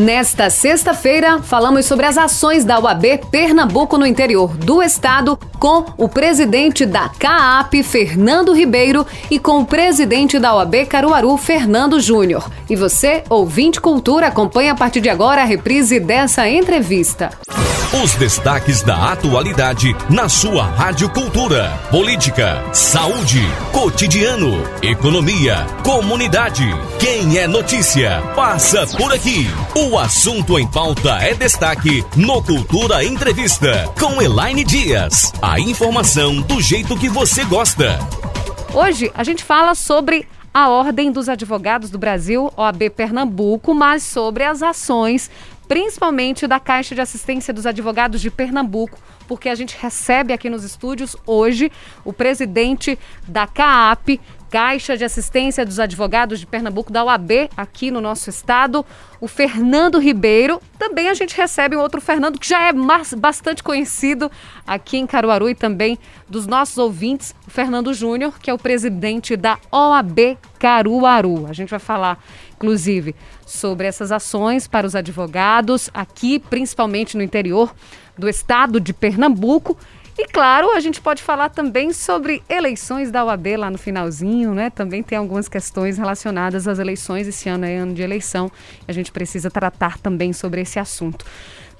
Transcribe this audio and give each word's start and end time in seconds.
Nesta 0.00 0.48
sexta-feira, 0.48 1.42
falamos 1.42 1.84
sobre 1.84 2.06
as 2.06 2.16
ações 2.16 2.64
da 2.64 2.80
UAB 2.80 3.20
Pernambuco 3.30 3.98
no 3.98 4.06
interior 4.06 4.56
do 4.56 4.82
estado 4.82 5.38
com 5.58 5.84
o 5.98 6.08
presidente 6.08 6.86
da 6.86 7.10
CAAP, 7.10 7.82
Fernando 7.82 8.54
Ribeiro, 8.54 9.06
e 9.30 9.38
com 9.38 9.60
o 9.60 9.66
presidente 9.66 10.38
da 10.38 10.56
UAB 10.56 10.86
Caruaru, 10.86 11.36
Fernando 11.36 12.00
Júnior. 12.00 12.50
E 12.70 12.74
você, 12.74 13.24
ouvinte 13.28 13.78
cultura, 13.78 14.28
acompanha 14.28 14.72
a 14.72 14.74
partir 14.74 15.02
de 15.02 15.10
agora 15.10 15.42
a 15.42 15.44
reprise 15.44 16.00
dessa 16.00 16.48
entrevista. 16.48 17.28
Os 17.92 18.14
destaques 18.14 18.82
da 18.82 19.12
atualidade 19.12 19.96
na 20.08 20.28
sua 20.28 20.62
Rádio 20.62 21.10
Cultura. 21.10 21.72
Política, 21.90 22.62
saúde, 22.72 23.42
cotidiano, 23.72 24.62
economia, 24.80 25.66
comunidade. 25.82 26.64
Quem 27.00 27.36
é 27.36 27.48
notícia, 27.48 28.22
passa 28.36 28.86
por 28.96 29.12
aqui. 29.12 29.48
O 29.74 29.89
assunto 29.98 30.58
em 30.58 30.66
pauta 30.66 31.18
é 31.22 31.34
destaque 31.34 32.04
no 32.16 32.42
Cultura 32.42 33.04
Entrevista 33.04 33.92
com 33.98 34.20
Elaine 34.20 34.64
Dias. 34.64 35.32
A 35.42 35.58
informação 35.58 36.40
do 36.42 36.60
jeito 36.60 36.96
que 36.96 37.08
você 37.08 37.44
gosta. 37.44 37.98
Hoje 38.72 39.10
a 39.14 39.24
gente 39.24 39.42
fala 39.42 39.74
sobre 39.74 40.26
a 40.52 40.68
Ordem 40.68 41.10
dos 41.10 41.28
Advogados 41.28 41.90
do 41.90 41.98
Brasil, 41.98 42.52
OAB 42.56 42.90
Pernambuco, 42.90 43.74
mas 43.74 44.02
sobre 44.02 44.44
as 44.44 44.62
ações 44.62 45.30
principalmente 45.70 46.48
da 46.48 46.58
Caixa 46.58 46.96
de 46.96 47.00
Assistência 47.00 47.54
dos 47.54 47.64
Advogados 47.64 48.20
de 48.20 48.28
Pernambuco, 48.28 48.98
porque 49.28 49.48
a 49.48 49.54
gente 49.54 49.76
recebe 49.80 50.32
aqui 50.32 50.50
nos 50.50 50.64
estúdios 50.64 51.14
hoje 51.24 51.70
o 52.04 52.12
presidente 52.12 52.98
da 53.28 53.46
CAAP, 53.46 54.20
Caixa 54.50 54.96
de 54.96 55.04
Assistência 55.04 55.64
dos 55.64 55.78
Advogados 55.78 56.40
de 56.40 56.46
Pernambuco, 56.46 56.92
da 56.92 57.04
UAB, 57.04 57.48
aqui 57.56 57.88
no 57.88 58.00
nosso 58.00 58.28
estado, 58.28 58.84
o 59.20 59.28
Fernando 59.28 60.00
Ribeiro. 60.00 60.60
Também 60.76 61.08
a 61.08 61.14
gente 61.14 61.36
recebe 61.36 61.76
um 61.76 61.80
outro 61.80 62.00
Fernando 62.00 62.36
que 62.36 62.48
já 62.48 62.68
é 62.68 62.72
bastante 63.16 63.62
conhecido 63.62 64.28
aqui 64.66 64.96
em 64.96 65.06
Caruaru 65.06 65.48
e 65.48 65.54
também 65.54 65.96
dos 66.28 66.48
nossos 66.48 66.78
ouvintes, 66.78 67.32
o 67.46 67.50
Fernando 67.50 67.94
Júnior, 67.94 68.40
que 68.40 68.50
é 68.50 68.54
o 68.54 68.58
presidente 68.58 69.36
da 69.36 69.56
OAB 69.70 70.36
Caruaru. 70.58 71.46
A 71.46 71.52
gente 71.52 71.70
vai 71.70 71.78
falar, 71.78 72.18
inclusive, 72.56 73.14
sobre 73.46 73.86
essas 73.86 74.10
ações 74.10 74.66
para 74.66 74.84
os 74.84 74.96
advogados 74.96 75.88
aqui, 75.94 76.40
principalmente 76.40 77.16
no 77.16 77.22
interior 77.22 77.72
do 78.18 78.28
estado 78.28 78.80
de 78.80 78.92
Pernambuco 78.92 79.78
e 80.20 80.26
claro, 80.26 80.70
a 80.72 80.80
gente 80.80 81.00
pode 81.00 81.22
falar 81.22 81.48
também 81.48 81.94
sobre 81.94 82.42
eleições 82.46 83.10
da 83.10 83.24
UAB 83.24 83.56
lá 83.56 83.70
no 83.70 83.78
finalzinho, 83.78 84.52
né? 84.52 84.68
Também 84.68 85.02
tem 85.02 85.16
algumas 85.16 85.48
questões 85.48 85.96
relacionadas 85.96 86.68
às 86.68 86.78
eleições. 86.78 87.26
Esse 87.26 87.48
ano 87.48 87.64
é 87.64 87.78
ano 87.78 87.94
de 87.94 88.02
eleição. 88.02 88.52
A 88.86 88.92
gente 88.92 89.10
precisa 89.10 89.50
tratar 89.50 89.96
também 89.96 90.34
sobre 90.34 90.60
esse 90.60 90.78
assunto. 90.78 91.24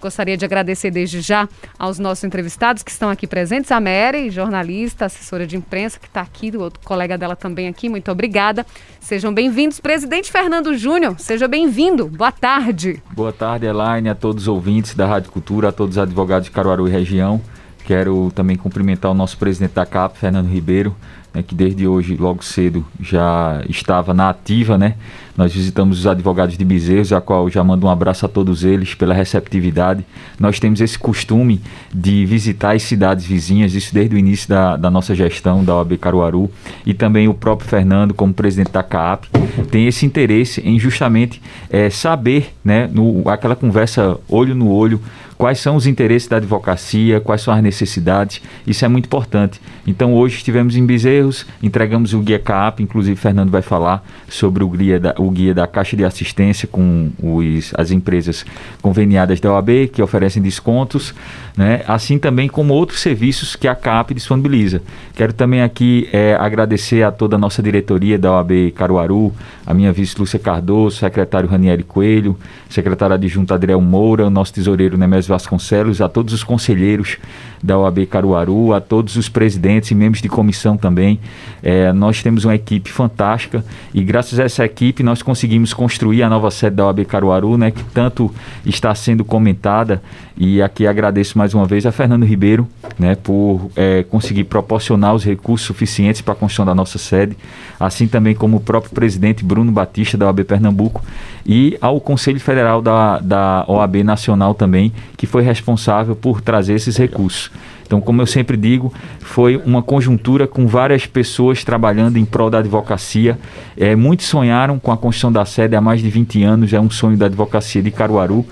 Gostaria 0.01 0.39
de 0.39 0.47
agradecer 0.47 0.91
desde 0.91 1.21
já 1.21 1.47
aos 1.79 1.99
nossos 1.99 2.25
entrevistados 2.25 2.83
que 2.83 2.91
estão 2.91 3.11
aqui 3.11 3.27
presentes. 3.27 3.71
A 3.71 3.79
Mary, 3.79 4.31
jornalista, 4.31 5.05
assessora 5.05 5.47
de 5.47 5.59
imprensa, 5.59 5.99
que 6.01 6.07
está 6.07 6.23
aqui, 6.23 6.51
o 6.57 6.61
outro 6.63 6.81
colega 6.83 7.19
dela 7.19 7.37
também 7.37 7.69
aqui. 7.69 7.91
Muito 7.91 8.11
obrigada. 8.11 8.65
Sejam 9.01 9.35
bem-vindos. 9.35 9.81
Presidente 9.81 10.33
Fernando 10.33 10.75
Júnior, 10.75 11.21
seja 11.21 11.47
bem-vindo. 11.47 12.09
Boa 12.09 12.33
tarde. 12.33 13.03
Boa 13.13 13.35
tarde, 13.35 13.67
Elaine, 13.67 14.09
a 14.09 14.15
todos 14.15 14.45
os 14.45 14.49
ouvintes 14.49 14.95
da 14.95 15.07
Rádio 15.07 15.31
Cultura, 15.31 15.69
a 15.69 15.73
todos 15.73 15.99
os 15.99 16.03
advogados 16.03 16.47
de 16.47 16.51
Caruaru 16.51 16.89
e 16.89 16.91
região. 16.91 17.43
Quero 17.91 18.31
também 18.37 18.57
cumprimentar 18.57 19.11
o 19.11 19.15
nosso 19.15 19.37
presidente 19.37 19.73
da 19.73 19.85
CAP, 19.85 20.17
Fernando 20.17 20.47
Ribeiro, 20.47 20.95
né, 21.35 21.43
que 21.43 21.57
desde 21.57 21.89
hoje, 21.89 22.15
logo 22.15 22.41
cedo, 22.41 22.87
já 23.01 23.65
estava 23.69 24.15
na 24.15 24.31
ativa, 24.31 24.79
né? 24.79 24.95
Nós 25.37 25.53
visitamos 25.53 25.99
os 25.99 26.07
advogados 26.07 26.57
de 26.57 26.65
Bezerros, 26.65 27.13
a 27.13 27.21
qual 27.21 27.51
já 27.51 27.65
mando 27.65 27.89
um 27.89 27.91
abraço 27.91 28.25
a 28.25 28.29
todos 28.29 28.63
eles 28.63 28.95
pela 28.95 29.13
receptividade. 29.13 30.07
Nós 30.39 30.61
temos 30.61 30.81
esse 30.81 30.97
costume 30.97 31.61
de 31.93 32.25
visitar 32.27 32.77
as 32.77 32.85
cidades 32.85 33.27
vizinhas, 33.27 33.75
isso 33.75 33.93
desde 33.93 34.15
o 34.15 34.19
início 34.19 34.49
da, 34.49 34.77
da 34.77 34.89
nossa 34.89 35.13
gestão 35.13 35.65
da 35.65 35.75
OAB 35.75 35.97
Caruaru, 35.99 36.49
e 36.87 36.95
também 36.95 37.27
o 37.27 37.35
próprio 37.35 37.69
Fernando, 37.69 38.15
como 38.15 38.33
presidente 38.33 38.71
da 38.71 38.85
CAP, 38.85 39.27
tem 39.69 39.89
esse 39.89 40.07
interesse 40.07 40.61
em 40.61 40.79
justamente 40.79 41.43
é, 41.69 41.91
saber, 41.91 42.55
né, 42.65 42.89
no, 42.93 43.29
aquela 43.29 43.57
conversa 43.57 44.17
olho 44.29 44.55
no 44.55 44.71
olho, 44.71 45.01
quais 45.41 45.59
são 45.59 45.75
os 45.75 45.87
interesses 45.87 46.29
da 46.29 46.37
advocacia, 46.37 47.19
quais 47.19 47.41
são 47.41 47.55
as 47.55 47.63
necessidades, 47.63 48.43
isso 48.67 48.85
é 48.85 48.89
muito 48.89 49.07
importante. 49.07 49.59
Então 49.87 50.13
hoje 50.13 50.37
estivemos 50.37 50.77
em 50.77 50.85
Bezerros, 50.85 51.47
entregamos 51.63 52.13
o 52.13 52.21
guia 52.21 52.39
CAP, 52.39 52.83
inclusive 52.83 53.17
Fernando 53.17 53.51
vai 53.51 53.63
falar 53.63 54.05
sobre 54.29 54.63
o 54.63 54.69
guia 54.69 55.01
da, 55.01 55.15
o 55.17 55.31
guia 55.31 55.55
da 55.55 55.67
Caixa 55.67 55.97
de 55.97 56.05
Assistência 56.05 56.69
com 56.69 57.11
os, 57.23 57.73
as 57.75 57.91
empresas 57.91 58.45
conveniadas 58.83 59.41
da 59.41 59.51
OAB, 59.51 59.89
que 59.91 60.03
oferecem 60.03 60.43
descontos, 60.43 61.15
né? 61.57 61.81
assim 61.89 62.19
também 62.19 62.47
como 62.47 62.75
outros 62.75 63.01
serviços 63.01 63.57
que 63.57 63.67
a 63.67 63.75
CAP 63.75 64.13
disponibiliza. 64.13 64.83
Quero 65.15 65.33
também 65.33 65.63
aqui 65.63 66.07
é, 66.13 66.35
agradecer 66.35 67.03
a 67.03 67.11
toda 67.11 67.37
a 67.37 67.39
nossa 67.39 67.63
diretoria 67.63 68.19
da 68.19 68.33
OAB 68.33 68.73
Caruaru, 68.77 69.33
a 69.71 69.75
minha 69.75 69.93
vice 69.93 70.19
Lúcia 70.19 70.39
Cardoso, 70.39 70.97
secretário 70.97 71.49
Ranieri 71.49 71.85
Coelho, 71.85 72.37
secretário 72.69 73.15
adjunto 73.15 73.55
Adriel 73.55 73.81
Moura, 73.81 74.29
nosso 74.29 74.53
tesoureiro 74.53 74.99
Nemésio 74.99 75.33
Vasconcelos, 75.33 76.01
a 76.01 76.09
todos 76.09 76.35
os 76.35 76.43
conselheiros 76.43 77.19
da 77.63 77.79
OAB 77.79 78.07
Caruaru, 78.07 78.73
a 78.73 78.81
todos 78.81 79.17
os 79.17 79.29
presidentes 79.29 79.91
e 79.91 79.95
membros 79.95 80.23
de 80.23 80.29
comissão 80.29 80.77
também. 80.77 81.21
É, 81.63 81.93
nós 81.93 82.23
temos 82.23 82.45
uma 82.45 82.55
equipe 82.55 82.91
fantástica 82.91 83.65
e 83.93 84.03
graças 84.03 84.39
a 84.41 84.45
essa 84.45 84.65
equipe 84.65 85.03
nós 85.03 85.23
conseguimos 85.23 85.75
construir 85.75 86.23
a 86.23 86.29
nova 86.29 86.51
sede 86.51 86.77
da 86.77 86.87
OAB 86.87 87.05
Caruaru, 87.05 87.59
né, 87.59 87.71
que 87.71 87.85
tanto 87.85 88.33
está 88.65 88.95
sendo 88.95 89.25
comentada 89.25 90.03
e 90.37 90.63
aqui 90.63 90.87
agradeço 90.87 91.37
mais 91.37 91.53
uma 91.53 91.67
vez 91.67 91.85
a 91.85 91.93
Fernando 91.93 92.25
Ribeiro, 92.25 92.67
né, 92.99 93.15
por 93.15 93.71
é, 93.77 94.03
conseguir 94.05 94.45
proporcionar 94.45 95.15
os 95.15 95.23
recursos 95.23 95.67
suficientes 95.67 96.23
para 96.23 96.33
a 96.33 96.37
construção 96.37 96.65
da 96.65 96.75
nossa 96.75 96.97
sede, 96.97 97.37
assim 97.79 98.09
também 98.09 98.35
como 98.35 98.57
o 98.57 98.61
próprio 98.61 98.93
presidente 98.93 99.45
Bruno 99.45 99.71
Batista 99.71 100.17
da 100.17 100.27
OAB 100.27 100.45
Pernambuco 100.45 101.05
e 101.45 101.77
ao 101.81 102.01
Conselho 102.01 102.41
Federal 102.41 102.81
da, 102.81 103.19
da 103.19 103.65
OAB 103.69 103.97
Nacional 104.03 104.55
também, 104.55 104.93
que 105.17 105.27
foi 105.27 105.43
responsável 105.43 106.17
por 106.17 106.41
trazer 106.41 106.75
esses 106.75 106.97
recursos. 106.97 107.50
Então, 107.91 108.01
como 108.01 108.23
eu 108.23 108.27
sempre 108.27 108.57
digo, 108.57 108.95
foi 109.19 109.57
uma 109.57 109.83
conjuntura 109.83 110.47
com 110.47 110.65
várias 110.65 111.07
pessoas 111.07 111.65
trabalhando 111.65 112.19
em 112.19 112.25
prol 112.25 112.49
da 112.49 112.59
advocacia. 112.59 113.37
É, 113.77 113.97
muitos 113.97 114.27
sonharam 114.27 114.79
com 114.79 114.93
a 114.93 114.97
construção 114.97 115.33
da 115.33 115.45
sede 115.45 115.75
há 115.75 115.81
mais 115.81 116.01
de 116.01 116.09
20 116.09 116.41
anos, 116.45 116.73
é 116.73 116.79
um 116.79 116.89
sonho 116.89 117.17
da 117.17 117.27
advocacia 117.27 117.83
de 117.83 117.91
Caruaru. 117.91 118.47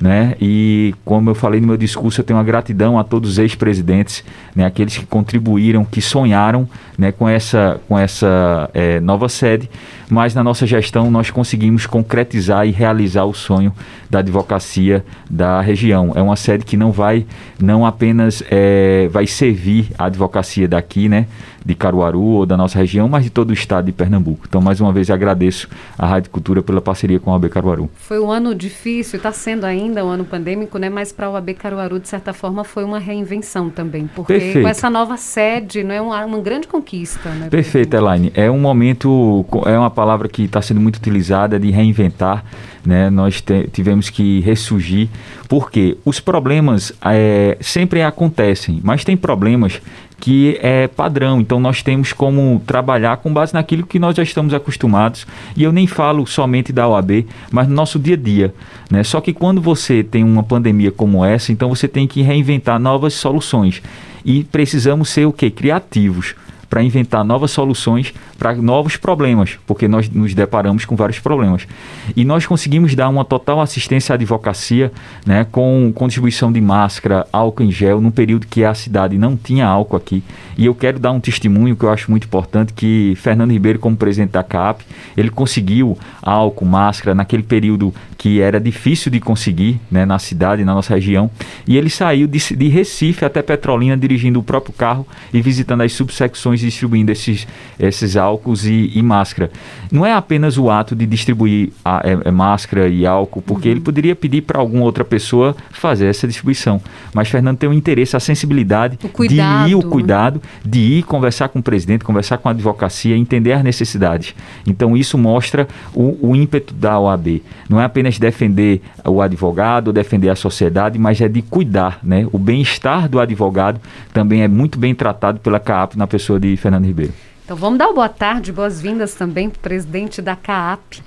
Né? 0.00 0.36
E, 0.40 0.94
como 1.04 1.28
eu 1.28 1.34
falei 1.34 1.60
no 1.60 1.66
meu 1.66 1.76
discurso, 1.76 2.20
eu 2.20 2.24
tenho 2.24 2.38
uma 2.38 2.44
gratidão 2.44 2.96
a 2.96 3.02
todos 3.02 3.30
os 3.30 3.38
ex-presidentes, 3.38 4.22
né? 4.54 4.64
aqueles 4.64 4.96
que 4.96 5.04
contribuíram, 5.04 5.84
que 5.84 6.00
sonharam 6.00 6.68
né? 6.96 7.10
com 7.10 7.28
essa, 7.28 7.80
com 7.88 7.98
essa 7.98 8.70
é, 8.72 9.00
nova 9.00 9.28
sede. 9.28 9.68
Mas 10.08 10.34
na 10.34 10.44
nossa 10.44 10.66
gestão 10.66 11.10
nós 11.10 11.30
conseguimos 11.30 11.86
concretizar 11.86 12.66
e 12.66 12.70
realizar 12.70 13.24
o 13.24 13.34
sonho 13.34 13.72
da 14.10 14.18
advocacia 14.18 15.04
da 15.28 15.60
região. 15.60 16.12
É 16.14 16.22
uma 16.22 16.36
sede 16.36 16.64
que 16.64 16.76
não 16.76 16.92
vai, 16.92 17.26
não 17.60 17.84
apenas. 17.86 18.42
É, 18.50 19.08
vai 19.10 19.26
servir 19.26 19.90
a 19.98 20.06
advocacia 20.06 20.68
daqui, 20.68 21.08
né, 21.08 21.26
de 21.64 21.74
Caruaru 21.74 22.20
ou 22.20 22.46
da 22.46 22.56
nossa 22.56 22.78
região, 22.78 23.08
mas 23.08 23.24
de 23.24 23.30
todo 23.30 23.50
o 23.50 23.52
estado 23.52 23.86
de 23.86 23.92
Pernambuco. 23.92 24.44
Então, 24.48 24.60
mais 24.60 24.80
uma 24.80 24.92
vez, 24.92 25.10
agradeço 25.10 25.68
à 25.98 26.06
Rádio 26.06 26.30
Cultura 26.30 26.62
pela 26.62 26.80
parceria 26.80 27.18
com 27.18 27.30
a 27.30 27.34
OAB 27.34 27.48
Caruaru. 27.48 27.90
Foi 27.96 28.20
um 28.20 28.30
ano 28.30 28.54
difícil, 28.54 29.16
está 29.16 29.32
sendo 29.32 29.64
ainda 29.64 30.04
um 30.04 30.08
ano 30.08 30.24
pandêmico, 30.24 30.78
né, 30.78 30.90
mas 30.90 31.12
para 31.12 31.26
a 31.26 31.30
OAB 31.30 31.54
Caruaru, 31.54 31.98
de 31.98 32.08
certa 32.08 32.32
forma, 32.32 32.64
foi 32.64 32.84
uma 32.84 32.98
reinvenção 32.98 33.70
também, 33.70 34.08
porque 34.14 34.34
Perfeito. 34.34 34.62
com 34.62 34.68
essa 34.68 34.90
nova 34.90 35.16
sede, 35.16 35.82
não 35.82 35.94
é 35.94 36.00
uma, 36.00 36.24
uma 36.24 36.40
grande 36.40 36.66
conquista. 36.66 37.28
Né, 37.30 37.48
Perfeito, 37.48 37.94
Elaine. 37.94 38.30
É 38.34 38.50
um 38.50 38.58
momento, 38.58 39.44
é 39.66 39.78
uma 39.78 39.90
palavra 39.90 40.28
que 40.28 40.42
está 40.42 40.60
sendo 40.60 40.80
muito 40.80 40.96
utilizada 40.96 41.58
de 41.58 41.70
reinventar 41.70 42.44
né? 42.84 43.08
Nós 43.08 43.40
te, 43.40 43.68
tivemos 43.72 44.10
que 44.10 44.40
ressurgir, 44.40 45.08
porque 45.48 45.96
os 46.04 46.20
problemas 46.20 46.92
é, 47.02 47.56
sempre 47.60 48.02
acontecem, 48.02 48.80
mas 48.82 49.04
tem 49.04 49.16
problemas 49.16 49.80
que 50.24 50.58
é 50.62 50.88
padrão. 50.88 51.38
Então 51.38 51.60
nós 51.60 51.82
temos 51.82 52.14
como 52.14 52.62
trabalhar 52.66 53.18
com 53.18 53.30
base 53.30 53.52
naquilo 53.52 53.86
que 53.86 53.98
nós 53.98 54.16
já 54.16 54.22
estamos 54.22 54.54
acostumados. 54.54 55.26
E 55.54 55.62
eu 55.62 55.70
nem 55.70 55.86
falo 55.86 56.26
somente 56.26 56.72
da 56.72 56.88
OAB, 56.88 57.26
mas 57.50 57.68
no 57.68 57.74
nosso 57.74 57.98
dia 57.98 58.14
a 58.14 58.16
dia. 58.16 58.54
Né? 58.90 59.04
Só 59.04 59.20
que 59.20 59.34
quando 59.34 59.60
você 59.60 60.02
tem 60.02 60.24
uma 60.24 60.42
pandemia 60.42 60.90
como 60.90 61.22
essa, 61.22 61.52
então 61.52 61.68
você 61.68 61.86
tem 61.86 62.06
que 62.06 62.22
reinventar 62.22 62.80
novas 62.80 63.12
soluções. 63.12 63.82
E 64.24 64.44
precisamos 64.44 65.10
ser 65.10 65.26
o 65.26 65.32
que? 65.32 65.50
Criativos 65.50 66.34
para 66.74 66.82
inventar 66.82 67.22
novas 67.22 67.52
soluções 67.52 68.12
para 68.36 68.52
novos 68.52 68.96
problemas, 68.96 69.56
porque 69.64 69.86
nós 69.86 70.10
nos 70.10 70.34
deparamos 70.34 70.84
com 70.84 70.96
vários 70.96 71.20
problemas. 71.20 71.68
E 72.16 72.24
nós 72.24 72.46
conseguimos 72.46 72.96
dar 72.96 73.08
uma 73.08 73.24
total 73.24 73.60
assistência 73.60 74.12
à 74.12 74.14
advocacia, 74.14 74.90
né, 75.24 75.46
com, 75.52 75.92
com 75.94 76.08
distribuição 76.08 76.50
de 76.50 76.60
máscara, 76.60 77.28
álcool 77.32 77.62
em 77.62 77.70
gel, 77.70 78.00
num 78.00 78.10
período 78.10 78.48
que 78.48 78.64
a 78.64 78.74
cidade 78.74 79.16
não 79.16 79.36
tinha 79.36 79.68
álcool 79.68 79.96
aqui. 79.96 80.20
E 80.56 80.66
eu 80.66 80.74
quero 80.74 80.98
dar 80.98 81.12
um 81.12 81.20
testemunho 81.20 81.76
que 81.76 81.84
eu 81.84 81.90
acho 81.90 82.10
muito 82.10 82.24
importante, 82.24 82.72
que 82.72 83.14
Fernando 83.16 83.50
Ribeiro, 83.50 83.78
como 83.78 83.96
presidente 83.96 84.30
da 84.30 84.42
CAP, 84.42 84.84
ele 85.16 85.30
conseguiu 85.30 85.98
álcool, 86.22 86.64
máscara, 86.64 87.14
naquele 87.14 87.42
período 87.42 87.92
que 88.24 88.40
era 88.40 88.58
difícil 88.58 89.12
de 89.12 89.20
conseguir 89.20 89.78
né, 89.90 90.06
na 90.06 90.18
cidade, 90.18 90.64
na 90.64 90.72
nossa 90.72 90.94
região, 90.94 91.30
e 91.66 91.76
ele 91.76 91.90
saiu 91.90 92.26
de, 92.26 92.56
de 92.56 92.68
Recife 92.68 93.22
até 93.22 93.42
Petrolina 93.42 93.96
dirigindo 93.98 94.40
o 94.40 94.42
próprio 94.42 94.72
carro 94.72 95.06
e 95.30 95.42
visitando 95.42 95.82
as 95.82 95.92
subsecções 95.92 96.62
e 96.62 96.66
distribuindo 96.66 97.12
esses, 97.12 97.46
esses 97.78 98.16
álcools 98.16 98.64
e, 98.64 98.90
e 98.94 99.02
máscara. 99.02 99.50
Não 99.92 100.06
é 100.06 100.12
apenas 100.14 100.56
o 100.56 100.70
ato 100.70 100.96
de 100.96 101.04
distribuir 101.04 101.70
a, 101.84 102.00
é, 102.02 102.28
é 102.28 102.30
máscara 102.30 102.88
e 102.88 103.04
álcool, 103.06 103.42
porque 103.42 103.68
uhum. 103.68 103.74
ele 103.74 103.80
poderia 103.82 104.16
pedir 104.16 104.40
para 104.40 104.58
alguma 104.58 104.84
outra 104.84 105.04
pessoa 105.04 105.54
fazer 105.70 106.06
essa 106.06 106.26
distribuição. 106.26 106.80
Mas 107.12 107.28
Fernando 107.28 107.58
tem 107.58 107.68
o 107.68 107.72
um 107.72 107.74
interesse, 107.74 108.16
a 108.16 108.20
sensibilidade 108.20 108.98
o 109.02 109.28
de 109.28 109.38
ir, 109.68 109.74
o 109.74 109.82
cuidado, 109.82 110.40
de 110.64 110.80
ir 110.80 111.02
conversar 111.02 111.48
com 111.48 111.58
o 111.58 111.62
presidente, 111.62 112.04
conversar 112.04 112.38
com 112.38 112.48
a 112.48 112.52
advocacia, 112.52 113.16
entender 113.16 113.52
as 113.52 113.62
necessidades. 113.62 114.34
Então 114.66 114.96
isso 114.96 115.16
mostra 115.16 115.68
o, 115.94 116.30
o 116.30 116.36
ímpeto 116.36 116.74
da 116.74 116.98
OAB. 116.98 117.42
Não 117.68 117.80
é 117.80 117.84
apenas 117.84 118.18
defender 118.18 118.82
o 119.04 119.20
advogado, 119.20 119.92
defender 119.92 120.28
a 120.28 120.36
sociedade, 120.36 120.98
mas 120.98 121.20
é 121.20 121.28
de 121.28 121.42
cuidar. 121.42 121.98
Né? 122.02 122.26
O 122.32 122.38
bem-estar 122.38 123.08
do 123.08 123.20
advogado 123.20 123.80
também 124.12 124.42
é 124.42 124.48
muito 124.48 124.78
bem 124.78 124.94
tratado 124.94 125.40
pela 125.40 125.60
CAAP 125.60 125.96
na 125.96 126.06
pessoa 126.06 126.38
de 126.38 126.56
Fernando 126.56 126.84
Ribeiro. 126.84 127.12
Então 127.44 127.56
vamos 127.56 127.78
dar 127.78 127.88
uma 127.88 127.94
boa 127.94 128.08
tarde, 128.08 128.50
boas-vindas 128.50 129.14
também 129.14 129.50
para 129.50 129.58
o 129.58 129.60
presidente 129.60 130.22
da 130.22 130.34
CAAP, 130.34 131.02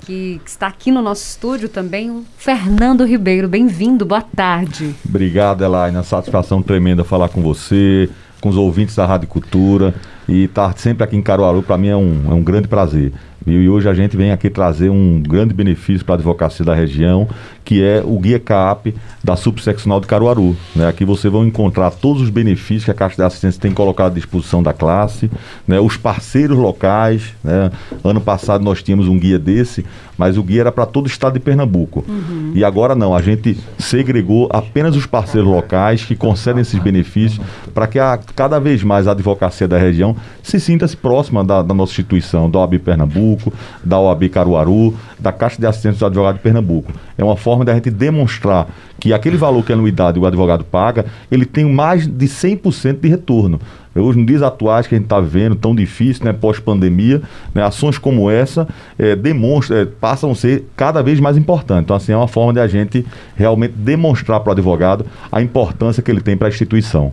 que 0.00 0.40
está 0.44 0.66
aqui 0.66 0.90
no 0.90 1.00
nosso 1.00 1.22
estúdio 1.22 1.68
também, 1.68 2.10
o 2.10 2.24
Fernando 2.36 3.04
Ribeiro. 3.04 3.48
Bem-vindo, 3.48 4.04
boa 4.04 4.20
tarde. 4.20 4.94
Obrigado, 5.08 5.62
Elaine. 5.62 6.02
Satisfação 6.02 6.60
tremenda 6.60 7.04
falar 7.04 7.28
com 7.28 7.40
você, 7.40 8.10
com 8.40 8.48
os 8.48 8.56
ouvintes 8.56 8.96
da 8.96 9.06
Rádio 9.06 9.28
Cultura. 9.28 9.94
E 10.28 10.44
estar 10.44 10.76
sempre 10.76 11.04
aqui 11.04 11.16
em 11.16 11.22
Caruaru, 11.22 11.62
para 11.62 11.76
mim, 11.76 11.88
é 11.88 11.96
um, 11.96 12.30
é 12.30 12.34
um 12.34 12.42
grande 12.42 12.68
prazer. 12.68 13.12
E 13.46 13.68
hoje 13.68 13.88
a 13.88 13.94
gente 13.94 14.16
vem 14.16 14.32
aqui 14.32 14.50
trazer 14.50 14.90
um 14.90 15.20
grande 15.20 15.54
benefício 15.54 16.04
para 16.04 16.14
a 16.14 16.18
advocacia 16.18 16.64
da 16.64 16.74
região, 16.74 17.26
que 17.64 17.82
é 17.82 18.02
o 18.04 18.18
Guia 18.18 18.38
CAP 18.38 18.94
da 19.24 19.36
subseccional 19.36 20.00
de 20.00 20.06
Caruaru. 20.06 20.56
Né? 20.74 20.86
Aqui 20.86 21.04
você 21.04 21.28
vai 21.28 21.42
encontrar 21.42 21.90
todos 21.90 22.22
os 22.22 22.30
benefícios 22.30 22.84
que 22.84 22.90
a 22.90 22.94
Caixa 22.94 23.16
de 23.16 23.22
Assistência 23.22 23.60
tem 23.60 23.72
colocado 23.72 24.12
à 24.12 24.14
disposição 24.14 24.62
da 24.62 24.72
classe, 24.72 25.30
né? 25.66 25.80
os 25.80 25.96
parceiros 25.96 26.56
locais. 26.56 27.34
Né? 27.42 27.70
Ano 28.04 28.20
passado 28.20 28.62
nós 28.62 28.82
tínhamos 28.82 29.08
um 29.08 29.18
guia 29.18 29.38
desse, 29.38 29.84
mas 30.18 30.36
o 30.36 30.42
guia 30.42 30.62
era 30.62 30.72
para 30.72 30.84
todo 30.84 31.06
o 31.06 31.08
estado 31.08 31.34
de 31.34 31.40
Pernambuco. 31.40 32.04
Uhum. 32.06 32.52
E 32.54 32.62
agora 32.62 32.94
não, 32.94 33.14
a 33.14 33.22
gente 33.22 33.56
segregou 33.78 34.48
apenas 34.50 34.96
os 34.96 35.06
parceiros 35.06 35.48
locais 35.48 36.04
que 36.04 36.14
concedem 36.14 36.60
esses 36.60 36.78
benefícios 36.78 37.40
para 37.72 37.86
que 37.86 37.98
a, 37.98 38.18
cada 38.36 38.58
vez 38.58 38.82
mais 38.82 39.08
a 39.08 39.12
advocacia 39.12 39.66
da 39.66 39.78
região 39.78 40.14
se 40.42 40.60
sinta-se 40.60 40.96
próxima 40.96 41.42
da, 41.42 41.62
da 41.62 41.72
nossa 41.72 41.92
instituição, 41.92 42.50
da 42.50 42.58
OAB 42.58 42.78
Pernambuco 42.80 43.29
Pernambuco, 43.30 43.52
da 43.84 43.98
OAB 43.98 44.28
Caruaru, 44.28 44.94
da 45.18 45.32
Caixa 45.32 45.60
de 45.60 45.66
Assistência 45.66 45.98
do 46.00 46.06
Advogado 46.06 46.36
de 46.36 46.42
Pernambuco. 46.42 46.92
É 47.16 47.24
uma 47.24 47.36
forma 47.36 47.64
da 47.64 47.74
gente 47.74 47.90
demonstrar 47.90 48.68
que 48.98 49.12
aquele 49.12 49.36
valor 49.36 49.64
que 49.64 49.72
a 49.72 49.74
anuidade 49.74 50.18
o 50.18 50.26
advogado 50.26 50.64
paga, 50.64 51.06
ele 51.30 51.46
tem 51.46 51.64
mais 51.64 52.06
de 52.06 52.26
100% 52.26 53.00
de 53.00 53.08
retorno. 53.08 53.60
Hoje, 53.94 54.18
nos 54.18 54.26
dias 54.26 54.42
atuais 54.42 54.86
que 54.86 54.94
a 54.94 54.98
gente 54.98 55.06
está 55.06 55.20
vendo, 55.20 55.56
tão 55.56 55.74
difícil, 55.74 56.24
né, 56.24 56.32
pós-pandemia, 56.32 57.22
né, 57.52 57.64
ações 57.64 57.98
como 57.98 58.30
essa 58.30 58.68
é, 58.98 59.16
demonstram, 59.16 59.78
é, 59.78 59.84
passam 59.84 60.30
a 60.30 60.34
ser 60.34 60.64
cada 60.76 61.02
vez 61.02 61.18
mais 61.18 61.36
importantes. 61.36 61.84
Então, 61.84 61.96
assim, 61.96 62.12
é 62.12 62.16
uma 62.16 62.28
forma 62.28 62.52
de 62.52 62.60
a 62.60 62.68
gente 62.68 63.04
realmente 63.34 63.72
demonstrar 63.72 64.40
para 64.40 64.50
o 64.50 64.52
advogado 64.52 65.04
a 65.32 65.42
importância 65.42 66.02
que 66.02 66.10
ele 66.10 66.20
tem 66.20 66.36
para 66.36 66.46
a 66.46 66.50
instituição. 66.50 67.12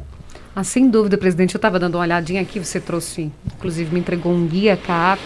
Ah, 0.56 0.64
sem 0.64 0.90
dúvida, 0.90 1.18
presidente. 1.18 1.54
Eu 1.56 1.60
estava 1.60 1.80
dando 1.80 1.96
uma 1.96 2.02
olhadinha 2.02 2.42
aqui, 2.42 2.60
você 2.60 2.80
trouxe, 2.80 3.32
inclusive 3.56 3.94
me 3.94 4.00
entregou 4.00 4.34
um 4.34 4.46
guia 4.48 4.76
CAP 4.76 5.20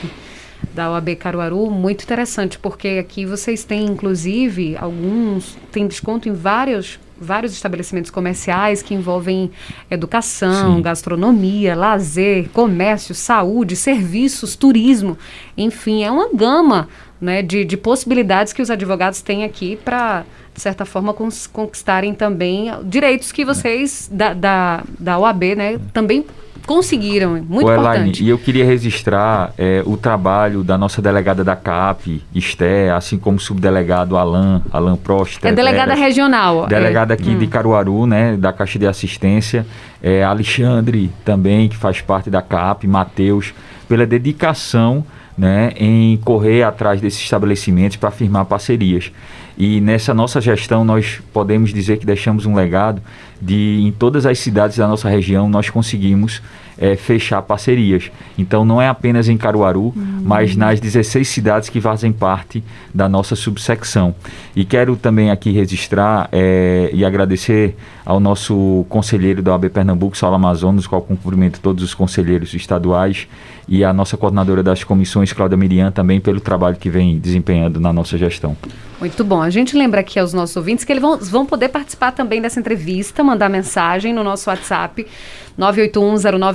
da 0.74 0.92
OAB 0.92 1.16
Caruaru, 1.16 1.70
muito 1.70 2.04
interessante, 2.04 2.58
porque 2.58 2.98
aqui 3.00 3.26
vocês 3.26 3.64
têm, 3.64 3.86
inclusive, 3.86 4.78
alguns, 4.78 5.58
tem 5.72 5.88
desconto 5.88 6.30
em 6.30 6.34
vários 6.34 7.00
vários 7.22 7.54
estabelecimentos 7.54 8.10
comerciais 8.10 8.82
que 8.82 8.96
envolvem 8.96 9.52
educação, 9.92 10.78
Sim. 10.78 10.82
gastronomia, 10.82 11.76
lazer, 11.76 12.50
comércio, 12.50 13.14
saúde, 13.14 13.76
serviços, 13.76 14.56
turismo. 14.56 15.16
Enfim, 15.56 16.04
é 16.04 16.10
uma 16.10 16.34
gama 16.34 16.90
né, 17.22 17.44
de, 17.44 17.64
de 17.64 17.78
possibilidades 17.78 18.52
que 18.52 18.62
os 18.62 18.72
advogados 18.72 19.22
têm 19.22 19.44
aqui 19.44 19.78
para, 19.86 20.26
de 20.52 20.60
certa 20.60 20.84
forma, 20.84 21.14
conquistarem 21.54 22.16
também 22.16 22.72
direitos 22.86 23.32
que 23.32 23.46
vocês 23.46 24.10
da, 24.12 24.34
da, 24.34 24.84
da 24.98 25.20
OAB 25.20 25.44
né, 25.56 25.80
também 25.94 26.26
conseguiram, 26.66 27.44
muito 27.48 27.68
Ô, 27.68 27.72
Elaine, 27.72 27.88
importante. 27.88 28.24
E 28.24 28.30
eu 28.30 28.38
queria 28.38 28.66
registrar 28.66 29.54
é, 29.58 29.84
o 29.86 29.98
trabalho 29.98 30.64
da 30.64 30.78
nossa 30.78 31.02
delegada 31.02 31.44
da 31.44 31.56
CAP, 31.56 32.24
Esté, 32.34 32.92
assim 32.92 33.18
como 33.18 33.38
o 33.38 33.40
subdelegado 33.40 34.18
Alan, 34.18 34.62
Alan 34.72 34.96
Prost. 34.96 35.40
É 35.44 35.52
delegada 35.52 35.94
regional. 35.94 36.68
Delegada 36.68 37.14
é. 37.14 37.16
aqui 37.16 37.32
hum. 37.32 37.38
de 37.38 37.48
Caruaru, 37.48 38.06
né, 38.06 38.36
da 38.38 38.54
Caixa 38.54 38.80
de 38.80 38.88
Assistência. 38.88 39.66
É, 40.02 40.24
Alexandre 40.24 41.12
também, 41.24 41.70
que 41.70 41.78
faz 41.78 42.02
parte 42.02 42.30
da 42.30 42.42
CAP, 42.42 42.88
Matheus, 42.88 43.54
pela 43.88 44.06
dedicação 44.06 45.06
né, 45.38 45.74
em 45.76 46.18
correr 46.18 46.64
atrás 46.64 47.02
desses 47.02 47.20
estabelecimentos 47.20 47.98
para 47.98 48.12
firmar 48.12 48.46
parcerias. 48.46 49.12
E 49.58 49.82
nessa 49.82 50.14
nossa 50.14 50.40
gestão 50.42 50.84
nós 50.84 51.22
podemos 51.34 51.74
dizer 51.74 51.98
que 51.98 52.06
deixamos 52.06 52.46
um 52.46 52.56
legado 52.56 53.02
de 53.42 53.82
em 53.82 53.92
todas 53.92 54.26
as 54.26 54.38
cidades 54.40 54.78
da 54.78 54.88
nossa 54.88 55.10
região 55.10 55.50
nós 55.50 55.70
conseguimos 55.70 56.42
é, 56.78 56.96
fechar 56.96 57.42
parcerias. 57.42 58.12
Então 58.38 58.66
não 58.66 58.82
é 58.82 58.88
apenas 58.88 59.30
em 59.30 59.38
Caruaru, 59.38 59.94
uhum. 59.96 60.22
mas 60.24 60.56
nas 60.56 60.80
16 60.80 61.28
cidades 61.28 61.70
que 61.70 61.80
fazem 61.80 62.12
parte 62.12 62.64
da 62.94 63.08
nossa 63.08 63.36
subsecção. 63.36 64.14
E 64.56 64.66
quero 64.66 64.96
também 64.96 65.32
aqui 65.32 65.52
registrar 65.52 66.30
é, 66.32 66.90
e 66.94 67.06
agradecer 67.06 67.76
ao 68.06 68.20
nosso 68.20 68.86
conselheiro 68.90 69.42
da 69.42 69.52
OAB 69.52 69.70
Pernambuco, 69.70 70.18
Saulo 70.18 70.36
Amazonas, 70.36 70.88
qual 70.88 71.02
cumprimento 71.02 71.60
todos 71.60 71.84
os 71.84 71.94
conselheiros 71.94 72.54
estaduais 72.54 73.28
e 73.68 73.84
a 73.84 73.94
nossa 73.94 74.18
coordenadora 74.18 74.62
das 74.62 74.84
comissões, 74.84 75.32
Cláudia 75.32 75.58
Miriam, 75.58 75.92
também 75.92 76.20
pelo 76.20 76.40
trabalho 76.40 76.76
que 76.76 76.90
vem 76.90 77.18
desempenhando 77.18 77.80
na 77.80 77.94
nossa 77.94 78.18
gestão. 78.18 78.58
Muito 79.00 79.24
bom. 79.24 79.42
A 79.42 79.50
gente 79.50 79.76
lembra 79.76 80.02
aqui 80.02 80.20
aos 80.20 80.34
nossos 80.34 80.56
ouvintes 80.56 80.84
que 80.84 80.92
eles 80.92 81.02
vão, 81.02 81.18
vão 81.18 81.46
poder 81.46 81.70
participar 81.70 82.12
também 82.12 82.42
dessa 82.42 82.60
entrevista, 82.60 83.24
mandar 83.24 83.50
mensagem 83.50 84.14
no 84.14 84.24
nosso 84.24 84.50
WhatsApp 84.50 85.08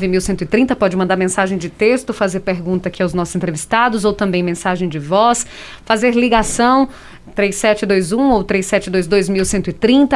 981091130. 0.09 0.75
Pode 0.75 0.97
mandar 0.97 1.17
mensagem 1.17 1.59
de 1.59 1.69
texto, 1.69 2.13
fazer 2.13 2.41
pergunta 2.41 2.89
aqui 2.89 3.03
aos 3.03 3.15
nossos 3.15 3.35
entrevistados 3.35 4.05
ou 4.05 4.13
também 4.13 4.43
mensagem 4.43 4.89
de 4.89 4.99
voz, 4.99 5.47
fazer 5.85 6.15
ligação 6.15 6.89
3721 7.35 8.31
ou 8.31 8.45
3722 8.45 9.29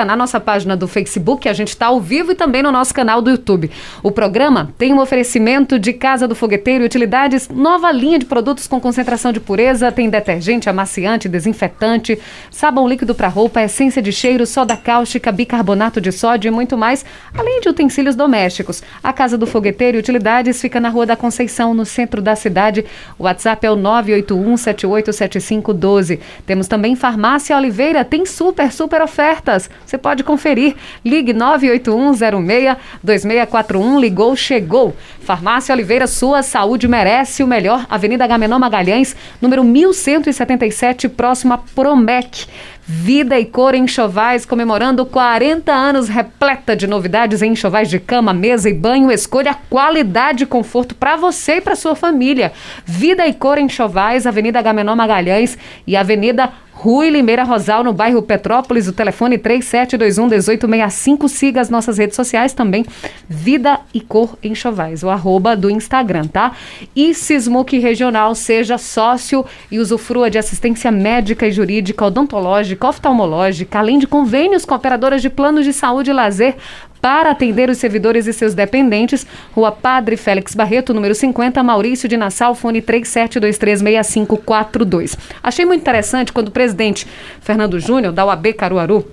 na 0.07 0.17
nossa 0.17 0.40
página 0.40 0.76
do 0.76 0.88
Facebook, 0.88 1.49
a 1.49 1.52
gente 1.52 1.69
está 1.69 1.87
ao 1.87 2.00
vivo 2.00 2.33
e 2.33 2.35
também 2.35 2.62
no 2.62 2.73
nosso 2.73 2.95
canal 2.95 3.21
do 3.21 3.31
YouTube. 3.31 3.71
O 4.02 4.11
programa 4.11 4.73
tem 4.79 4.93
um 4.93 5.00
oferecimento 5.00 5.79
de 5.79 5.93
Casa 5.93 6.26
do 6.26 6.35
Fogueteiro 6.35 6.85
e 6.85 6.87
Utilidades, 6.87 7.49
nova 7.49 7.90
linha 7.93 8.19
de 8.19 8.25
produtos 8.25 8.67
com 8.67 8.81
concentração 8.81 9.33
de 9.33 9.40
pureza, 9.40 9.93
tem 9.93 10.09
detergente, 10.09 10.69
amaciante, 10.69 11.29
desinfetante, 11.29 12.19
sabão 12.50 12.88
líquido 12.88 13.14
para 13.14 13.29
roupa, 13.29 13.62
essência 13.62 14.00
de 14.00 14.12
cheiro, 14.12 14.47
soda 14.47 14.76
cáustica, 14.76 15.33
bicarbonato 15.33 16.00
de 16.00 16.12
sódio 16.12 16.49
e 16.49 16.50
muito 16.50 16.76
mais, 16.76 17.05
além 17.37 17.61
de 17.61 17.69
utensílios 17.69 18.17
domésticos. 18.17 18.83
A 19.02 19.12
Casa 19.12 19.37
do 19.37 19.47
Fogueteiro 19.47 19.97
e 19.97 20.00
Utilidades 20.00 20.61
fica 20.61 20.81
na 20.81 20.88
Rua 20.88 21.07
da 21.07 21.17
Conceição, 21.17 21.75
no 21.75 21.85
centro 21.85 22.23
da 22.23 22.37
cidade. 22.37 22.85
O 23.19 23.25
WhatsApp 23.25 23.67
é 23.67 23.71
o 23.71 23.76
981 23.76 24.57
787512. 24.57 26.21
Temos 26.47 26.69
também 26.69 26.97
Farmácia 27.00 27.57
Oliveira 27.57 28.04
tem 28.04 28.26
super, 28.26 28.71
super 28.71 29.00
ofertas. 29.00 29.71
Você 29.87 29.97
pode 29.97 30.23
conferir. 30.23 30.76
Ligue 31.02 31.33
98106-2641. 31.33 33.99
Ligou, 33.99 34.37
chegou. 34.37 34.95
Farmácia 35.21 35.75
Oliveira, 35.75 36.07
sua 36.07 36.42
saúde 36.42 36.87
merece 36.87 37.42
o 37.42 37.47
melhor. 37.47 37.87
Avenida 37.88 38.26
Gamenon 38.26 38.59
Magalhães, 38.59 39.16
número 39.40 39.64
1177, 39.64 41.09
próximo 41.09 41.54
a 41.54 41.59
Promec. 41.59 42.47
Vida 42.92 43.38
e 43.38 43.45
Cor 43.45 43.75
Enxovais, 43.75 44.45
comemorando 44.45 45.07
40 45.07 45.73
anos 45.73 46.09
repleta 46.09 46.75
de 46.75 46.88
novidades 46.88 47.40
em 47.40 47.52
enxovais 47.52 47.88
de 47.88 48.00
cama, 48.00 48.35
mesa 48.35 48.69
e 48.69 48.75
banho. 48.75 49.12
Escolha 49.12 49.57
qualidade 49.71 50.42
e 50.42 50.47
conforto 50.47 50.95
para 50.95 51.14
você 51.14 51.59
e 51.59 51.61
para 51.61 51.76
sua 51.76 51.95
família. 51.95 52.52
Vida 52.85 53.26
e 53.26 53.33
Cor 53.33 53.59
Enxovais, 53.59 54.26
Avenida 54.26 54.61
Gamenon 54.61 54.97
Magalhães 54.97 55.57
e 55.87 55.97
Avenida 55.97 56.50
Rui 56.83 57.11
Limeira 57.11 57.45
Rosal, 57.45 57.85
no 57.85 57.93
bairro 57.93 58.23
Petrópolis, 58.23 58.89
o 58.89 58.93
telefone 58.95 59.37
3721-1865. 59.37 61.29
Siga 61.29 61.61
as 61.61 61.69
nossas 61.69 61.99
redes 61.99 62.17
sociais 62.17 62.55
também, 62.55 62.87
Vida 63.29 63.81
e 63.93 64.01
Cor 64.01 64.39
Enxovais, 64.43 65.03
o 65.03 65.11
arroba 65.11 65.55
do 65.55 65.69
Instagram, 65.69 66.27
tá? 66.27 66.53
E 66.97 67.13
Sismuc 67.13 67.79
Regional, 67.79 68.35
seja 68.35 68.79
sócio 68.79 69.45
e 69.71 69.79
usufrua 69.79 70.31
de 70.31 70.39
assistência 70.39 70.91
médica 70.91 71.47
e 71.47 71.53
jurídica, 71.53 72.07
odontológica, 72.07 72.89
oftalmológica, 72.89 73.79
além 73.79 73.99
de 73.99 74.07
convênios 74.07 74.65
com 74.65 74.75
operadoras 74.75 75.21
de 75.21 75.29
planos 75.29 75.67
de 75.67 75.75
saúde 75.75 76.09
e 76.09 76.15
lazer 76.15 76.57
para 77.00 77.30
atender 77.30 77.71
os 77.71 77.78
servidores 77.78 78.26
e 78.26 78.33
seus 78.33 78.54
dependentes. 78.54 79.25
Rua 79.52 79.71
Padre 79.73 80.16
Félix 80.16 80.54
Barreto, 80.54 80.95
número 80.95 81.14
50, 81.14 81.62
Maurício 81.62 82.09
de 82.09 82.16
Nassau, 82.16 82.54
fone 82.54 82.80
37236542. 82.83 85.16
Achei 85.42 85.64
muito 85.64 85.80
interessante 85.80 86.33
quando 86.33 86.49
o 86.49 86.52
presidente 86.52 87.07
Fernando 87.40 87.80
Júnior, 87.80 88.12
da 88.12 88.26
UAB 88.26 88.52
Caruaru, 88.54 89.07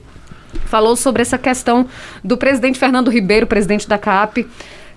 falou 0.65 0.96
sobre 0.96 1.22
essa 1.22 1.38
questão 1.38 1.86
do 2.24 2.38
presidente 2.38 2.79
Fernando 2.79 3.12
Ribeiro, 3.12 3.46
presidente 3.48 3.88
da 3.88 3.98
CAP, 3.98 4.48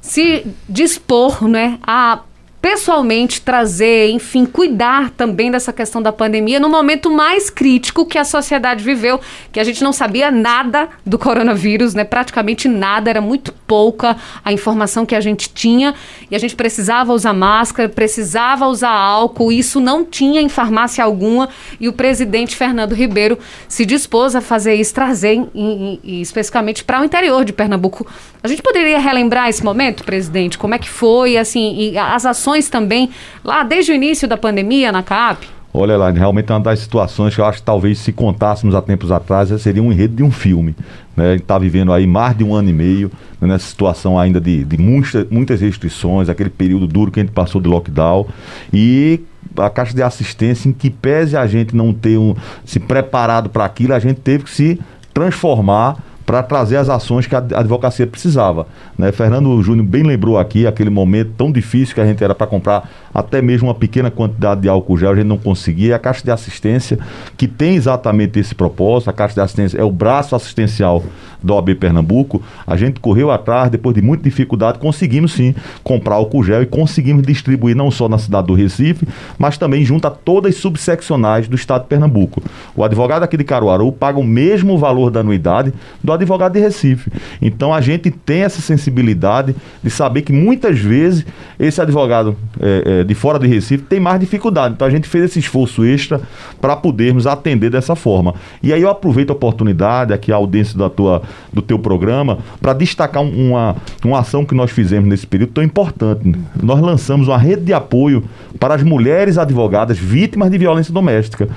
se 0.00 0.46
dispor 0.68 1.46
né, 1.46 1.78
a 1.82 2.20
pessoalmente 2.60 3.40
trazer, 3.40 4.10
enfim, 4.10 4.44
cuidar 4.44 5.10
também 5.10 5.50
dessa 5.50 5.72
questão 5.72 6.02
da 6.02 6.12
pandemia 6.12 6.60
no 6.60 6.68
momento 6.68 7.10
mais 7.10 7.48
crítico 7.48 8.04
que 8.04 8.18
a 8.18 8.24
sociedade 8.24 8.84
viveu, 8.84 9.18
que 9.50 9.58
a 9.58 9.64
gente 9.64 9.82
não 9.82 9.92
sabia 9.92 10.30
nada 10.30 10.88
do 11.04 11.18
coronavírus, 11.18 11.94
né? 11.94 12.04
Praticamente 12.04 12.68
nada, 12.68 13.08
era 13.08 13.20
muito 13.20 13.52
pouca 13.66 14.16
a 14.44 14.52
informação 14.52 15.06
que 15.06 15.14
a 15.14 15.20
gente 15.20 15.48
tinha 15.48 15.94
e 16.30 16.36
a 16.36 16.38
gente 16.38 16.54
precisava 16.54 17.14
usar 17.14 17.32
máscara, 17.32 17.88
precisava 17.88 18.66
usar 18.66 18.90
álcool, 18.90 19.50
isso 19.50 19.80
não 19.80 20.04
tinha 20.04 20.40
em 20.40 20.48
farmácia 20.48 21.02
alguma 21.02 21.48
e 21.80 21.88
o 21.88 21.92
presidente 21.92 22.54
Fernando 22.56 22.94
Ribeiro 22.94 23.38
se 23.68 23.86
dispôs 23.86 24.36
a 24.36 24.40
fazer 24.40 24.74
isso, 24.74 24.92
trazer 24.92 25.34
em, 25.34 25.50
em, 25.54 26.00
em, 26.04 26.20
especificamente 26.20 26.84
para 26.84 27.00
o 27.00 27.04
interior 27.04 27.44
de 27.44 27.52
Pernambuco. 27.52 28.06
A 28.42 28.48
gente 28.48 28.62
poderia 28.62 28.98
relembrar 28.98 29.48
esse 29.48 29.64
momento, 29.64 30.04
presidente? 30.04 30.58
Como 30.58 30.74
é 30.74 30.78
que 30.78 30.88
foi, 30.88 31.36
assim, 31.36 31.96
as 31.96 32.24
ações 32.24 32.49
situações 32.50 32.68
também, 32.68 33.10
lá 33.44 33.62
desde 33.62 33.92
o 33.92 33.94
início 33.94 34.26
da 34.26 34.36
pandemia 34.36 34.90
na 34.90 35.02
CAP? 35.02 35.46
Olha 35.72 35.96
lá, 35.96 36.10
realmente 36.10 36.50
é 36.50 36.54
uma 36.54 36.60
das 36.60 36.80
situações 36.80 37.32
que 37.32 37.40
eu 37.40 37.44
acho 37.44 37.58
que 37.58 37.64
talvez 37.64 37.98
se 38.00 38.12
contássemos 38.12 38.74
há 38.74 38.82
tempos 38.82 39.12
atrás, 39.12 39.48
seria 39.62 39.80
um 39.80 39.92
enredo 39.92 40.16
de 40.16 40.22
um 40.24 40.30
filme. 40.30 40.74
Né? 41.16 41.28
A 41.28 41.32
gente 41.32 41.42
está 41.42 41.56
vivendo 41.58 41.92
aí 41.92 42.08
mais 42.08 42.36
de 42.36 42.42
um 42.42 42.52
ano 42.52 42.70
e 42.70 42.72
meio 42.72 43.10
né, 43.40 43.46
nessa 43.46 43.66
situação 43.66 44.18
ainda 44.18 44.40
de, 44.40 44.64
de 44.64 44.76
muita, 44.76 45.24
muitas 45.30 45.60
restrições, 45.60 46.28
aquele 46.28 46.50
período 46.50 46.88
duro 46.88 47.12
que 47.12 47.20
a 47.20 47.22
gente 47.22 47.32
passou 47.32 47.60
de 47.60 47.68
lockdown. 47.68 48.26
E 48.72 49.20
a 49.56 49.70
caixa 49.70 49.94
de 49.94 50.02
assistência, 50.02 50.68
em 50.68 50.72
que 50.72 50.90
pese 50.90 51.36
a 51.36 51.46
gente 51.46 51.76
não 51.76 51.92
ter 51.92 52.18
um, 52.18 52.34
se 52.64 52.80
preparado 52.80 53.48
para 53.48 53.64
aquilo, 53.64 53.94
a 53.94 54.00
gente 54.00 54.20
teve 54.20 54.44
que 54.44 54.50
se 54.50 54.80
transformar 55.14 55.98
para 56.24 56.42
trazer 56.42 56.76
as 56.76 56.88
ações 56.88 57.26
que 57.26 57.34
a 57.34 57.38
advocacia 57.38 58.06
precisava. 58.06 58.66
Né? 58.96 59.10
Fernando 59.10 59.60
Júnior 59.62 59.86
bem 59.86 60.02
lembrou 60.02 60.38
aqui 60.38 60.66
aquele 60.66 60.90
momento 60.90 61.32
tão 61.36 61.50
difícil 61.50 61.94
que 61.94 62.00
a 62.00 62.06
gente 62.06 62.22
era 62.22 62.34
para 62.34 62.46
comprar 62.46 62.88
até 63.12 63.42
mesmo 63.42 63.68
uma 63.68 63.74
pequena 63.74 64.10
quantidade 64.10 64.60
de 64.60 64.68
álcool 64.68 64.96
gel, 64.96 65.12
a 65.12 65.16
gente 65.16 65.26
não 65.26 65.38
conseguia. 65.38 65.88
E 65.88 65.92
a 65.92 65.98
Caixa 65.98 66.22
de 66.22 66.30
Assistência, 66.30 66.98
que 67.36 67.48
tem 67.48 67.74
exatamente 67.74 68.38
esse 68.38 68.54
propósito, 68.54 69.10
a 69.10 69.12
Caixa 69.12 69.34
de 69.34 69.40
Assistência 69.40 69.78
é 69.78 69.84
o 69.84 69.90
braço 69.90 70.36
assistencial 70.36 71.02
do 71.42 71.54
OAB 71.54 71.74
Pernambuco, 71.74 72.42
a 72.66 72.76
gente 72.76 73.00
correu 73.00 73.30
atrás, 73.30 73.70
depois 73.70 73.94
de 73.94 74.02
muita 74.02 74.24
dificuldade, 74.24 74.78
conseguimos 74.78 75.32
sim 75.32 75.54
comprar 75.82 76.16
álcool 76.16 76.44
gel 76.44 76.62
e 76.62 76.66
conseguimos 76.66 77.22
distribuir 77.22 77.76
não 77.76 77.90
só 77.90 78.08
na 78.08 78.18
cidade 78.18 78.46
do 78.46 78.54
Recife, 78.54 79.06
mas 79.38 79.56
também 79.56 79.84
junto 79.84 80.06
a 80.06 80.10
todas 80.10 80.54
as 80.54 80.60
subseccionais 80.60 81.48
do 81.48 81.56
estado 81.56 81.82
de 81.82 81.88
Pernambuco. 81.88 82.42
O 82.74 82.84
advogado 82.84 83.22
aqui 83.22 83.36
de 83.36 83.44
Caruaru 83.44 83.92
paga 83.92 84.18
o 84.18 84.24
mesmo 84.24 84.78
valor 84.78 85.10
da 85.10 85.20
anuidade 85.20 85.72
do 86.02 86.12
advogado 86.12 86.52
de 86.52 86.60
Recife. 86.60 87.10
Então 87.40 87.72
a 87.72 87.80
gente 87.80 88.10
tem 88.10 88.42
essa 88.42 88.60
sensibilidade 88.60 89.54
de 89.82 89.90
saber 89.90 90.22
que 90.22 90.32
muitas 90.32 90.78
vezes 90.78 91.24
esse 91.58 91.80
advogado 91.80 92.36
é, 92.60 93.00
é, 93.00 93.04
de 93.04 93.14
fora 93.14 93.38
de 93.38 93.46
Recife 93.46 93.84
tem 93.84 94.00
mais 94.00 94.20
dificuldade. 94.20 94.74
Então 94.74 94.86
a 94.86 94.90
gente 94.90 95.08
fez 95.08 95.24
esse 95.24 95.38
esforço 95.38 95.84
extra 95.84 96.20
para 96.60 96.76
podermos 96.76 97.26
atender 97.26 97.70
dessa 97.70 97.94
forma. 97.94 98.34
E 98.62 98.72
aí 98.72 98.82
eu 98.82 98.90
aproveito 98.90 99.30
a 99.30 99.32
oportunidade, 99.32 100.12
aqui 100.12 100.32
a 100.32 100.36
audiência 100.36 100.78
da 100.78 100.88
tua, 100.88 101.22
do 101.52 101.62
teu 101.62 101.78
programa, 101.78 102.38
para 102.60 102.72
destacar 102.72 103.22
uma, 103.22 103.76
uma 104.04 104.20
ação 104.20 104.44
que 104.44 104.54
nós 104.54 104.70
fizemos 104.70 105.08
nesse 105.08 105.26
período 105.26 105.52
tão 105.52 105.64
importante. 105.64 106.34
Nós 106.62 106.80
lançamos 106.80 107.28
uma 107.28 107.38
rede 107.38 107.62
de 107.62 107.72
apoio 107.72 108.24
para 108.58 108.74
as 108.74 108.82
mulheres 108.82 109.38
advogadas 109.38 109.98
vítimas 109.98 110.50
de 110.50 110.58
violência 110.58 110.92
doméstica. 110.92 111.48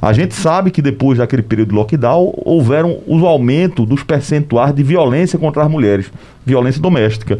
A 0.00 0.12
gente 0.12 0.34
sabe 0.34 0.70
que 0.70 0.82
depois 0.82 1.18
daquele 1.18 1.42
período 1.42 1.70
de 1.70 1.74
lockdown 1.74 2.32
houveram 2.44 2.98
o 3.06 3.26
aumento 3.26 3.84
dos 3.84 4.02
percentuais 4.02 4.74
de 4.74 4.82
violência 4.82 5.38
contra 5.38 5.62
as 5.62 5.70
mulheres, 5.70 6.10
violência 6.44 6.80
doméstica. 6.80 7.38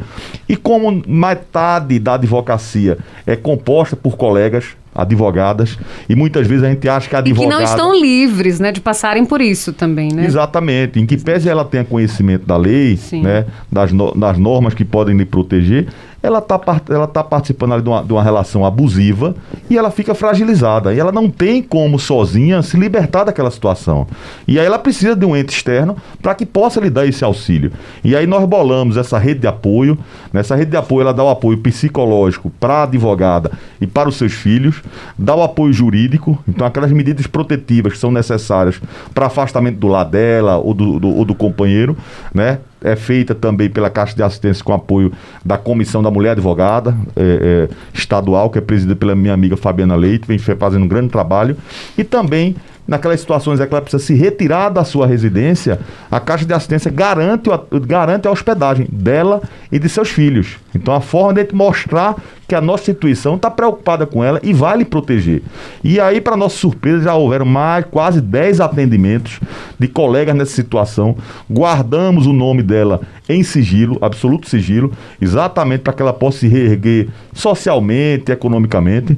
E 0.48 0.56
como 0.56 1.02
metade 1.06 1.98
da 1.98 2.14
advocacia 2.14 2.98
é 3.26 3.36
composta 3.36 3.96
por 3.96 4.16
colegas 4.16 4.76
advogadas 4.94 5.78
e 6.08 6.14
muitas 6.14 6.46
vezes 6.46 6.64
a 6.64 6.68
gente 6.68 6.88
acha 6.88 7.08
que 7.08 7.16
a 7.16 7.18
advogada... 7.20 7.54
E 7.54 7.56
que 7.56 7.62
não 7.62 7.64
estão 7.64 7.98
livres, 7.98 8.60
né, 8.60 8.72
de 8.72 8.80
passarem 8.80 9.24
por 9.24 9.40
isso 9.40 9.72
também, 9.72 10.12
né? 10.12 10.24
Exatamente, 10.24 11.00
em 11.00 11.06
que 11.06 11.16
pese 11.16 11.48
ela 11.48 11.64
tenha 11.64 11.84
conhecimento 11.84 12.46
da 12.46 12.56
lei, 12.56 12.96
Sim. 12.96 13.22
né, 13.22 13.46
das, 13.70 13.92
no, 13.92 14.14
das 14.14 14.38
normas 14.38 14.74
que 14.74 14.84
podem 14.84 15.16
lhe 15.16 15.24
proteger, 15.24 15.88
ela 16.22 16.38
está 16.38 16.60
ela 16.88 17.06
tá 17.06 17.24
participando 17.24 17.72
ali 17.72 17.82
de 17.82 17.88
uma, 17.88 18.04
de 18.04 18.12
uma 18.12 18.22
relação 18.22 18.64
abusiva 18.64 19.34
e 19.68 19.76
ela 19.76 19.90
fica 19.90 20.14
fragilizada. 20.14 20.94
E 20.94 21.00
ela 21.00 21.10
não 21.10 21.28
tem 21.28 21.62
como 21.62 21.98
sozinha 21.98 22.62
se 22.62 22.76
libertar 22.76 23.24
daquela 23.24 23.50
situação. 23.50 24.06
E 24.46 24.58
aí 24.58 24.64
ela 24.64 24.78
precisa 24.78 25.16
de 25.16 25.26
um 25.26 25.36
ente 25.36 25.54
externo 25.54 25.96
para 26.20 26.34
que 26.34 26.46
possa 26.46 26.80
lhe 26.80 26.90
dar 26.90 27.06
esse 27.06 27.24
auxílio. 27.24 27.72
E 28.04 28.14
aí 28.14 28.26
nós 28.26 28.44
bolamos 28.44 28.96
essa 28.96 29.18
rede 29.18 29.40
de 29.40 29.46
apoio. 29.46 29.98
Nessa 30.32 30.54
rede 30.54 30.70
de 30.70 30.76
apoio 30.76 31.02
ela 31.02 31.14
dá 31.14 31.24
o 31.24 31.28
apoio 31.28 31.58
psicológico 31.58 32.50
para 32.60 32.74
a 32.74 32.82
advogada 32.84 33.50
e 33.80 33.86
para 33.86 34.08
os 34.08 34.16
seus 34.16 34.32
filhos, 34.32 34.82
dá 35.18 35.34
o 35.34 35.42
apoio 35.42 35.72
jurídico, 35.72 36.38
então 36.46 36.66
aquelas 36.66 36.92
medidas 36.92 37.26
protetivas 37.26 37.94
que 37.94 37.98
são 37.98 38.10
necessárias 38.10 38.80
para 39.12 39.26
afastamento 39.26 39.78
do 39.78 39.88
lado 39.88 40.10
dela 40.10 40.56
ou 40.56 40.72
do, 40.72 41.00
do, 41.00 41.08
ou 41.08 41.24
do 41.24 41.34
companheiro, 41.34 41.96
né? 42.32 42.58
É 42.82 42.96
feita 42.96 43.34
também 43.34 43.70
pela 43.70 43.90
Caixa 43.90 44.14
de 44.14 44.22
Assistência 44.22 44.64
com 44.64 44.72
apoio 44.72 45.12
da 45.44 45.56
Comissão 45.56 46.02
da 46.02 46.10
Mulher 46.10 46.32
Advogada 46.32 46.94
é, 47.16 47.68
é, 47.70 47.74
Estadual, 47.94 48.50
que 48.50 48.58
é 48.58 48.60
presidida 48.60 48.96
pela 48.96 49.14
minha 49.14 49.34
amiga 49.34 49.56
Fabiana 49.56 49.94
Leite, 49.94 50.26
vem 50.26 50.38
fazendo 50.38 50.84
um 50.84 50.88
grande 50.88 51.08
trabalho, 51.08 51.56
e 51.96 52.04
também 52.04 52.56
naquelas 52.86 53.20
situações 53.20 53.60
é 53.60 53.66
que 53.66 53.72
ela 53.72 53.82
precisa 53.82 54.02
se 54.02 54.14
retirar 54.14 54.68
da 54.68 54.84
sua 54.84 55.06
residência, 55.06 55.78
a 56.10 56.18
Caixa 56.18 56.44
de 56.44 56.52
Assistência 56.52 56.90
garante, 56.90 57.48
garante 57.86 58.26
a 58.26 58.30
hospedagem 58.30 58.86
dela 58.90 59.40
e 59.70 59.78
de 59.78 59.88
seus 59.88 60.10
filhos. 60.10 60.58
Então, 60.74 60.94
a 60.94 61.00
forma 61.00 61.42
de 61.42 61.54
mostrar 61.54 62.16
que 62.48 62.54
a 62.54 62.60
nossa 62.60 62.90
instituição 62.90 63.36
está 63.36 63.50
preocupada 63.50 64.04
com 64.04 64.22
ela 64.22 64.38
e 64.42 64.52
vai 64.52 64.76
lhe 64.76 64.84
proteger. 64.84 65.42
E 65.82 65.98
aí, 65.98 66.20
para 66.20 66.36
nossa 66.36 66.56
surpresa, 66.56 67.04
já 67.04 67.14
houveram 67.14 67.46
mais 67.46 67.86
quase 67.90 68.20
10 68.20 68.60
atendimentos 68.60 69.40
de 69.78 69.88
colegas 69.88 70.34
nessa 70.34 70.52
situação. 70.52 71.16
Guardamos 71.50 72.26
o 72.26 72.32
nome 72.32 72.62
dela 72.62 73.00
em 73.28 73.42
sigilo, 73.42 73.96
absoluto 74.02 74.48
sigilo, 74.48 74.92
exatamente 75.20 75.80
para 75.80 75.92
que 75.92 76.02
ela 76.02 76.12
possa 76.12 76.40
se 76.40 76.48
reerguer 76.48 77.08
socialmente, 77.32 78.30
economicamente 78.32 79.16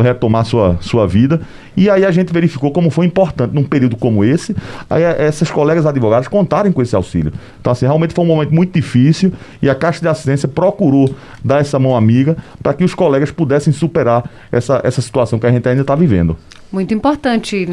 retomar 0.00 0.46
sua, 0.46 0.78
sua 0.80 1.06
vida. 1.06 1.42
E 1.76 1.88
aí 1.88 2.04
a 2.04 2.10
gente 2.10 2.32
verificou 2.32 2.70
como 2.70 2.90
foi 2.90 3.06
importante, 3.06 3.54
num 3.54 3.64
período 3.64 3.96
como 3.96 4.24
esse, 4.24 4.54
aí 4.88 5.02
eh, 5.02 5.16
essas 5.18 5.50
colegas 5.50 5.86
advogadas 5.86 6.28
contarem 6.28 6.72
com 6.72 6.82
esse 6.82 6.94
auxílio. 6.94 7.32
Então, 7.60 7.72
assim, 7.72 7.86
realmente 7.86 8.14
foi 8.14 8.24
um 8.24 8.28
momento 8.28 8.54
muito 8.54 8.72
difícil 8.72 9.32
e 9.60 9.68
a 9.68 9.74
Caixa 9.74 10.00
de 10.00 10.08
Assistência 10.08 10.48
procurou 10.48 11.14
dar 11.44 11.60
essa 11.60 11.78
mão 11.78 11.96
amiga 11.96 12.36
para 12.62 12.74
que 12.74 12.84
os 12.84 12.94
colegas 12.94 13.30
pudessem 13.30 13.72
superar 13.72 14.30
essa, 14.50 14.80
essa 14.84 15.00
situação 15.00 15.38
que 15.38 15.46
a 15.46 15.52
gente 15.52 15.68
ainda 15.68 15.82
está 15.82 15.94
vivendo. 15.94 16.36
Muito 16.72 16.94
importante, 16.94 17.68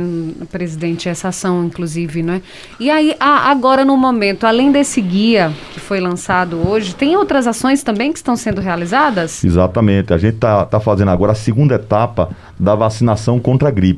presidente, 0.52 1.08
essa 1.08 1.30
ação, 1.30 1.64
inclusive, 1.64 2.22
não 2.22 2.34
é? 2.34 2.42
E 2.82 2.92
aí, 2.92 3.16
agora 3.18 3.86
no 3.86 3.96
momento, 3.96 4.46
além 4.46 4.74
desse 4.74 5.00
guia 5.00 5.54
que 5.74 5.80
foi 5.80 6.02
lançado 6.02 6.68
hoje, 6.68 6.94
tem 6.94 7.16
outras 7.16 7.48
ações 7.48 7.82
também 7.82 8.12
que 8.12 8.20
estão 8.20 8.36
sendo 8.36 8.60
realizadas? 8.60 9.42
Exatamente. 9.42 10.14
A 10.14 10.18
gente 10.18 10.36
está 10.36 10.66
tá 10.66 10.82
fazendo 10.82 11.12
agora 11.12 11.32
a 11.32 11.36
segunda 11.36 11.76
etapa 11.76 12.30
da 12.60 12.76
vacinação 12.76 13.40
contra 13.40 13.70
a 13.70 13.72
gripe. 13.72 13.89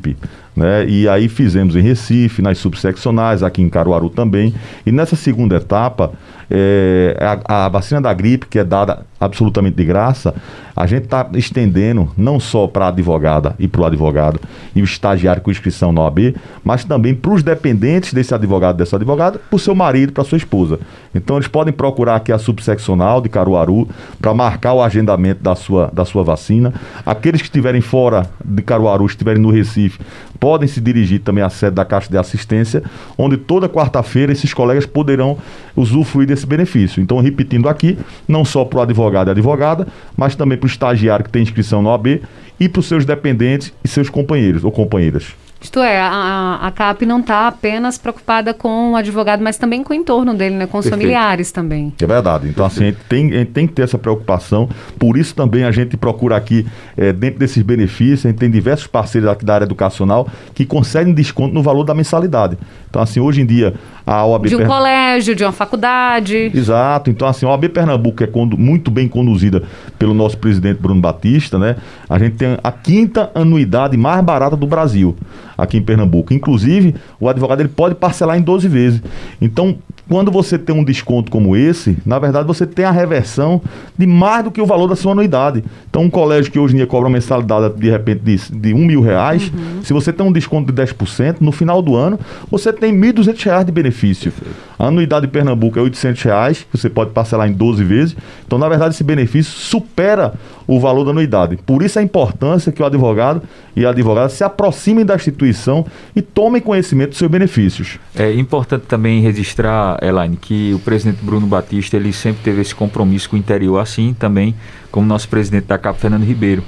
Né? 0.56 0.86
E 0.88 1.08
aí 1.08 1.30
fizemos 1.30 1.76
em 1.76 1.82
Recife, 1.82 2.42
nas 2.42 2.58
subseccionais, 2.58 3.44
aqui 3.44 3.62
em 3.62 3.70
Caruaru 3.70 4.10
também. 4.10 4.54
E 4.86 4.92
nessa 4.92 5.16
segunda 5.16 5.56
etapa, 5.56 6.12
é, 6.54 7.16
a, 7.48 7.66
a, 7.66 7.70
vacina 7.70 8.02
da 8.02 8.14
gripe, 8.14 8.46
que 8.46 8.60
é 8.60 8.64
dada 8.64 9.06
absolutamente 9.20 9.78
de 9.78 9.86
graça, 9.86 10.36
a 10.76 10.86
gente 10.86 11.04
está 11.06 11.30
estendendo 11.34 12.12
não 12.18 12.40
só 12.40 12.68
para 12.68 12.86
a 12.86 12.88
advogada 12.90 13.56
e 13.58 13.68
para 13.68 13.82
o 13.82 13.86
advogado 13.86 14.40
e 14.76 14.82
o 14.82 14.84
estagiário 14.84 15.42
com 15.42 15.50
inscrição 15.50 15.92
na 15.94 16.02
OAB, 16.02 16.36
mas 16.64 16.84
também 16.84 17.16
para 17.16 17.32
os 17.32 17.42
dependentes 17.42 18.14
desse 18.14 18.34
advogado, 18.34 18.78
dessa 18.78 18.98
advogada, 18.98 19.40
para 19.40 19.56
o 19.56 19.60
seu 19.60 19.74
marido, 19.74 20.12
para 20.12 20.24
sua 20.26 20.38
esposa. 20.38 20.80
Então 21.16 21.38
eles 21.38 21.48
podem 21.48 21.74
procurar 21.74 22.18
aqui 22.18 22.32
a 22.32 22.38
subseccional 22.38 23.22
de 23.22 23.30
Caruaru 23.30 23.88
para 24.20 24.34
marcar 24.34 24.74
o 24.74 24.82
agendamento 24.82 25.42
da 25.42 25.56
sua, 25.56 25.90
da 25.94 26.04
sua 26.04 26.24
vacina. 26.24 26.74
Aqueles 27.06 27.42
que 27.42 27.48
estiverem 27.48 27.82
fora 27.82 28.30
de 28.44 28.62
Caruaru, 28.62 29.06
estiverem 29.06 29.42
no 29.42 29.52
Recife, 29.52 30.00
podem 30.42 30.68
se 30.68 30.82
dirigir 30.82 31.20
também 31.20 31.44
à 31.44 31.52
sede 31.52 31.76
da 31.76 31.86
Caixa 31.86 32.10
de 32.10 32.18
Assistência, 32.18 32.82
onde 33.16 33.38
toda 33.38 33.70
quarta-feira 33.70 34.32
esses 34.32 34.52
colegas 34.56 34.88
poderão 34.88 35.38
usufruir 35.76 36.28
desse 36.28 36.48
benefício. 36.48 37.00
Então, 37.00 37.20
repetindo 37.20 37.70
aqui, 37.70 37.96
não 38.28 38.44
só 38.44 38.66
para 38.66 38.80
o 38.80 38.82
advogado 38.82 39.28
e 39.28 39.32
advogada, 39.32 39.88
mas 40.18 40.36
também 40.36 40.58
para 40.58 40.66
o 40.66 40.70
estagiário 40.70 41.24
que 41.24 41.32
tem 41.32 41.44
inscrição 41.44 41.84
no 41.84 41.90
OAB 41.90 42.24
e 42.60 42.68
para 42.68 42.80
os 42.80 42.88
seus 42.88 43.06
dependentes 43.06 43.72
e 43.84 43.88
seus 43.88 44.10
companheiros 44.10 44.64
ou 44.64 44.72
companheiras. 44.72 45.28
Isto 45.62 45.80
é, 45.80 46.00
a, 46.00 46.60
a 46.60 46.72
CAP 46.72 47.06
não 47.06 47.20
está 47.20 47.48
apenas 47.48 47.96
preocupada 47.96 48.52
com 48.52 48.94
o 48.94 48.96
advogado, 48.96 49.44
mas 49.44 49.58
também 49.58 49.84
com 49.84 49.94
o 49.94 49.96
entorno 49.96 50.34
dele, 50.34 50.56
né? 50.56 50.66
com 50.66 50.80
os 50.80 50.86
Perfeito. 50.86 51.02
familiares 51.02 51.52
também. 51.52 51.94
É 52.02 52.06
verdade. 52.06 52.50
Então, 52.50 52.66
assim, 52.66 52.86
a 52.86 52.88
gente, 52.88 52.98
tem, 53.08 53.32
a 53.32 53.38
gente 53.38 53.52
tem 53.52 53.68
que 53.68 53.74
ter 53.74 53.84
essa 53.84 53.98
preocupação. 53.98 54.68
Por 54.98 55.18
isso 55.18 55.36
também 55.36 55.64
a 55.64 55.72
gente 55.72 55.96
procura 55.96 56.36
aqui, 56.36 56.66
é, 56.98 57.14
dentro 57.14 57.40
desses 57.40 57.62
benefícios, 57.62 58.26
a 58.26 58.30
gente 58.30 58.40
tem 58.40 58.50
diversos 58.50 58.88
parceiros 58.88 59.30
aqui 59.30 59.46
da 59.46 59.54
área 59.54 59.66
educacional 59.66 60.28
que 60.56 60.66
conseguem 60.66 61.14
desconto 61.14 61.54
no 61.54 61.62
valor 61.62 61.84
da 61.84 61.94
mensalidade. 61.94 62.58
Então, 62.90 63.00
assim, 63.00 63.20
hoje 63.20 63.42
em 63.42 63.46
dia, 63.46 63.76
a 64.06 64.26
OAB... 64.26 64.48
De 64.48 64.56
um 64.56 64.66
colégio, 64.66 65.36
de 65.36 65.44
uma 65.44 65.52
faculdade. 65.52 66.52
Exato. 66.54 67.10
Então, 67.10 67.28
assim, 67.28 67.46
a 67.46 67.50
OAB 67.50 67.70
Pernambuco 67.70 68.24
é 68.24 68.30
muito 68.58 68.90
bem 68.92 69.08
conduzida 69.08 69.64
pelo 69.98 70.14
nosso 70.14 70.38
presidente 70.38 70.82
Bruno 70.82 71.00
Batista, 71.00 71.58
né? 71.60 71.76
A 72.10 72.18
gente 72.18 72.36
tem 72.36 72.58
a 72.64 72.72
quinta 72.72 73.32
anuidade 73.34 73.96
mais 73.98 74.24
barata 74.24 74.56
do 74.56 74.68
Brasil, 74.68 75.16
aqui 75.58 75.78
em 75.78 75.82
Pernambuco. 75.82 76.34
Inclusive, 76.34 76.96
o 77.20 77.30
advogado 77.30 77.62
ele 77.62 77.70
pode 77.70 77.96
parcelar 77.96 78.38
em 78.38 78.42
12 78.42 78.68
vezes. 78.68 79.02
Então, 79.40 79.78
quando 80.12 80.30
você 80.30 80.60
tem 80.60 80.76
um 80.76 80.84
desconto 80.84 81.32
como 81.32 81.56
esse, 81.56 81.98
na 82.06 82.20
verdade 82.20 82.46
você 82.46 82.68
tem 82.68 82.84
a 82.84 82.92
reversão 82.92 83.62
de 83.98 84.06
mais 84.06 84.44
do 84.44 84.52
que 84.52 84.62
o 84.62 84.66
valor 84.66 84.86
da 84.86 84.96
sua 84.98 85.14
anuidade. 85.14 85.64
Então, 85.90 86.02
um 86.02 86.10
colégio 86.10 86.52
que 86.52 86.60
hoje 86.60 86.74
em 86.74 86.78
dia 86.78 86.86
cobra 86.86 87.08
uma 87.08 87.14
mensalidade 87.14 87.74
de 87.80 87.90
repente 87.90 88.20
de, 88.20 88.38
de 88.52 88.74
um 88.74 88.86
mil 88.86 89.00
reais, 89.00 89.50
uhum. 89.50 89.82
se 89.82 89.94
você 89.94 90.12
tem 90.12 90.26
um 90.26 90.32
desconto 90.34 90.70
de 90.70 90.82
10%, 90.82 91.38
no 91.40 91.54
final 91.54 91.82
do 91.82 91.96
ano 91.96 92.20
você 92.50 92.74
tem 92.74 92.92
R$ 92.92 93.14
1.200 93.14 93.64
de 93.64 93.72
benefício. 93.72 94.34
A 94.78 94.88
anuidade 94.88 95.28
de 95.28 95.32
Pernambuco 95.32 95.80
é 95.80 95.82
800 95.82 96.22
reais, 96.24 96.68
você 96.74 96.90
pode 96.90 97.12
parcelar 97.12 97.48
em 97.48 97.54
12 97.54 97.82
vezes. 97.82 98.18
Então, 98.46 98.60
na 98.60 98.68
verdade, 98.68 98.94
esse 98.94 99.06
benefício 99.06 99.54
supera 99.54 100.34
o 100.74 100.80
valor 100.80 101.04
da 101.04 101.12
anuidade. 101.12 101.58
Por 101.58 101.84
isso 101.84 102.00
a 102.00 102.02
importância 102.02 102.72
que 102.72 102.82
o 102.82 102.86
advogado 102.86 103.42
e 103.76 103.86
a 103.86 103.90
advogada 103.90 104.30
se 104.30 104.42
aproximem 104.42 105.06
da 105.06 105.16
instituição 105.16 105.86
e 106.16 106.22
tomem 106.22 106.62
conhecimento 106.62 107.10
dos 107.10 107.18
seus 107.18 107.30
benefícios. 107.30 108.00
É 108.16 108.34
importante 108.34 108.86
também 108.88 109.22
registrar, 109.22 110.02
Elaine, 110.02 110.38
que 110.38 110.74
o 110.74 110.80
presidente 110.80 111.20
Bruno 111.22 111.46
Batista 111.46 111.98
ele 111.98 112.14
sempre 112.14 112.42
teve 112.42 112.62
esse 112.62 112.74
compromisso 112.74 113.30
com 113.30 113.36
o 113.36 113.40
interior, 113.40 113.80
assim 113.80 114.16
também 114.18 114.56
como 114.90 115.06
nosso 115.06 115.28
presidente 115.28 115.66
da 115.66 115.78
CAP, 115.78 116.00
Fernando 116.00 116.24
Ribeiro. 116.24 116.64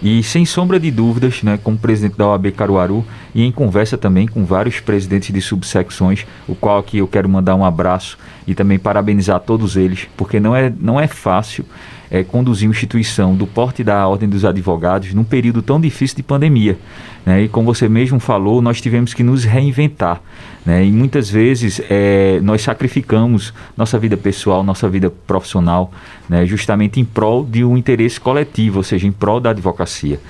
E 0.00 0.22
sem 0.22 0.44
sombra 0.44 0.78
de 0.78 0.92
dúvidas, 0.92 1.42
né, 1.42 1.58
como 1.60 1.76
presidente 1.76 2.16
da 2.16 2.28
OAB 2.28 2.52
Caruaru 2.52 3.04
e 3.34 3.42
em 3.42 3.50
conversa 3.50 3.98
também 3.98 4.28
com 4.28 4.44
vários 4.44 4.78
presidentes 4.78 5.34
de 5.34 5.40
subsecções, 5.40 6.24
o 6.46 6.54
qual 6.54 6.78
aqui 6.78 6.98
eu 6.98 7.08
quero 7.08 7.28
mandar 7.28 7.56
um 7.56 7.64
abraço 7.64 8.16
e 8.46 8.54
também 8.54 8.78
parabenizar 8.78 9.40
todos 9.40 9.76
eles, 9.76 10.06
porque 10.16 10.38
não 10.38 10.54
é, 10.54 10.72
não 10.80 11.00
é 11.00 11.08
fácil 11.08 11.64
é, 12.10 12.24
conduzir 12.24 12.68
uma 12.68 12.72
instituição 12.72 13.34
do 13.34 13.46
porte 13.46 13.84
da 13.84 14.06
Ordem 14.06 14.28
dos 14.28 14.44
Advogados 14.44 15.12
num 15.14 15.24
período 15.24 15.62
tão 15.62 15.80
difícil 15.80 16.16
de 16.16 16.22
pandemia. 16.22 16.78
Né? 17.24 17.42
E 17.42 17.48
como 17.48 17.72
você 17.72 17.88
mesmo 17.88 18.18
falou, 18.18 18.62
nós 18.62 18.80
tivemos 18.80 19.12
que 19.12 19.22
nos 19.22 19.44
reinventar. 19.44 20.20
Né? 20.64 20.86
E 20.86 20.90
muitas 20.90 21.28
vezes 21.28 21.80
é, 21.90 22.40
nós 22.42 22.62
sacrificamos 22.62 23.52
nossa 23.76 23.98
vida 23.98 24.16
pessoal, 24.16 24.62
nossa 24.62 24.88
vida 24.88 25.10
profissional, 25.10 25.92
né? 26.28 26.46
justamente 26.46 27.00
em 27.00 27.04
prol 27.04 27.44
de 27.44 27.64
um 27.64 27.76
interesse 27.76 28.18
coletivo, 28.20 28.78
ou 28.78 28.82
seja, 28.82 29.06
em 29.06 29.12
prol 29.12 29.40
da 29.40 29.50
advocacia. 29.50 30.20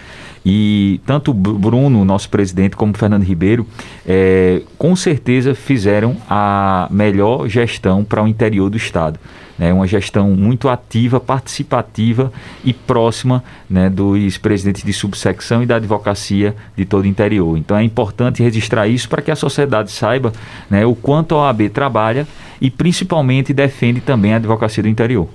E 0.45 1.00
tanto 1.07 1.33
Bruno, 1.33 2.04
nosso 2.04 2.28
presidente, 2.28 2.76
como 2.76 2.97
Fernando 2.97 3.23
Ribeiro, 3.23 3.66
é, 4.07 4.62
com 4.76 4.95
certeza 4.97 5.54
fizeram 5.54 6.16
a 6.28 6.88
melhor 6.90 7.49
gestão 7.49 8.04
para 8.04 8.23
o 8.23 8.28
interior 8.28 8.71
do 8.71 8.76
Estado 8.76 9.18
né, 9.59 9.73
uma 9.73 9.87
gestão 9.87 10.30
muito 10.30 10.68
ativa, 10.68 11.18
participativa 11.18 12.33
e 12.64 12.73
próxima 12.73 13.42
né, 13.68 13.90
dos 13.90 14.38
presidentes 14.38 14.85
de 14.85 14.92
subsecção 14.92 15.62
e 15.62 15.66
da 15.66 15.76
advocacia 15.76 16.54
de 16.76 16.85
todo 16.85 17.04
o 17.04 17.09
interior. 17.09 17.59
Então 17.59 17.76
é 17.76 17.83
importante 17.83 18.42
registrar 18.42 18.87
isso 18.87 19.09
para 19.09 19.21
que 19.21 19.30
a 19.30 19.37
sociedade 19.37 19.90
saiba 19.90 20.33
né, 20.71 20.87
o 20.87 20.95
quanto 20.95 21.35
a 21.35 21.49
OAB 21.49 21.68
trabalha 21.71 22.26
e 22.61 22.71
principalmente 22.71 23.52
defende 23.52 24.00
também 24.00 24.33
a 24.33 24.37
advocacia 24.37 24.83
do 24.83 24.88
interior. 24.88 25.28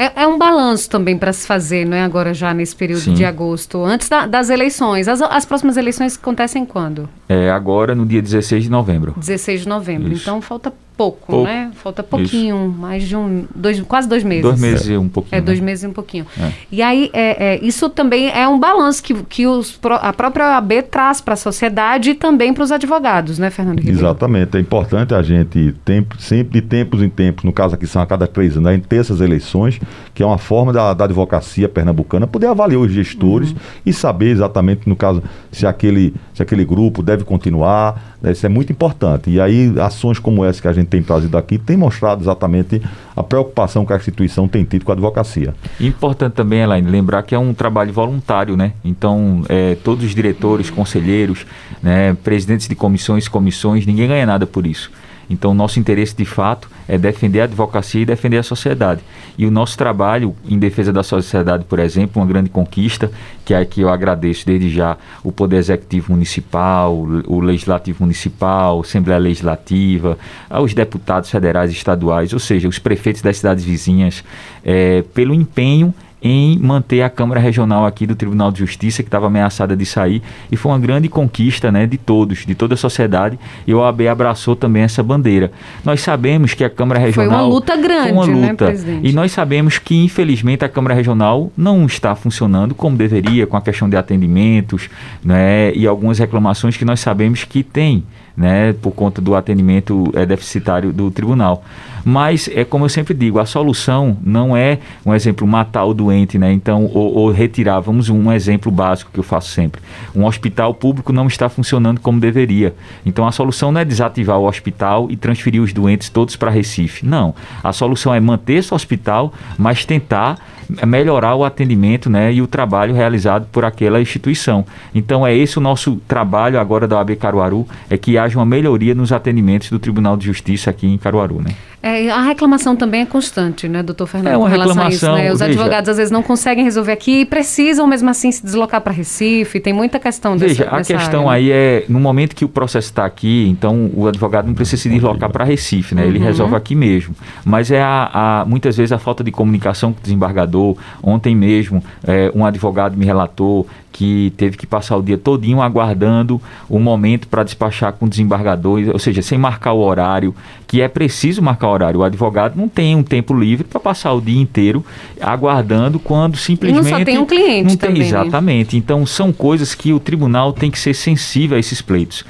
É, 0.00 0.22
é, 0.22 0.26
um 0.26 0.38
balanço 0.38 0.88
também 0.88 1.18
para 1.18 1.30
se 1.30 1.46
fazer, 1.46 1.84
não 1.84 1.94
é? 1.94 2.02
Agora 2.02 2.32
já 2.32 2.54
nesse 2.54 2.74
período 2.74 3.02
Sim. 3.02 3.12
de 3.12 3.22
agosto, 3.22 3.84
antes 3.84 4.08
da, 4.08 4.26
das 4.26 4.48
eleições. 4.48 5.06
As, 5.06 5.20
as 5.20 5.44
próximas 5.44 5.76
eleições 5.76 6.16
acontecem 6.16 6.64
quando? 6.64 7.06
É 7.32 7.48
agora 7.48 7.94
no 7.94 8.04
dia 8.04 8.20
16 8.20 8.64
de 8.64 8.70
novembro. 8.70 9.14
16 9.16 9.60
de 9.60 9.68
novembro. 9.68 10.12
Isso. 10.12 10.22
Então 10.22 10.42
falta 10.42 10.72
pouco, 11.00 11.28
pouco, 11.28 11.44
né? 11.44 11.70
Falta 11.76 12.02
pouquinho, 12.02 12.68
isso. 12.68 12.78
mais 12.78 13.08
de 13.08 13.16
um, 13.16 13.46
dois, 13.54 13.80
quase 13.82 14.06
dois 14.06 14.22
meses. 14.22 14.42
Dois 14.42 14.60
meses 14.60 14.88
e 14.88 14.96
um 14.98 15.08
pouquinho. 15.08 15.38
É, 15.38 15.40
dois 15.40 15.58
né? 15.58 15.64
meses 15.64 15.84
e 15.84 15.86
um 15.86 15.92
pouquinho. 15.92 16.26
É. 16.38 16.52
E 16.70 16.82
aí, 16.82 17.08
é, 17.14 17.54
é, 17.54 17.64
isso 17.64 17.88
também 17.88 18.28
é 18.30 18.46
um 18.46 18.58
balanço 18.58 19.02
que, 19.02 19.14
que 19.14 19.46
os, 19.46 19.78
a 20.02 20.12
própria 20.12 20.56
OAB 20.56 20.82
traz 20.90 21.22
para 21.22 21.34
a 21.34 21.36
sociedade 21.36 22.10
e 22.10 22.14
também 22.14 22.52
para 22.52 22.64
os 22.64 22.70
advogados, 22.70 23.38
né, 23.38 23.48
Fernando 23.48 23.78
Ribeiro? 23.78 23.98
Exatamente. 23.98 24.58
É 24.58 24.60
importante 24.60 25.14
a 25.14 25.22
gente, 25.22 25.74
tempo, 25.84 26.20
sempre 26.20 26.60
de 26.60 26.66
tempos 26.66 27.02
em 27.02 27.08
tempos, 27.08 27.44
no 27.44 27.52
caso 27.52 27.76
aqui 27.76 27.86
são 27.86 28.02
a 28.02 28.06
cada 28.06 28.26
três 28.26 28.56
anos, 28.56 28.68
a 28.68 28.72
gente 28.72 28.86
ter 28.86 28.96
essas 28.96 29.22
eleições, 29.22 29.80
que 30.12 30.22
é 30.22 30.26
uma 30.26 30.38
forma 30.38 30.70
da, 30.70 30.92
da 30.92 31.04
advocacia 31.04 31.68
pernambucana 31.68 32.26
poder 32.26 32.48
avaliar 32.48 32.80
os 32.80 32.92
gestores 32.92 33.52
uhum. 33.52 33.56
e 33.86 33.92
saber 33.92 34.30
exatamente, 34.30 34.86
no 34.86 34.96
caso, 34.96 35.22
se 35.50 35.66
aquele, 35.66 36.12
se 36.40 36.42
aquele 36.42 36.64
grupo 36.64 37.02
deve 37.02 37.22
continuar. 37.22 38.16
Né? 38.22 38.32
Isso 38.32 38.46
é 38.46 38.48
muito 38.48 38.72
importante. 38.72 39.30
E 39.30 39.38
aí, 39.38 39.74
ações 39.78 40.18
como 40.18 40.44
essa 40.44 40.60
que 40.60 40.68
a 40.68 40.72
gente 40.72 40.88
tem 40.88 41.02
trazido 41.02 41.36
aqui 41.36 41.58
tem 41.58 41.76
mostrado 41.76 42.22
exatamente 42.22 42.80
a 43.14 43.22
preocupação 43.22 43.84
que 43.84 43.92
a 43.92 43.96
instituição 43.96 44.48
tem 44.48 44.64
tido 44.64 44.84
com 44.84 44.90
a 44.90 44.94
advocacia. 44.94 45.54
Importante 45.78 46.32
também, 46.32 46.60
Elaine, 46.60 46.88
lembrar 46.90 47.22
que 47.22 47.34
é 47.34 47.38
um 47.38 47.52
trabalho 47.52 47.92
voluntário, 47.92 48.56
né? 48.56 48.72
Então, 48.82 49.44
é, 49.48 49.76
todos 49.84 50.04
os 50.04 50.14
diretores, 50.14 50.70
conselheiros, 50.70 51.44
né, 51.82 52.16
presidentes 52.24 52.66
de 52.66 52.74
comissões, 52.74 53.28
comissões, 53.28 53.84
ninguém 53.84 54.08
ganha 54.08 54.24
nada 54.24 54.46
por 54.46 54.66
isso. 54.66 54.90
Então, 55.30 55.54
nosso 55.54 55.78
interesse 55.78 56.14
de 56.16 56.24
fato 56.24 56.68
é 56.88 56.98
defender 56.98 57.40
a 57.40 57.44
advocacia 57.44 58.02
e 58.02 58.04
defender 58.04 58.38
a 58.38 58.42
sociedade. 58.42 59.00
E 59.38 59.46
o 59.46 59.50
nosso 59.50 59.78
trabalho 59.78 60.34
em 60.46 60.58
defesa 60.58 60.92
da 60.92 61.04
sociedade, 61.04 61.64
por 61.64 61.78
exemplo, 61.78 62.20
uma 62.20 62.26
grande 62.26 62.50
conquista, 62.50 63.10
que 63.44 63.54
é 63.54 63.64
que 63.64 63.80
eu 63.80 63.88
agradeço 63.88 64.44
desde 64.44 64.68
já 64.68 64.98
o 65.22 65.30
Poder 65.30 65.58
Executivo 65.58 66.12
Municipal, 66.12 66.94
o 67.26 67.40
Legislativo 67.40 68.02
Municipal, 68.02 68.78
a 68.78 68.80
Assembleia 68.80 69.20
Legislativa, 69.20 70.18
aos 70.50 70.74
deputados 70.74 71.30
federais 71.30 71.70
e 71.70 71.74
estaduais, 71.74 72.32
ou 72.32 72.40
seja, 72.40 72.68
os 72.68 72.80
prefeitos 72.80 73.22
das 73.22 73.36
cidades 73.36 73.64
vizinhas, 73.64 74.24
é, 74.64 75.02
pelo 75.14 75.32
empenho 75.32 75.94
em 76.22 76.58
manter 76.58 77.02
a 77.02 77.10
Câmara 77.10 77.40
Regional 77.40 77.86
aqui 77.86 78.06
do 78.06 78.14
Tribunal 78.14 78.52
de 78.52 78.58
Justiça, 78.58 79.02
que 79.02 79.08
estava 79.08 79.26
ameaçada 79.26 79.76
de 79.76 79.86
sair, 79.86 80.22
e 80.50 80.56
foi 80.56 80.72
uma 80.72 80.78
grande 80.78 81.08
conquista 81.08 81.72
né, 81.72 81.86
de 81.86 81.96
todos, 81.96 82.44
de 82.46 82.54
toda 82.54 82.74
a 82.74 82.76
sociedade, 82.76 83.38
e 83.66 83.74
o 83.74 83.78
OAB 83.78 84.02
abraçou 84.02 84.54
também 84.54 84.82
essa 84.82 85.02
bandeira. 85.02 85.50
Nós 85.84 86.00
sabemos 86.00 86.54
que 86.54 86.64
a 86.64 86.70
Câmara 86.70 87.00
Regional... 87.00 87.30
Foi 87.30 87.38
uma 87.38 87.46
luta 87.46 87.76
grande, 87.76 88.12
uma 88.12 88.24
luta, 88.24 88.72
né, 88.72 89.00
E 89.02 89.12
nós 89.12 89.32
sabemos 89.32 89.78
que, 89.78 90.04
infelizmente, 90.04 90.64
a 90.64 90.68
Câmara 90.68 90.94
Regional 90.94 91.50
não 91.56 91.86
está 91.86 92.14
funcionando 92.14 92.74
como 92.74 92.96
deveria, 92.96 93.46
com 93.46 93.56
a 93.56 93.62
questão 93.62 93.88
de 93.88 93.96
atendimentos, 93.96 94.88
né, 95.24 95.72
e 95.74 95.86
algumas 95.86 96.18
reclamações 96.18 96.76
que 96.76 96.84
nós 96.84 97.00
sabemos 97.00 97.44
que 97.44 97.62
tem, 97.62 98.04
né, 98.40 98.72
por 98.72 98.92
conta 98.92 99.20
do 99.20 99.34
atendimento 99.34 100.10
é, 100.14 100.24
deficitário 100.24 100.94
do 100.94 101.10
tribunal. 101.10 101.62
Mas 102.02 102.48
é 102.54 102.64
como 102.64 102.86
eu 102.86 102.88
sempre 102.88 103.12
digo, 103.12 103.38
a 103.38 103.44
solução 103.44 104.16
não 104.24 104.56
é, 104.56 104.78
um 105.04 105.14
exemplo, 105.14 105.46
matar 105.46 105.84
o 105.84 105.92
doente, 105.92 106.38
né? 106.38 106.50
Então, 106.50 106.90
ou, 106.94 107.14
ou 107.14 107.30
retirar. 107.30 107.80
Vamos 107.80 108.08
um 108.08 108.32
exemplo 108.32 108.72
básico 108.72 109.10
que 109.12 109.20
eu 109.20 109.22
faço 109.22 109.50
sempre. 109.50 109.82
Um 110.16 110.24
hospital 110.24 110.72
público 110.72 111.12
não 111.12 111.26
está 111.26 111.50
funcionando 111.50 112.00
como 112.00 112.18
deveria. 112.18 112.74
Então, 113.04 113.26
a 113.26 113.32
solução 113.32 113.70
não 113.70 113.82
é 113.82 113.84
desativar 113.84 114.38
o 114.38 114.48
hospital 114.48 115.10
e 115.10 115.16
transferir 115.18 115.60
os 115.60 115.74
doentes 115.74 116.08
todos 116.08 116.34
para 116.34 116.50
Recife. 116.50 117.04
Não. 117.04 117.34
A 117.62 117.74
solução 117.74 118.14
é 118.14 118.20
manter 118.20 118.54
esse 118.54 118.72
hospital, 118.72 119.34
mas 119.58 119.84
tentar 119.84 120.38
melhorar 120.86 121.34
o 121.34 121.44
atendimento 121.44 122.08
né, 122.08 122.32
e 122.32 122.42
o 122.42 122.46
trabalho 122.46 122.94
realizado 122.94 123.46
por 123.52 123.64
aquela 123.64 124.00
instituição. 124.00 124.64
Então 124.94 125.26
é 125.26 125.34
esse 125.34 125.58
o 125.58 125.60
nosso 125.60 125.96
trabalho 126.06 126.58
agora 126.58 126.86
da 126.86 126.96
OAB 126.96 127.16
Caruaru, 127.16 127.66
é 127.88 127.96
que 127.96 128.18
haja 128.18 128.38
uma 128.38 128.46
melhoria 128.46 128.94
nos 128.94 129.12
atendimentos 129.12 129.70
do 129.70 129.78
Tribunal 129.78 130.16
de 130.16 130.26
Justiça 130.26 130.70
aqui 130.70 130.86
em 130.86 130.98
Caruaru. 130.98 131.42
Né? 131.42 131.54
É, 131.82 132.10
a 132.10 132.20
reclamação 132.22 132.76
também 132.76 133.00
é 133.00 133.06
constante, 133.06 133.66
né, 133.66 133.82
doutor 133.82 134.06
Fernando? 134.06 134.34
É 134.34 134.36
uma 134.36 134.44
com 134.46 134.50
relação 134.50 134.72
a 134.82 134.88
reclamação, 134.88 135.14
isso, 135.16 135.24
né? 135.24 135.32
Os 135.32 135.38
veja- 135.38 135.50
advogados 135.52 135.88
às 135.88 135.96
vezes 135.96 136.10
não 136.10 136.22
conseguem 136.22 136.62
resolver 136.62 136.92
aqui 136.92 137.20
e 137.22 137.24
precisam 137.24 137.86
mesmo 137.86 138.10
assim 138.10 138.30
se 138.30 138.44
deslocar 138.44 138.82
para 138.82 138.92
Recife. 138.92 139.58
Tem 139.60 139.72
muita 139.72 139.98
questão 139.98 140.36
dessa, 140.36 140.48
Veja, 140.54 140.64
a 140.70 140.84
questão 140.84 141.30
área, 141.30 141.42
né? 141.42 141.50
aí 141.50 141.50
é, 141.50 141.84
no 141.88 141.98
momento 141.98 142.36
que 142.36 142.44
o 142.44 142.48
processo 142.48 142.88
está 142.90 143.06
aqui, 143.06 143.48
então 143.48 143.90
o 143.94 144.06
advogado 144.06 144.46
não 144.46 144.52
precisa 144.54 144.82
se 144.82 144.88
deslocar 144.90 145.30
para 145.30 145.42
Recife, 145.44 145.94
né? 145.94 146.06
Ele 146.06 146.18
Uhum. 146.18 146.24
resolve 146.26 146.54
aqui 146.54 146.74
mesmo. 146.74 147.14
Mas 147.46 147.70
é 147.70 147.80
a, 147.82 148.40
a- 148.42 148.44
muitas 148.44 148.76
vezes 148.76 148.92
a 148.92 148.98
falta 148.98 149.24
de 149.24 149.30
comunicação 149.30 149.92
com 149.94 150.00
o 150.00 150.02
desembargador. 150.02 150.76
Ontem 151.02 151.34
mesmo, 151.34 151.82
é, 152.06 152.30
um 152.34 152.44
advogado 152.44 152.94
me 152.94 153.06
relatou 153.06 153.66
que 153.92 154.32
teve 154.36 154.56
que 154.56 154.66
passar 154.66 154.96
o 154.96 155.02
dia 155.02 155.18
todinho 155.18 155.60
aguardando 155.60 156.40
o 156.68 156.78
momento 156.78 157.28
para 157.28 157.42
despachar 157.42 157.92
com 157.92 158.06
o 158.06 158.08
desembargador, 158.08 158.80
ou 158.92 158.98
seja, 158.98 159.22
sem 159.22 159.36
marcar 159.36 159.72
o 159.72 159.80
horário, 159.80 160.34
que 160.66 160.80
é 160.80 160.88
preciso 160.88 161.42
marcar 161.42 161.68
o 161.68 161.72
horário. 161.72 162.00
O 162.00 162.02
advogado 162.04 162.56
não 162.56 162.68
tem 162.68 162.94
um 162.94 163.02
tempo 163.02 163.34
livre 163.34 163.64
para 163.64 163.80
passar 163.80 164.12
o 164.12 164.20
dia 164.20 164.40
inteiro 164.40 164.84
aguardando 165.20 165.98
quando 165.98 166.36
simplesmente 166.36 167.04
tem 167.04 167.18
um 167.18 167.26
cliente 167.26 167.68
não 167.68 167.76
tem, 167.76 167.88
também, 167.88 168.02
né? 168.02 168.08
Exatamente. 168.08 168.76
Então 168.76 169.04
são 169.04 169.32
coisas 169.32 169.74
que 169.74 169.92
o 169.92 170.00
tribunal 170.00 170.52
tem 170.52 170.70
que 170.70 170.78
ser 170.78 170.94
sensível 170.94 171.56
a 171.56 171.60
esses 171.60 171.82
pleitos. 171.82 172.24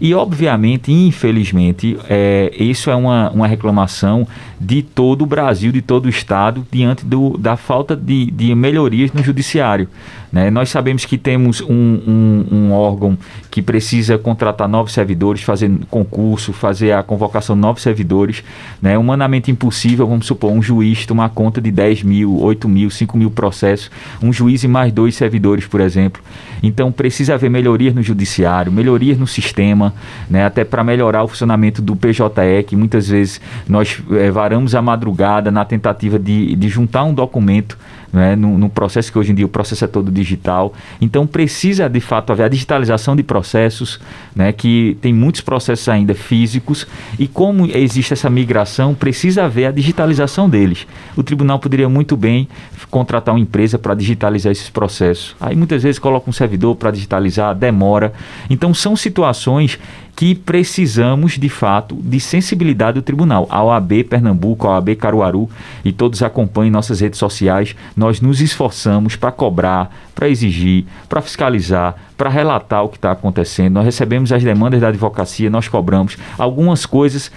E 0.00 0.14
obviamente, 0.14 0.90
infelizmente, 0.92 1.96
é, 2.08 2.52
isso 2.58 2.90
é 2.90 2.94
uma, 2.94 3.30
uma 3.30 3.46
reclamação 3.46 4.26
de 4.60 4.82
todo 4.82 5.22
o 5.22 5.26
Brasil, 5.26 5.72
de 5.72 5.82
todo 5.82 6.06
o 6.06 6.08
Estado, 6.08 6.64
diante 6.70 7.04
do, 7.04 7.36
da 7.38 7.56
falta 7.56 7.96
de, 7.96 8.30
de 8.30 8.54
melhorias 8.54 9.12
no 9.12 9.22
judiciário. 9.22 9.88
né? 10.32 10.50
Nós 10.50 10.68
sabemos 10.70 11.04
que 11.04 11.18
temos 11.18 11.60
um, 11.60 11.66
um- 11.72 12.46
um 12.52 12.72
órgão 12.72 13.18
que 13.50 13.60
precisa 13.60 14.16
contratar 14.18 14.68
novos 14.68 14.92
servidores, 14.92 15.42
fazer 15.42 15.70
concurso, 15.90 16.52
fazer 16.52 16.92
a 16.92 17.02
convocação 17.02 17.56
de 17.56 17.60
novos 17.62 17.82
servidores. 17.82 18.44
Né? 18.80 18.96
Humanamente 18.96 19.50
impossível, 19.50 20.06
vamos 20.06 20.26
supor, 20.26 20.52
um 20.52 20.62
juiz 20.62 21.04
tomar 21.06 21.30
conta 21.30 21.60
de 21.60 21.70
10 21.72 22.02
mil, 22.04 22.38
8 22.40 22.68
mil, 22.68 22.88
5 22.90 23.18
mil 23.18 23.30
processos, 23.30 23.90
um 24.22 24.32
juiz 24.32 24.62
e 24.62 24.68
mais 24.68 24.92
dois 24.92 25.16
servidores, 25.16 25.66
por 25.66 25.80
exemplo. 25.80 26.22
Então 26.62 26.92
precisa 26.92 27.34
haver 27.34 27.50
melhorias 27.50 27.94
no 27.94 28.02
judiciário, 28.02 28.70
melhorias 28.70 29.18
no 29.18 29.26
sistema, 29.26 29.81
né? 30.28 30.44
até 30.44 30.64
para 30.64 30.84
melhorar 30.84 31.22
o 31.22 31.28
funcionamento 31.28 31.80
do 31.80 31.96
PJE, 31.96 32.62
que 32.66 32.76
muitas 32.76 33.08
vezes 33.08 33.40
nós 33.68 34.02
eh, 34.12 34.30
varamos 34.30 34.74
a 34.74 34.82
madrugada 34.82 35.50
na 35.50 35.64
tentativa 35.64 36.18
de, 36.18 36.54
de 36.54 36.68
juntar 36.68 37.04
um 37.04 37.14
documento 37.14 37.78
né, 38.12 38.36
no 38.36 38.68
processo 38.68 39.10
que 39.10 39.18
hoje 39.18 39.32
em 39.32 39.34
dia 39.34 39.46
o 39.46 39.48
processo 39.48 39.84
é 39.84 39.88
todo 39.88 40.10
digital. 40.10 40.74
Então 41.00 41.26
precisa 41.26 41.88
de 41.88 42.00
fato 42.00 42.32
haver 42.32 42.44
a 42.44 42.48
digitalização 42.48 43.16
de 43.16 43.22
processos, 43.22 43.98
né, 44.34 44.52
que 44.52 44.98
tem 45.00 45.12
muitos 45.12 45.40
processos 45.40 45.88
ainda 45.88 46.14
físicos 46.14 46.86
e 47.18 47.26
como 47.26 47.66
existe 47.66 48.12
essa 48.12 48.28
migração, 48.28 48.94
precisa 48.94 49.44
haver 49.44 49.66
a 49.66 49.70
digitalização 49.70 50.48
deles. 50.48 50.86
O 51.16 51.22
tribunal 51.22 51.58
poderia 51.58 51.88
muito 51.88 52.16
bem 52.16 52.48
contratar 52.90 53.34
uma 53.34 53.40
empresa 53.40 53.78
para 53.78 53.94
digitalizar 53.94 54.52
esses 54.52 54.68
processos. 54.68 55.34
Aí 55.40 55.56
muitas 55.56 55.82
vezes 55.82 55.98
coloca 55.98 56.28
um 56.28 56.32
servidor 56.32 56.76
para 56.76 56.90
digitalizar, 56.90 57.54
demora. 57.54 58.12
Então 58.50 58.74
são 58.74 58.94
situações 58.94 59.78
que 60.14 60.34
precisamos 60.34 61.38
de 61.38 61.48
fato 61.48 61.96
de 61.96 62.20
sensibilidade 62.20 62.94
do 62.94 63.02
tribunal. 63.02 63.46
A 63.50 63.62
OAB 63.62 64.04
Pernambuco, 64.04 64.68
a 64.68 64.72
OAB 64.72 64.94
Caruaru 64.96 65.48
e 65.84 65.92
todos 65.92 66.22
acompanhem 66.22 66.70
nossas 66.70 67.00
redes 67.00 67.18
sociais. 67.18 67.74
Nós 67.96 68.20
nos 68.20 68.40
esforçamos 68.40 69.16
para 69.16 69.32
cobrar, 69.32 69.90
para 70.14 70.28
exigir, 70.28 70.84
para 71.08 71.22
fiscalizar, 71.22 71.96
para 72.16 72.28
relatar 72.28 72.84
o 72.84 72.88
que 72.88 72.98
está 72.98 73.10
acontecendo. 73.10 73.74
Nós 73.74 73.84
recebemos 73.84 74.32
as 74.32 74.44
demandas 74.44 74.80
da 74.80 74.88
advocacia, 74.88 75.50
nós 75.50 75.66
cobramos 75.66 76.16
algumas 76.38 76.86
coisas 76.86 77.30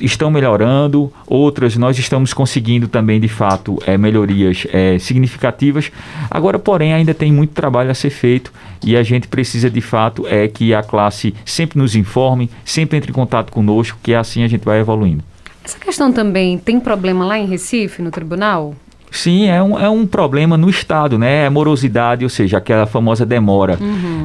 estão 0.00 0.30
melhorando, 0.30 1.12
outras 1.26 1.76
nós 1.76 1.98
estamos 1.98 2.32
conseguindo 2.32 2.88
também, 2.88 3.20
de 3.20 3.28
fato, 3.28 3.78
eh, 3.86 3.96
melhorias 3.96 4.66
eh, 4.72 4.98
significativas. 4.98 5.90
Agora, 6.30 6.58
porém, 6.58 6.92
ainda 6.92 7.14
tem 7.14 7.32
muito 7.32 7.52
trabalho 7.52 7.90
a 7.90 7.94
ser 7.94 8.10
feito 8.10 8.52
e 8.84 8.96
a 8.96 9.02
gente 9.02 9.28
precisa, 9.28 9.70
de 9.70 9.80
fato, 9.80 10.26
é 10.26 10.48
que 10.48 10.74
a 10.74 10.82
classe 10.82 11.34
sempre 11.44 11.78
nos 11.78 11.94
informe, 11.94 12.50
sempre 12.64 12.96
entre 12.96 13.10
em 13.10 13.14
contato 13.14 13.52
conosco, 13.52 13.98
que 14.02 14.14
assim 14.14 14.42
a 14.42 14.48
gente 14.48 14.64
vai 14.64 14.80
evoluindo. 14.80 15.22
Essa 15.64 15.78
questão 15.78 16.12
também 16.12 16.58
tem 16.58 16.78
problema 16.78 17.26
lá 17.26 17.38
em 17.38 17.46
Recife, 17.46 18.00
no 18.00 18.10
tribunal? 18.10 18.74
Sim, 19.16 19.48
é 19.48 19.62
um, 19.62 19.80
é 19.80 19.88
um 19.88 20.06
problema 20.06 20.58
no 20.58 20.68
Estado, 20.68 21.18
né? 21.18 21.46
É 21.46 21.50
morosidade, 21.50 22.22
ou 22.22 22.28
seja, 22.28 22.58
aquela 22.58 22.84
famosa 22.84 23.24
demora. 23.24 23.78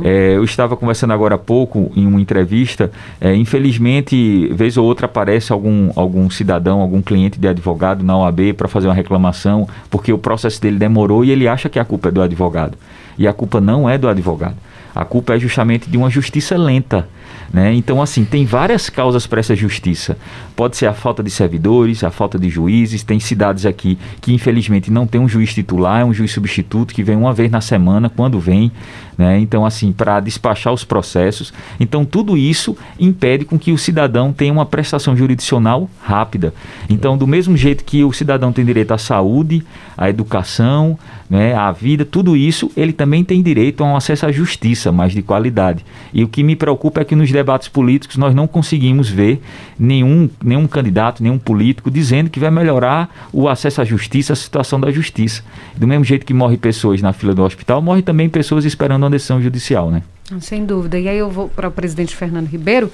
É, 0.04 0.36
eu 0.36 0.44
estava 0.44 0.76
conversando 0.76 1.14
agora 1.14 1.36
há 1.36 1.38
pouco 1.38 1.92
em 1.96 2.06
uma 2.06 2.20
entrevista. 2.20 2.92
é, 3.20 3.34
infelizmente, 3.34 4.48
vez 4.54 4.76
ou 4.76 4.86
outra 4.86 5.06
aparece 5.06 5.54
algum, 5.54 5.92
algum 5.96 6.30
cidadão, 6.30 6.82
algum 6.82 7.02
cliente 7.02 7.40
de 7.40 7.48
advogado 7.48 8.04
na 8.04 8.18
OAB 8.18 8.54
para 8.58 8.68
fazer 8.68 8.88
uma 8.88 8.94
reclamação, 8.94 9.68
porque 9.90 10.12
o 10.12 10.18
processo 10.18 10.62
dele 10.62 10.78
demorou 10.78 11.24
e 11.24 11.32
ele 11.32 11.48
acha 11.48 11.70
que 11.70 11.80
a 11.80 11.86
culpa 11.86 12.10
é 12.10 12.12
do 12.12 12.22
advogado. 12.22 12.78
E 13.18 13.28
a 13.28 13.34
culpa 13.34 13.62
não 13.62 13.90
é 13.90 13.98
do 13.98 14.10
advogado. 14.10 14.56
A 14.94 15.06
culpa 15.06 15.36
é 15.36 15.40
justamente 15.40 15.90
de 15.90 15.98
uma 15.98 16.10
justiça 16.10 16.58
lenta. 16.58 17.08
Né? 17.54 17.74
Então, 17.74 18.02
assim, 18.02 18.24
tem 18.24 18.46
várias 18.46 18.90
causas 18.90 19.28
para 19.28 19.40
essa 19.40 19.56
justiça. 19.56 20.18
Pode 20.56 20.78
ser 20.78 20.86
a 20.86 20.94
falta 20.94 21.22
de 21.22 21.30
servidores, 21.30 22.04
a 22.04 22.10
falta 22.10 22.40
de 22.40 22.50
juízes. 22.50 23.04
Tem 23.04 23.20
cidades 23.20 23.66
aqui 23.66 23.98
que, 24.22 24.34
infelizmente, 24.34 24.90
não 24.90 25.06
tem 25.06 25.20
um 25.20 25.28
juiz 25.28 25.54
titular, 25.54 26.02
é 26.02 26.06
um 26.06 26.14
juiz 26.14 26.32
substituto 26.32 26.94
que 26.94 27.04
vem 27.04 27.18
uma 27.18 27.34
vez 27.34 27.52
na 27.52 27.60
semana, 27.60 28.10
quando 28.10 28.40
vem. 28.40 28.72
Né? 29.18 29.40
Então, 29.40 29.66
assim, 29.66 29.92
para 29.92 30.20
despachar 30.20 30.74
os 30.74 30.84
processos. 30.84 31.54
Então, 31.80 32.06
tudo 32.06 32.38
isso 32.38 32.78
impede 33.00 33.44
com 33.44 33.60
que 33.60 33.72
o 33.72 33.78
cidadão 33.78 34.32
tenha 34.32 34.54
uma 34.54 34.66
prestação 34.66 35.16
jurisdicional 35.16 35.90
rápida. 36.02 36.54
Então, 36.90 37.18
do 37.18 37.28
mesmo 37.28 37.58
jeito 37.58 37.84
que 37.84 38.04
o 38.04 38.14
cidadão 38.14 38.54
tem 38.54 38.66
direito 38.66 38.94
à 38.94 38.98
saúde, 38.98 39.64
à 39.98 40.10
educação, 40.10 40.98
né, 41.30 41.54
à 41.54 41.72
vida, 41.72 42.04
tudo 42.04 42.36
isso, 42.36 42.72
ele 42.76 42.92
também 42.92 43.24
tem 43.24 43.42
direito 43.42 43.84
a 43.84 43.88
um 43.88 43.96
acesso 43.96 44.26
à 44.26 44.32
justiça 44.32 44.92
mais 44.92 45.14
de 45.14 45.22
qualidade. 45.22 45.86
E 46.14 46.24
o 46.24 46.28
que 46.28 46.44
me 46.44 46.56
preocupa 46.56 47.02
é 47.02 47.06
que 47.06 47.16
nos 47.16 47.30
debates 47.42 47.68
políticos 47.68 48.18
nós 48.18 48.34
não 48.34 48.48
conseguimos 48.48 49.10
ver 49.10 49.42
nenhum, 49.78 50.30
nenhum 50.44 50.68
candidato, 50.68 51.22
nenhum 51.22 51.38
político 51.38 51.90
dizendo 51.92 52.30
que 52.30 52.40
vai 52.40 52.52
melhorar 52.52 53.30
o 53.34 53.50
acesso 53.50 53.82
à 53.82 53.84
justiça, 53.86 54.34
a 54.34 54.36
situação 54.36 54.80
da 54.80 54.92
justiça. 54.92 55.44
Do 55.76 55.88
mesmo 55.88 56.04
jeito 56.06 56.26
que 56.26 56.34
morre 56.34 56.58
pessoas 56.58 57.02
na 57.02 57.12
fila 57.14 57.34
do 57.34 57.44
hospital, 57.44 57.82
morre 57.82 58.02
também 58.02 58.30
pessoas 58.30 58.64
esperando 58.66 59.04
uma 59.04 59.10
decisão 59.10 59.42
judicial, 59.42 59.90
né? 59.92 60.04
Sem 60.40 60.66
dúvida. 60.66 60.98
E 60.98 61.10
aí 61.10 61.18
eu 61.18 61.30
vou 61.30 61.50
para 61.50 61.68
o 61.68 61.72
presidente 61.72 62.16
Fernando 62.16 62.48
Ribeiro 62.48 62.90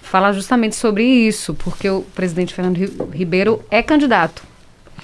falar 0.00 0.32
justamente 0.32 0.74
sobre 0.74 1.04
isso, 1.04 1.52
porque 1.54 1.90
o 1.90 2.00
presidente 2.14 2.54
Fernando 2.54 2.78
Ri- 2.78 2.92
Ribeiro 3.12 3.60
é 3.70 3.82
candidato 3.82 4.42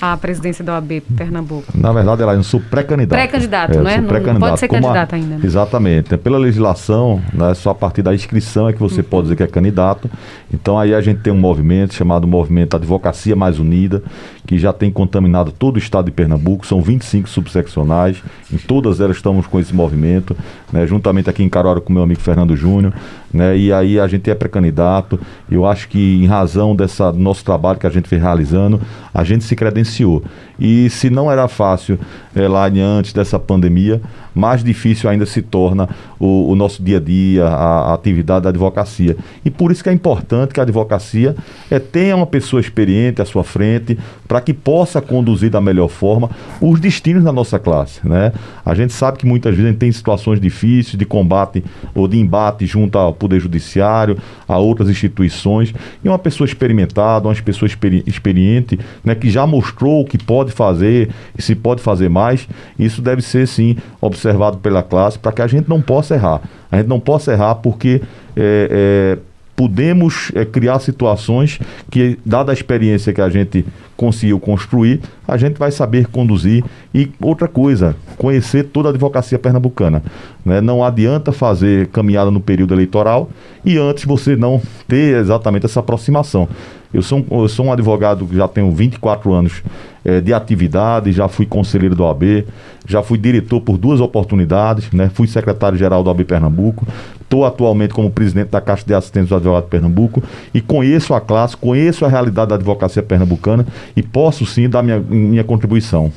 à 0.01 0.17
presidência 0.17 0.65
da 0.65 0.75
OAB 0.75 1.01
Pernambuco. 1.17 1.65
Na 1.75 1.93
verdade, 1.93 2.23
ela 2.23 2.35
eu 2.35 2.43
sou 2.43 2.61
pré-candidato. 2.61 3.19
Pré-candidato, 3.19 3.75
eu 3.75 3.83
não 3.83 3.91
é? 3.91 4.01
Não- 4.01 4.33
não 4.35 4.41
pode 4.41 4.59
ser 4.61 4.69
Como 4.69 4.81
a- 4.81 4.83
candidato 4.89 5.15
ainda, 5.15 5.37
né? 5.37 5.41
Exatamente. 5.45 6.17
Pela 6.19 6.39
legislação, 6.39 7.21
né, 7.33 7.55
só 7.55 7.71
a 7.71 7.75
partir 7.75 8.03
da 8.03 8.15
inscrição 8.15 8.69
é 8.69 8.73
que 8.73 8.83
Uhum. 8.83 8.89
você 8.89 9.03
pode 9.03 9.25
dizer 9.25 9.37
que 9.37 9.43
é 9.43 9.47
candidato. 9.47 10.11
Então 10.53 10.79
aí 10.79 10.95
a 10.95 11.01
gente 11.01 11.21
tem 11.21 11.33
um 11.33 11.39
movimento 11.39 11.95
chamado 11.95 12.27
Movimento 12.27 12.77
Advocacia 12.77 13.35
Mais 13.37 13.59
Unida, 13.59 14.03
que 14.47 14.59
já 14.59 14.73
tem 14.73 14.91
contaminado 14.91 15.51
todo 15.53 15.77
o 15.77 15.79
estado 15.79 16.07
de 16.07 16.11
Pernambuco. 16.11 16.67
São 16.67 16.83
25 16.83 17.29
subseccionais. 17.29 18.23
Em 18.53 18.57
todas 18.59 19.01
elas 19.01 19.17
estamos 19.17 19.47
com 19.47 19.59
esse 19.59 19.75
movimento, 19.75 20.37
né, 20.73 20.87
juntamente 20.87 21.31
aqui 21.31 21.43
em 21.43 21.49
Caruaru 21.49 21.81
com 21.81 21.93
meu 21.93 22.03
amigo 22.03 22.21
Fernando 22.21 22.55
Júnior. 22.57 22.93
Né, 23.33 23.57
e 23.57 23.73
aí 23.73 23.99
a 23.99 24.07
gente 24.07 24.31
é 24.31 24.35
pré-candidato. 24.35 25.19
Eu 25.51 25.67
acho 25.67 25.89
que 25.89 26.23
em 26.23 26.27
razão 26.27 26.77
dessa 26.77 27.11
do 27.11 27.19
nosso 27.19 27.45
trabalho 27.45 27.79
que 27.79 27.87
a 27.87 27.91
gente 27.91 28.09
vem 28.09 28.21
realizando, 28.21 28.81
a 29.13 29.25
gente 29.25 29.43
se 29.45 29.57
credenciou. 29.85 30.23
E 30.59 30.89
se 30.91 31.11
não 31.11 31.31
era 31.31 31.47
fácil 31.47 31.99
eh, 32.35 32.49
lá 32.49 32.67
antes 32.67 33.13
dessa 33.13 33.39
pandemia, 33.39 34.01
mais 34.35 34.65
difícil 34.65 35.09
ainda 35.09 35.25
se 35.25 35.41
torna 35.41 35.89
o, 36.19 36.51
o 36.51 36.57
nosso 36.57 36.83
dia 36.83 36.97
a 36.97 37.01
dia, 37.01 37.47
a, 37.47 37.95
atividade 37.95 38.43
da 38.43 38.49
advocacia. 38.49 39.17
E 39.45 39.51
por 39.51 39.71
isso 39.71 39.83
que 39.83 39.89
é 39.89 39.93
importante 39.93 40.53
que 40.53 40.61
a 40.61 40.65
advocacia 40.65 41.37
eh, 41.71 41.79
tenha 41.79 42.17
uma 42.17 42.27
pessoa 42.27 42.61
experiente 42.61 43.23
à 43.23 43.25
sua 43.25 43.45
frente 43.45 43.97
para 44.27 44.41
que 44.41 44.53
possa 44.53 45.01
conduzir 45.01 45.51
da 45.51 45.61
melhor 45.61 45.89
forma 45.89 46.29
os 46.61 46.81
destinos 46.81 47.23
da 47.23 47.33
nossa 47.33 47.59
classe. 47.59 48.07
Né? 48.07 48.33
A 48.65 48.75
gente 48.75 48.93
sabe 48.93 49.19
que 49.19 49.27
muitas 49.27 49.53
vezes 49.53 49.67
a 49.67 49.71
gente 49.71 49.79
tem 49.79 49.93
situações 49.93 50.41
difíceis 50.41 50.99
de 50.99 51.05
combate 51.05 51.63
ou 51.95 52.09
de 52.09 52.19
embate 52.19 52.67
junto 52.67 52.99
ao 52.99 53.13
Poder 53.13 53.39
Judiciário, 53.39 54.19
a 54.49 54.59
outras 54.59 54.89
instituições, 54.89 55.73
e 56.03 56.09
uma 56.09 56.19
pessoa 56.19 56.47
experimentada, 56.47 57.29
uma 57.29 57.35
pessoa 57.35 57.69
experi 57.69 58.03
experiente, 58.07 58.79
né, 59.05 59.15
que 59.15 59.31
já 59.31 59.47
mostrou 59.47 60.03
o 60.03 60.05
que 60.05 60.19
pode 60.19 60.51
fazer 60.51 61.11
e 61.37 61.43
se 61.43 61.55
pode 61.55 61.81
fazer 61.83 62.09
mais, 62.09 62.49
isso 62.79 63.01
deve 63.01 63.23
ser 63.23 63.47
sim 63.47 63.77
observado 64.01 64.24
pela 64.63 64.83
classe 64.83 65.19
para 65.19 65.33
que 65.33 65.43
a 65.43 65.47
gente 65.47 65.69
não 65.69 65.81
possa 65.81 66.15
errar. 66.15 66.41
A 66.71 66.77
gente 66.77 66.89
não 66.89 67.01
possa 67.01 67.33
errar 67.33 67.57
porque 67.57 68.01
é, 68.37 69.17
é, 69.17 69.19
podemos 69.57 70.33
é, 70.35 70.45
criar 70.45 70.79
situações 70.81 71.59
que, 71.91 72.19
dada 72.25 72.53
a 72.53 72.55
experiência 72.55 73.13
que 73.13 73.21
a 73.21 73.29
gente 73.29 73.65
conseguiu 73.97 74.41
construir, 74.41 75.01
a 75.27 75.37
gente 75.37 75.59
vai 75.59 75.71
saber 75.71 76.07
conduzir. 76.09 76.65
E 76.93 77.11
outra 77.21 77.47
coisa, 77.47 77.97
conhecer 78.19 78.65
toda 78.65 78.89
a 78.89 78.91
advocacia 78.91 79.39
pernambucana. 79.39 80.03
né? 80.45 80.61
Não 80.61 80.85
adianta 80.85 81.33
fazer 81.33 81.89
caminhada 81.89 82.31
no 82.31 82.41
período 82.41 82.75
eleitoral 82.75 83.31
e 83.65 83.79
antes 83.79 84.05
você 84.05 84.37
não 84.37 84.61
ter 84.89 85.17
exatamente 85.17 85.67
essa 85.67 85.81
aproximação. 85.81 86.49
Eu 86.95 87.03
sou, 87.03 87.27
eu 87.29 87.49
sou 87.49 87.67
um 87.67 87.73
advogado 87.73 88.25
que 88.25 88.37
já 88.37 88.47
tenho 88.47 88.71
24 88.71 89.33
anos 89.33 89.65
é, 90.05 90.21
de 90.21 90.33
atividade, 90.33 91.11
já 91.11 91.27
fui 91.27 91.45
conselheiro 91.45 91.97
do 91.97 92.05
OAB, 92.05 92.47
já 92.87 93.03
fui 93.03 93.19
diretor 93.19 93.61
por 93.61 93.77
duas 93.77 94.01
oportunidades, 94.01 94.93
né? 94.93 95.11
fui 95.13 95.27
secretário-geral 95.27 96.05
do 96.05 96.09
OAB 96.09 96.25
Pernambuco, 96.25 96.87
estou 97.21 97.45
atualmente 97.45 97.93
como 97.93 98.09
presidente 98.09 98.51
da 98.51 98.61
Caixa 98.61 98.85
de 98.87 98.95
Assistentes 98.95 99.31
do 99.31 99.35
Advogado 99.35 99.65
de 99.65 99.71
Pernambuco 99.71 100.23
e 100.55 100.61
conheço 100.61 101.13
a 101.15 101.21
classe, 101.21 101.57
conheço 101.57 102.05
a 102.05 102.09
realidade 102.09 102.51
da 102.51 102.55
advocacia 102.55 103.03
pernambucana 103.03 103.67
e 103.97 104.03
posso 104.03 104.47
sim 104.47 104.69
dar 104.69 104.83
minha, 104.83 105.01
minha 105.01 105.43
contribuição. 105.43 106.13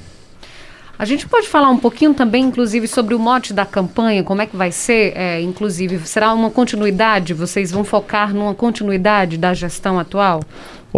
A 0.99 1.05
gente 1.05 1.27
pode 1.27 1.47
falar 1.47 1.69
um 1.69 1.77
pouquinho 1.77 2.13
também, 2.13 2.45
inclusive, 2.45 2.87
sobre 2.87 3.13
o 3.13 3.19
mote 3.19 3.53
da 3.53 3.65
campanha, 3.65 4.23
como 4.23 4.41
é 4.41 4.47
que 4.47 4.55
vai 4.55 4.71
ser, 4.71 5.15
é, 5.15 5.39
inclusive, 5.39 5.99
será 6.07 6.33
uma 6.33 6.49
continuidade? 6.49 7.35
Vocês 7.35 7.71
vão 7.71 7.83
focar 7.83 8.33
numa 8.33 8.55
continuidade 8.55 9.37
da 9.37 9.53
gestão 9.53 9.99
atual? 9.99 10.41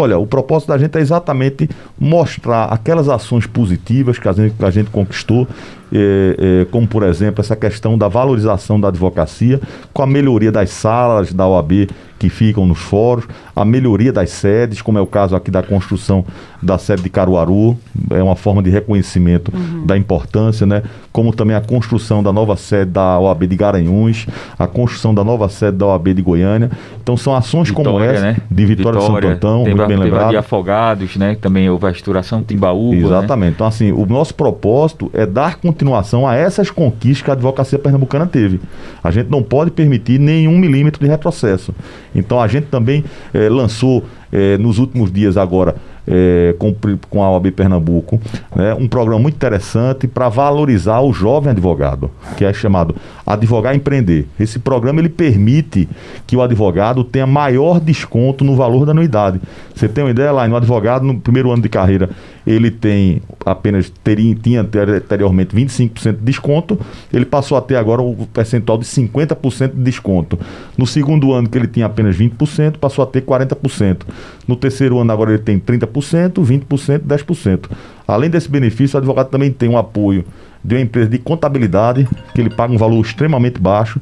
Olha, 0.01 0.17
o 0.17 0.25
propósito 0.25 0.69
da 0.69 0.77
gente 0.77 0.97
é 0.97 1.01
exatamente 1.01 1.69
mostrar 1.99 2.65
aquelas 2.65 3.09
ações 3.09 3.45
positivas 3.45 4.17
que 4.17 4.29
a 4.29 4.31
gente, 4.31 4.55
que 4.55 4.63
a 4.63 4.71
gente 4.71 4.89
conquistou, 4.89 5.45
é, 5.91 6.61
é, 6.61 6.65
como 6.71 6.87
por 6.87 7.03
exemplo 7.03 7.41
essa 7.41 7.55
questão 7.55 7.97
da 7.97 8.07
valorização 8.07 8.79
da 8.79 8.87
advocacia, 8.87 9.59
com 9.91 10.01
a 10.01 10.07
melhoria 10.07 10.51
das 10.51 10.69
salas 10.69 11.33
da 11.33 11.45
OAB 11.45 11.89
que 12.19 12.29
ficam 12.29 12.65
nos 12.65 12.79
fóruns, 12.79 13.25
a 13.55 13.63
melhoria 13.63 14.11
das 14.11 14.29
sedes, 14.31 14.81
como 14.81 14.97
é 14.97 15.01
o 15.01 15.07
caso 15.07 15.35
aqui 15.35 15.49
da 15.49 15.63
construção 15.63 16.25
da 16.61 16.77
sede 16.77 17.03
de 17.03 17.09
Caruaru, 17.09 17.77
é 18.11 18.21
uma 18.21 18.35
forma 18.35 18.61
de 18.61 18.69
reconhecimento 18.69 19.51
uhum. 19.55 19.85
da 19.85 19.97
importância, 19.97 20.67
né? 20.67 20.83
Como 21.13 21.33
também 21.33 21.55
a 21.55 21.61
construção 21.61 22.21
da 22.21 22.33
nova 22.33 22.57
sede 22.57 22.91
da 22.91 23.17
OAB 23.17 23.47
de 23.47 23.55
Garanhuns, 23.55 24.27
a 24.57 24.67
construção 24.67 25.13
da 25.13 25.23
nova 25.23 25.47
sede 25.47 25.77
da 25.77 25.85
OAB 25.87 26.13
de 26.13 26.21
Goiânia. 26.21 26.69
Então 27.01 27.15
são 27.15 27.33
ações 27.33 27.69
Vitória, 27.69 27.91
como 27.91 28.03
essa, 28.03 28.21
né? 28.21 28.37
de 28.51 28.65
Vitória, 28.65 28.99
Vitória 28.99 28.99
de 28.99 29.27
Santo 29.27 29.27
Antão, 29.27 29.63
bem 29.89 29.97
lembrado. 29.97 30.29
de 30.29 30.37
Afogados, 30.37 31.15
né? 31.17 31.37
Também 31.39 31.69
houve 31.69 31.85
a 31.85 31.91
estruturação 31.91 32.43
Timbaúba. 32.43 32.95
Né? 32.95 33.03
Exatamente. 33.03 33.49
Né? 33.49 33.53
Então 33.55 33.67
assim, 33.67 33.91
o 33.91 34.05
nosso 34.05 34.33
propósito 34.33 35.09
é 35.13 35.25
dar 35.25 35.57
continuação 35.57 36.27
a 36.27 36.35
essas 36.35 36.71
conquistas 36.71 37.23
que 37.23 37.29
a 37.29 37.33
advocacia 37.33 37.77
pernambucana 37.77 38.25
teve. 38.25 38.59
A 39.03 39.11
gente 39.11 39.29
não 39.29 39.43
pode 39.43 39.71
permitir 39.71 40.19
nenhum 40.19 40.57
milímetro 40.57 41.03
de 41.03 41.09
retrocesso. 41.09 41.73
Então 42.15 42.41
a 42.41 42.47
gente 42.47 42.67
também 42.67 43.03
eh, 43.33 43.49
lançou 43.49 44.03
eh, 44.31 44.57
nos 44.57 44.79
últimos 44.79 45.11
dias 45.11 45.37
agora 45.37 45.75
é, 46.09 46.55
com, 46.57 46.75
com 47.09 47.23
a 47.23 47.29
OAB 47.31 47.51
Pernambuco, 47.51 48.19
né, 48.55 48.73
um 48.73 48.87
programa 48.87 49.21
muito 49.21 49.35
interessante 49.35 50.07
para 50.07 50.27
valorizar 50.27 50.99
o 51.01 51.13
jovem 51.13 51.51
advogado, 51.51 52.09
que 52.35 52.43
é 52.43 52.51
chamado 52.51 52.95
Advogar 53.25 53.75
Empreender. 53.75 54.25
Esse 54.39 54.57
programa 54.57 54.99
ele 54.99 55.09
permite 55.09 55.87
que 56.25 56.35
o 56.35 56.41
advogado 56.41 57.03
tenha 57.03 57.27
maior 57.27 57.79
desconto 57.79 58.43
no 58.43 58.55
valor 58.55 58.85
da 58.85 58.91
anuidade. 58.91 59.39
Você 59.75 59.87
tem 59.87 60.03
uma 60.03 60.09
ideia 60.09 60.31
lá, 60.31 60.47
no 60.47 60.55
advogado, 60.55 61.05
no 61.05 61.19
primeiro 61.19 61.51
ano 61.51 61.61
de 61.61 61.69
carreira, 61.69 62.09
ele 62.45 62.71
tem 62.71 63.21
apenas, 63.45 63.89
teria, 64.03 64.35
tinha 64.35 64.61
anteriormente 64.61 65.55
25% 65.55 66.13
de 66.13 66.23
desconto, 66.23 66.79
ele 67.13 67.25
passou 67.25 67.57
a 67.57 67.61
ter 67.61 67.75
agora 67.75 68.01
o 68.01 68.27
percentual 68.27 68.77
de 68.77 68.85
50% 68.85 69.75
de 69.75 69.81
desconto. 69.81 70.39
No 70.77 70.85
segundo 70.85 71.33
ano, 71.33 71.49
que 71.49 71.57
ele 71.57 71.67
tinha 71.67 71.85
apenas 71.85 72.15
20%, 72.17 72.77
passou 72.77 73.03
a 73.03 73.07
ter 73.07 73.21
40%. 73.21 74.01
No 74.47 74.55
terceiro 74.55 74.99
ano, 74.99 75.11
agora 75.11 75.31
ele 75.31 75.39
tem 75.39 75.59
30%, 75.59 76.33
20%, 76.43 76.99
10%. 76.99 77.69
Além 78.07 78.29
desse 78.29 78.49
benefício, 78.49 78.95
o 78.95 78.99
advogado 78.99 79.29
também 79.29 79.51
tem 79.51 79.69
um 79.69 79.77
apoio 79.77 80.25
de 80.63 80.75
uma 80.75 80.81
empresa 80.81 81.09
de 81.09 81.17
contabilidade, 81.17 82.07
que 82.33 82.41
ele 82.41 82.49
paga 82.49 82.73
um 82.73 82.77
valor 82.77 82.99
extremamente 83.01 83.59
baixo. 83.59 83.99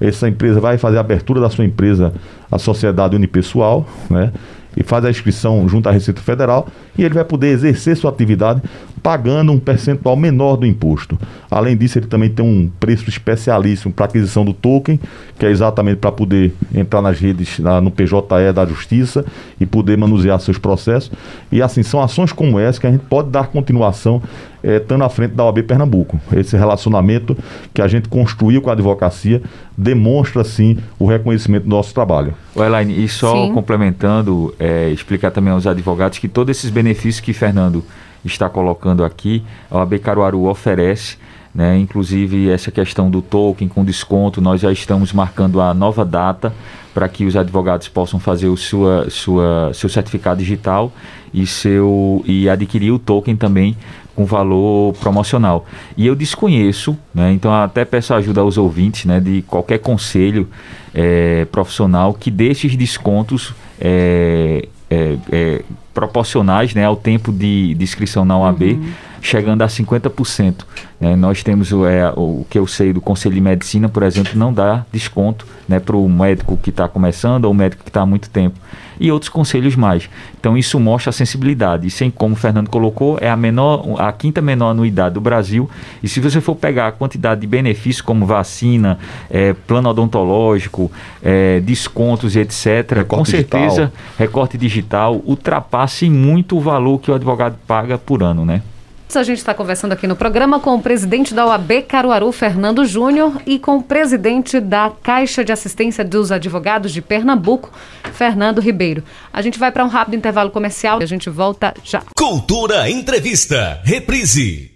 Essa 0.00 0.28
empresa 0.28 0.60
vai 0.60 0.78
fazer 0.78 0.96
a 0.96 1.00
abertura 1.00 1.40
da 1.40 1.50
sua 1.50 1.64
empresa, 1.64 2.12
a 2.50 2.58
sociedade 2.58 3.14
unipessoal, 3.14 3.86
né? 4.08 4.32
E 4.76 4.82
faz 4.82 5.04
a 5.04 5.10
inscrição 5.10 5.68
junto 5.68 5.88
à 5.88 5.92
Receita 5.92 6.20
Federal 6.20 6.68
e 6.96 7.04
ele 7.04 7.14
vai 7.14 7.24
poder 7.24 7.48
exercer 7.48 7.96
sua 7.96 8.10
atividade 8.10 8.62
pagando 9.02 9.50
um 9.52 9.58
percentual 9.58 10.16
menor 10.16 10.56
do 10.56 10.66
imposto. 10.66 11.18
Além 11.50 11.76
disso, 11.76 11.98
ele 11.98 12.06
também 12.06 12.28
tem 12.28 12.44
um 12.44 12.70
preço 12.78 13.08
especialíssimo 13.08 13.92
para 13.92 14.04
aquisição 14.04 14.44
do 14.44 14.52
token, 14.52 15.00
que 15.38 15.46
é 15.46 15.50
exatamente 15.50 15.98
para 15.98 16.12
poder 16.12 16.52
entrar 16.74 17.00
nas 17.00 17.18
redes, 17.18 17.58
na, 17.58 17.80
no 17.80 17.90
PJE 17.90 18.52
da 18.54 18.66
Justiça 18.66 19.24
e 19.58 19.64
poder 19.64 19.96
manusear 19.96 20.38
seus 20.40 20.58
processos. 20.58 21.10
E 21.50 21.62
assim, 21.62 21.82
são 21.82 22.02
ações 22.02 22.32
como 22.32 22.58
essa 22.58 22.80
que 22.80 22.86
a 22.86 22.90
gente 22.90 23.04
pode 23.06 23.30
dar 23.30 23.48
continuação 23.48 24.22
é, 24.62 24.76
estando 24.76 25.04
à 25.04 25.08
frente 25.08 25.34
da 25.34 25.44
OAB 25.44 25.62
Pernambuco. 25.62 26.20
Esse 26.32 26.56
relacionamento 26.56 27.36
que 27.72 27.82
a 27.82 27.88
gente 27.88 28.08
construiu 28.08 28.60
com 28.62 28.70
a 28.70 28.72
advocacia 28.72 29.42
demonstra, 29.76 30.44
sim, 30.44 30.78
o 30.98 31.06
reconhecimento 31.06 31.64
do 31.64 31.70
nosso 31.70 31.94
trabalho. 31.94 32.34
O 32.54 32.62
Elaine, 32.62 33.04
e 33.04 33.08
só 33.08 33.46
sim. 33.46 33.52
complementando, 33.52 34.54
é, 34.58 34.88
explicar 34.90 35.30
também 35.30 35.52
aos 35.52 35.66
advogados 35.66 36.18
que 36.18 36.28
todos 36.28 36.56
esses 36.56 36.70
benefícios 36.70 37.20
que 37.20 37.32
Fernando 37.32 37.84
está 38.24 38.48
colocando 38.48 39.04
aqui, 39.04 39.42
a 39.70 39.78
OAB 39.78 39.98
Caruaru 39.98 40.46
oferece, 40.46 41.16
né, 41.54 41.76
inclusive 41.78 42.48
essa 42.48 42.70
questão 42.70 43.10
do 43.10 43.20
token 43.20 43.66
com 43.66 43.84
desconto, 43.84 44.40
nós 44.40 44.60
já 44.60 44.70
estamos 44.70 45.12
marcando 45.12 45.60
a 45.60 45.74
nova 45.74 46.04
data 46.04 46.52
para 46.94 47.08
que 47.08 47.24
os 47.24 47.36
advogados 47.36 47.88
possam 47.88 48.20
fazer 48.20 48.48
o 48.48 48.56
sua, 48.56 49.08
sua, 49.10 49.70
seu 49.72 49.88
certificado 49.88 50.40
digital 50.40 50.92
e, 51.32 51.46
seu, 51.46 52.22
e 52.26 52.48
adquirir 52.48 52.92
o 52.92 52.98
token 52.98 53.36
também 53.36 53.76
com 54.20 54.24
valor 54.26 54.92
promocional. 54.94 55.64
E 55.96 56.06
eu 56.06 56.14
desconheço, 56.14 56.96
né, 57.14 57.32
então 57.32 57.52
até 57.52 57.84
peço 57.86 58.12
ajuda 58.12 58.42
aos 58.42 58.58
ouvintes 58.58 59.06
né, 59.06 59.18
de 59.18 59.42
qualquer 59.42 59.78
conselho 59.78 60.46
é, 60.94 61.46
profissional 61.46 62.12
que 62.12 62.30
dê 62.30 62.48
esses 62.48 62.76
descontos 62.76 63.54
é, 63.80 64.68
é, 64.90 65.16
é, 65.32 65.62
proporcionais 65.94 66.74
né, 66.74 66.84
ao 66.84 66.96
tempo 66.96 67.32
de, 67.32 67.74
de 67.74 67.82
inscrição 67.82 68.24
na 68.24 68.38
UAB, 68.38 68.62
uhum. 68.62 68.92
Chegando 69.20 69.62
a 69.62 69.66
50%. 69.66 70.64
Né? 71.00 71.16
Nós 71.16 71.42
temos 71.42 71.72
é, 71.72 72.12
o 72.16 72.44
que 72.48 72.58
eu 72.58 72.66
sei 72.66 72.92
do 72.92 73.00
Conselho 73.00 73.34
de 73.34 73.40
Medicina, 73.40 73.88
por 73.88 74.02
exemplo, 74.02 74.32
não 74.34 74.52
dá 74.52 74.84
desconto 74.92 75.46
né, 75.68 75.80
para 75.80 75.96
o 75.96 76.08
médico 76.08 76.56
que 76.56 76.70
está 76.70 76.88
começando 76.88 77.44
ou 77.44 77.52
o 77.52 77.54
médico 77.54 77.82
que 77.82 77.90
está 77.90 78.02
há 78.02 78.06
muito 78.06 78.28
tempo. 78.28 78.58
E 78.98 79.10
outros 79.10 79.30
conselhos 79.30 79.76
mais. 79.76 80.10
Então 80.38 80.58
isso 80.58 80.78
mostra 80.78 81.08
a 81.08 81.12
sensibilidade. 81.12 81.86
E 81.86 81.90
sem 81.90 82.10
como 82.10 82.34
o 82.34 82.36
Fernando 82.36 82.68
colocou, 82.68 83.16
é 83.18 83.30
a 83.30 83.36
menor, 83.36 83.98
a 83.98 84.12
quinta 84.12 84.42
menor 84.42 84.70
anuidade 84.72 85.14
do 85.14 85.22
Brasil. 85.22 85.70
E 86.02 86.08
se 86.08 86.20
você 86.20 86.38
for 86.38 86.54
pegar 86.54 86.88
a 86.88 86.92
quantidade 86.92 87.40
de 87.40 87.46
benefícios 87.46 88.02
como 88.02 88.26
vacina, 88.26 88.98
é, 89.30 89.54
plano 89.54 89.88
odontológico, 89.88 90.92
é, 91.22 91.60
descontos 91.60 92.36
etc., 92.36 92.92
recorte 92.96 93.06
com 93.06 93.24
certeza 93.24 93.86
digital. 93.86 93.92
recorte 94.18 94.58
digital 94.58 95.22
ultrapasse 95.24 96.10
muito 96.10 96.58
o 96.58 96.60
valor 96.60 96.98
que 96.98 97.10
o 97.10 97.14
advogado 97.14 97.56
paga 97.66 97.96
por 97.96 98.22
ano, 98.22 98.44
né? 98.44 98.60
A 99.16 99.22
gente 99.22 99.38
está 99.38 99.52
conversando 99.52 99.92
aqui 99.92 100.06
no 100.06 100.14
programa 100.14 100.60
com 100.60 100.74
o 100.74 100.80
presidente 100.80 101.34
da 101.34 101.46
OAB 101.46 101.82
Caruaru, 101.88 102.30
Fernando 102.30 102.84
Júnior, 102.84 103.40
e 103.44 103.58
com 103.58 103.78
o 103.78 103.82
presidente 103.82 104.60
da 104.60 104.92
Caixa 105.02 105.44
de 105.44 105.52
Assistência 105.52 106.04
dos 106.04 106.30
Advogados 106.30 106.92
de 106.92 107.02
Pernambuco, 107.02 107.72
Fernando 108.12 108.60
Ribeiro. 108.60 109.02
A 109.32 109.42
gente 109.42 109.58
vai 109.58 109.72
para 109.72 109.84
um 109.84 109.88
rápido 109.88 110.16
intervalo 110.16 110.50
comercial 110.50 111.00
e 111.00 111.04
a 111.04 111.06
gente 111.06 111.28
volta 111.28 111.74
já. 111.82 112.02
Cultura 112.16 112.88
Entrevista, 112.88 113.80
reprise. 113.84 114.74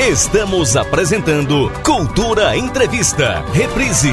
Estamos 0.00 0.76
apresentando 0.76 1.70
Cultura 1.82 2.56
Entrevista, 2.56 3.44
reprise. 3.52 4.12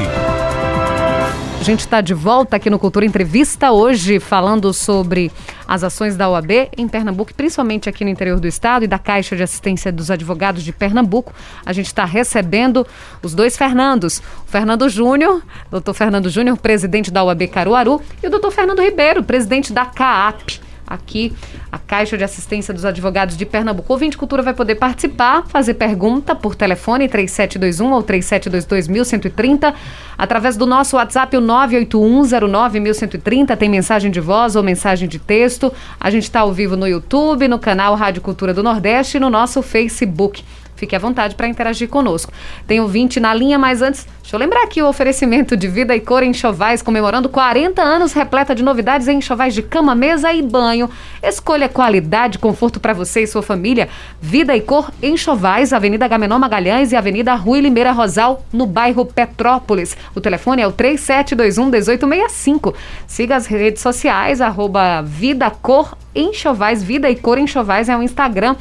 A 1.64 1.66
gente 1.66 1.80
está 1.80 2.02
de 2.02 2.12
volta 2.12 2.56
aqui 2.56 2.68
no 2.68 2.78
Cultura 2.78 3.06
Entrevista 3.06 3.72
hoje, 3.72 4.20
falando 4.20 4.70
sobre 4.74 5.32
as 5.66 5.82
ações 5.82 6.14
da 6.14 6.28
OAB 6.28 6.68
em 6.76 6.86
Pernambuco, 6.86 7.32
principalmente 7.32 7.88
aqui 7.88 8.04
no 8.04 8.10
interior 8.10 8.38
do 8.38 8.46
estado 8.46 8.84
e 8.84 8.86
da 8.86 8.98
Caixa 8.98 9.34
de 9.34 9.42
Assistência 9.42 9.90
dos 9.90 10.10
Advogados 10.10 10.62
de 10.62 10.74
Pernambuco. 10.74 11.32
A 11.64 11.72
gente 11.72 11.86
está 11.86 12.04
recebendo 12.04 12.86
os 13.22 13.34
dois 13.34 13.56
Fernandos, 13.56 14.18
o 14.46 14.50
Fernando 14.50 14.86
Júnior, 14.90 15.42
doutor 15.70 15.94
Fernando 15.94 16.28
Júnior, 16.28 16.58
presidente 16.58 17.10
da 17.10 17.24
OAB 17.24 17.48
Caruaru, 17.48 17.98
e 18.22 18.26
o 18.26 18.30
doutor 18.30 18.50
Fernando 18.50 18.82
Ribeiro, 18.82 19.24
presidente 19.24 19.72
da 19.72 19.86
CAAP 19.86 20.60
aqui 20.86 21.32
a 21.70 21.78
Caixa 21.78 22.16
de 22.16 22.24
Assistência 22.24 22.72
dos 22.72 22.84
Advogados 22.84 23.36
de 23.36 23.46
Pernambuco. 23.46 23.92
O 23.92 23.94
Ouvinte 23.94 24.16
Cultura 24.16 24.42
vai 24.42 24.54
poder 24.54 24.76
participar, 24.76 25.46
fazer 25.46 25.74
pergunta 25.74 26.34
por 26.34 26.54
telefone 26.54 27.08
3721 27.08 27.92
ou 27.92 28.02
3722 28.02 29.74
através 30.16 30.56
do 30.56 30.64
nosso 30.66 30.96
WhatsApp, 30.96 31.36
o 31.36 31.40
981091130, 31.40 33.56
tem 33.56 33.68
mensagem 33.68 34.10
de 34.10 34.20
voz 34.20 34.56
ou 34.56 34.62
mensagem 34.62 35.08
de 35.08 35.18
texto. 35.18 35.72
A 35.98 36.10
gente 36.10 36.24
está 36.24 36.40
ao 36.40 36.52
vivo 36.52 36.76
no 36.76 36.86
YouTube, 36.86 37.48
no 37.48 37.58
canal 37.58 37.94
Rádio 37.94 38.20
Cultura 38.22 38.54
do 38.54 38.62
Nordeste 38.62 39.16
e 39.16 39.20
no 39.20 39.30
nosso 39.30 39.62
Facebook. 39.62 40.44
Fique 40.76 40.94
à 40.94 40.98
vontade 40.98 41.34
para 41.34 41.46
interagir 41.46 41.88
conosco. 41.88 42.32
Tem 42.66 42.80
o 42.80 42.86
20 42.86 43.20
na 43.20 43.32
linha, 43.32 43.58
mas 43.58 43.80
antes, 43.80 44.06
deixa 44.20 44.34
eu 44.34 44.40
lembrar 44.40 44.62
aqui 44.62 44.82
o 44.82 44.88
oferecimento 44.88 45.56
de 45.56 45.68
Vida 45.68 45.94
e 45.94 46.00
Cor 46.00 46.22
em 46.22 46.32
Chovais, 46.32 46.82
comemorando 46.82 47.28
40 47.28 47.80
anos, 47.80 48.12
repleta 48.12 48.54
de 48.54 48.62
novidades 48.62 49.08
em 49.08 49.18
enxovais 49.18 49.54
de 49.54 49.62
cama, 49.62 49.94
mesa 49.94 50.32
e 50.32 50.42
banho. 50.42 50.90
Escolha 51.22 51.68
qualidade, 51.68 52.38
conforto 52.38 52.80
para 52.80 52.92
você 52.92 53.22
e 53.22 53.26
sua 53.26 53.42
família. 53.42 53.88
Vida 54.20 54.56
e 54.56 54.60
Cor 54.60 54.90
em 55.02 55.16
Chovais, 55.16 55.72
Avenida 55.72 56.08
Gamenon 56.08 56.38
Magalhães 56.38 56.92
e 56.92 56.96
Avenida 56.96 57.34
Rui 57.34 57.60
Limeira 57.60 57.92
Rosal, 57.92 58.44
no 58.52 58.66
bairro 58.66 59.06
Petrópolis. 59.06 59.96
O 60.14 60.20
telefone 60.20 60.62
é 60.62 60.66
o 60.66 60.72
3721 60.72 61.64
1865. 61.66 62.74
Siga 63.06 63.36
as 63.36 63.46
redes 63.46 63.80
sociais, 63.80 64.40
arroba 64.40 65.02
Vida 65.02 65.50
Cor 65.50 65.96
Enxovais, 66.14 66.82
Vida 66.82 67.10
e 67.10 67.16
Cor 67.16 67.38
Enxovais 67.38 67.88
é 67.88 67.96
o 67.96 68.02
Instagram. 68.02 68.54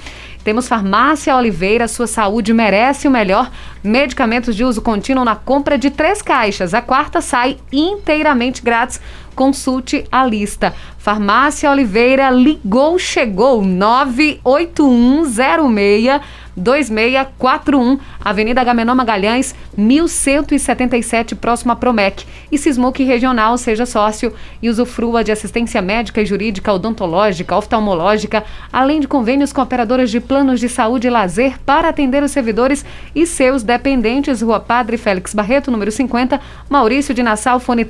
Temos 0.44 0.68
Farmácia 0.68 1.36
Oliveira, 1.38 1.88
sua 1.88 2.06
saúde 2.06 2.54
merece 2.54 3.08
o 3.08 3.12
melhor. 3.12 3.50
Medicamentos 3.82 4.56
de 4.56 4.64
uso 4.66 4.82
contínuo 4.82 5.24
na 5.24 5.36
compra 5.36 5.78
de 5.78 5.90
três 5.90 6.22
caixas. 6.22 6.74
A 6.74 6.82
quarta 6.82 7.22
sai 7.22 7.58
inteiramente 7.72 8.62
grátis. 8.62 9.00
Consulte 9.36 10.06
a 10.12 10.26
lista. 10.26 10.74
Farmácia 10.98 11.70
Oliveira 11.70 12.30
ligou, 12.30 12.98
chegou 12.98 13.62
98106 13.62 16.22
2641, 16.56 18.00
Avenida 18.24 18.64
Gamenon 18.64 18.96
Magalhães, 18.96 19.56
1177, 19.76 21.36
próximo 21.36 21.72
a 21.72 21.76
Promec. 21.76 22.26
E 22.52 22.58
Sismuc 22.58 23.04
Regional, 23.04 23.58
seja 23.58 23.86
sócio 23.86 24.34
e 24.62 24.70
usufrua 24.70 25.24
de 25.24 25.32
assistência 25.32 25.82
médica 25.82 26.22
e 26.22 26.26
jurídica, 26.26 26.72
odontológica, 26.72 27.58
oftalmológica, 27.58 28.44
além 28.72 29.00
de 29.00 29.08
convênios 29.08 29.52
com 29.52 29.62
operadoras 29.62 30.12
de 30.12 30.20
planos 30.20 30.60
de 30.60 30.70
saúde 30.70 31.08
e 31.08 31.10
lazer 31.10 31.60
para 31.66 31.90
atender 31.90 32.22
os 32.22 32.32
servidores 32.32 32.86
e 33.16 33.26
seus 33.26 33.64
dependentes. 33.64 34.42
Rua 34.42 34.60
Padre 34.60 34.98
Félix 34.98 35.34
Barreto, 35.34 35.72
número 35.72 35.92
50, 35.92 36.40
Maurício 36.70 37.14
de 37.14 37.24
Nassau, 37.24 37.60
fone 37.60 37.84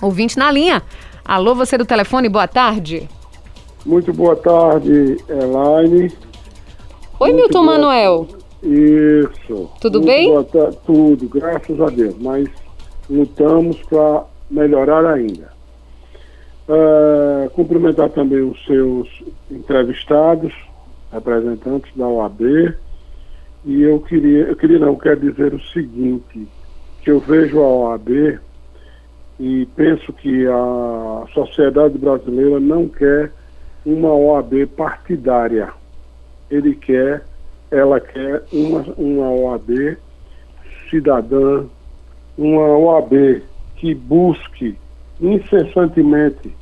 Ouvinte 0.00 0.38
na 0.38 0.50
linha. 0.50 0.82
Alô, 1.24 1.54
você 1.54 1.76
do 1.76 1.84
telefone, 1.84 2.28
boa 2.28 2.48
tarde. 2.48 3.08
Muito 3.88 4.12
boa 4.12 4.36
tarde, 4.36 5.16
Elaine. 5.30 6.12
Oi, 7.20 7.32
Muito 7.32 7.36
Milton 7.36 7.64
boa... 7.64 7.78
Manuel. 7.78 8.28
Isso. 8.62 9.70
Tudo 9.80 10.02
Muito 10.02 10.06
bem? 10.06 10.30
Tudo, 10.84 11.26
graças 11.26 11.80
a 11.80 11.86
Deus. 11.86 12.14
Mas 12.20 12.50
lutamos 13.08 13.82
para 13.84 14.24
melhorar 14.50 15.06
ainda. 15.06 15.50
Uh, 16.68 17.48
cumprimentar 17.54 18.10
também 18.10 18.42
os 18.42 18.62
seus 18.66 19.08
entrevistados, 19.50 20.52
representantes 21.10 21.90
da 21.96 22.06
OAB, 22.06 22.42
e 23.64 23.82
eu 23.84 24.00
queria, 24.00 24.48
eu 24.48 24.56
queria 24.56 24.78
não, 24.78 24.96
quero 24.96 25.18
dizer 25.18 25.54
o 25.54 25.62
seguinte, 25.68 26.46
que 27.00 27.10
eu 27.10 27.20
vejo 27.20 27.58
a 27.58 27.66
OAB 27.66 28.38
e 29.40 29.66
penso 29.74 30.12
que 30.12 30.46
a 30.46 31.24
sociedade 31.32 31.96
brasileira 31.96 32.60
não 32.60 32.86
quer 32.86 33.32
uma 33.88 34.12
OAB 34.12 34.66
partidária. 34.76 35.70
Ele 36.50 36.74
quer, 36.74 37.24
ela 37.70 37.98
quer 37.98 38.42
uma, 38.52 38.84
uma 38.98 39.30
OAB 39.30 39.96
cidadã, 40.90 41.64
uma 42.36 42.76
OAB 42.76 43.42
que 43.76 43.94
busque 43.94 44.76
incessantemente 45.18 46.54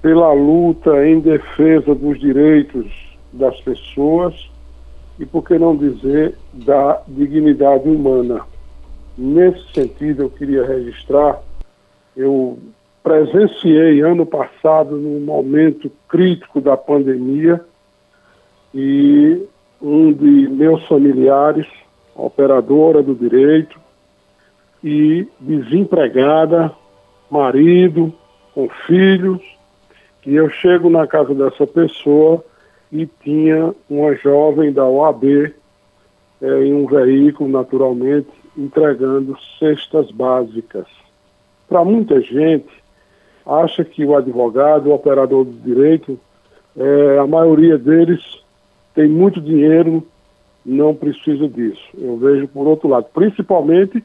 pela 0.00 0.32
luta 0.32 1.06
em 1.06 1.20
defesa 1.20 1.94
dos 1.94 2.18
direitos 2.18 2.86
das 3.30 3.60
pessoas 3.60 4.50
e, 5.18 5.26
por 5.26 5.44
que 5.44 5.58
não 5.58 5.76
dizer, 5.76 6.34
da 6.54 7.02
dignidade 7.06 7.86
humana. 7.86 8.40
Nesse 9.18 9.70
sentido, 9.74 10.22
eu 10.22 10.30
queria 10.30 10.64
registrar, 10.64 11.42
eu 12.16 12.58
presenciei 13.02 14.00
ano 14.00 14.26
passado, 14.26 14.96
num 14.96 15.20
momento 15.20 15.90
crítico 16.08 16.60
da 16.60 16.76
pandemia, 16.76 17.64
e 18.74 19.42
um 19.80 20.12
de 20.12 20.48
meus 20.48 20.86
familiares, 20.86 21.66
operadora 22.14 23.02
do 23.02 23.14
direito, 23.14 23.80
e 24.82 25.26
desempregada, 25.38 26.72
marido, 27.30 28.12
com 28.54 28.68
filhos, 28.86 29.40
e 30.26 30.34
eu 30.34 30.50
chego 30.50 30.90
na 30.90 31.06
casa 31.06 31.34
dessa 31.34 31.66
pessoa 31.66 32.44
e 32.92 33.06
tinha 33.06 33.74
uma 33.88 34.14
jovem 34.16 34.72
da 34.72 34.84
OAB 34.84 35.52
é, 36.42 36.64
em 36.64 36.74
um 36.74 36.86
veículo, 36.86 37.48
naturalmente, 37.48 38.28
entregando 38.56 39.36
cestas 39.58 40.10
básicas. 40.10 40.86
Para 41.68 41.84
muita 41.84 42.20
gente, 42.20 42.68
acha 43.46 43.84
que 43.84 44.04
o 44.04 44.16
advogado, 44.16 44.88
o 44.88 44.94
operador 44.94 45.44
do 45.44 45.52
direito, 45.52 46.18
é, 46.76 47.18
a 47.18 47.26
maioria 47.26 47.76
deles 47.76 48.20
tem 48.94 49.08
muito 49.08 49.40
dinheiro, 49.40 50.06
não 50.64 50.94
precisa 50.94 51.48
disso. 51.48 51.82
Eu 51.98 52.16
vejo 52.16 52.48
por 52.48 52.66
outro 52.66 52.88
lado, 52.88 53.06
principalmente 53.12 54.04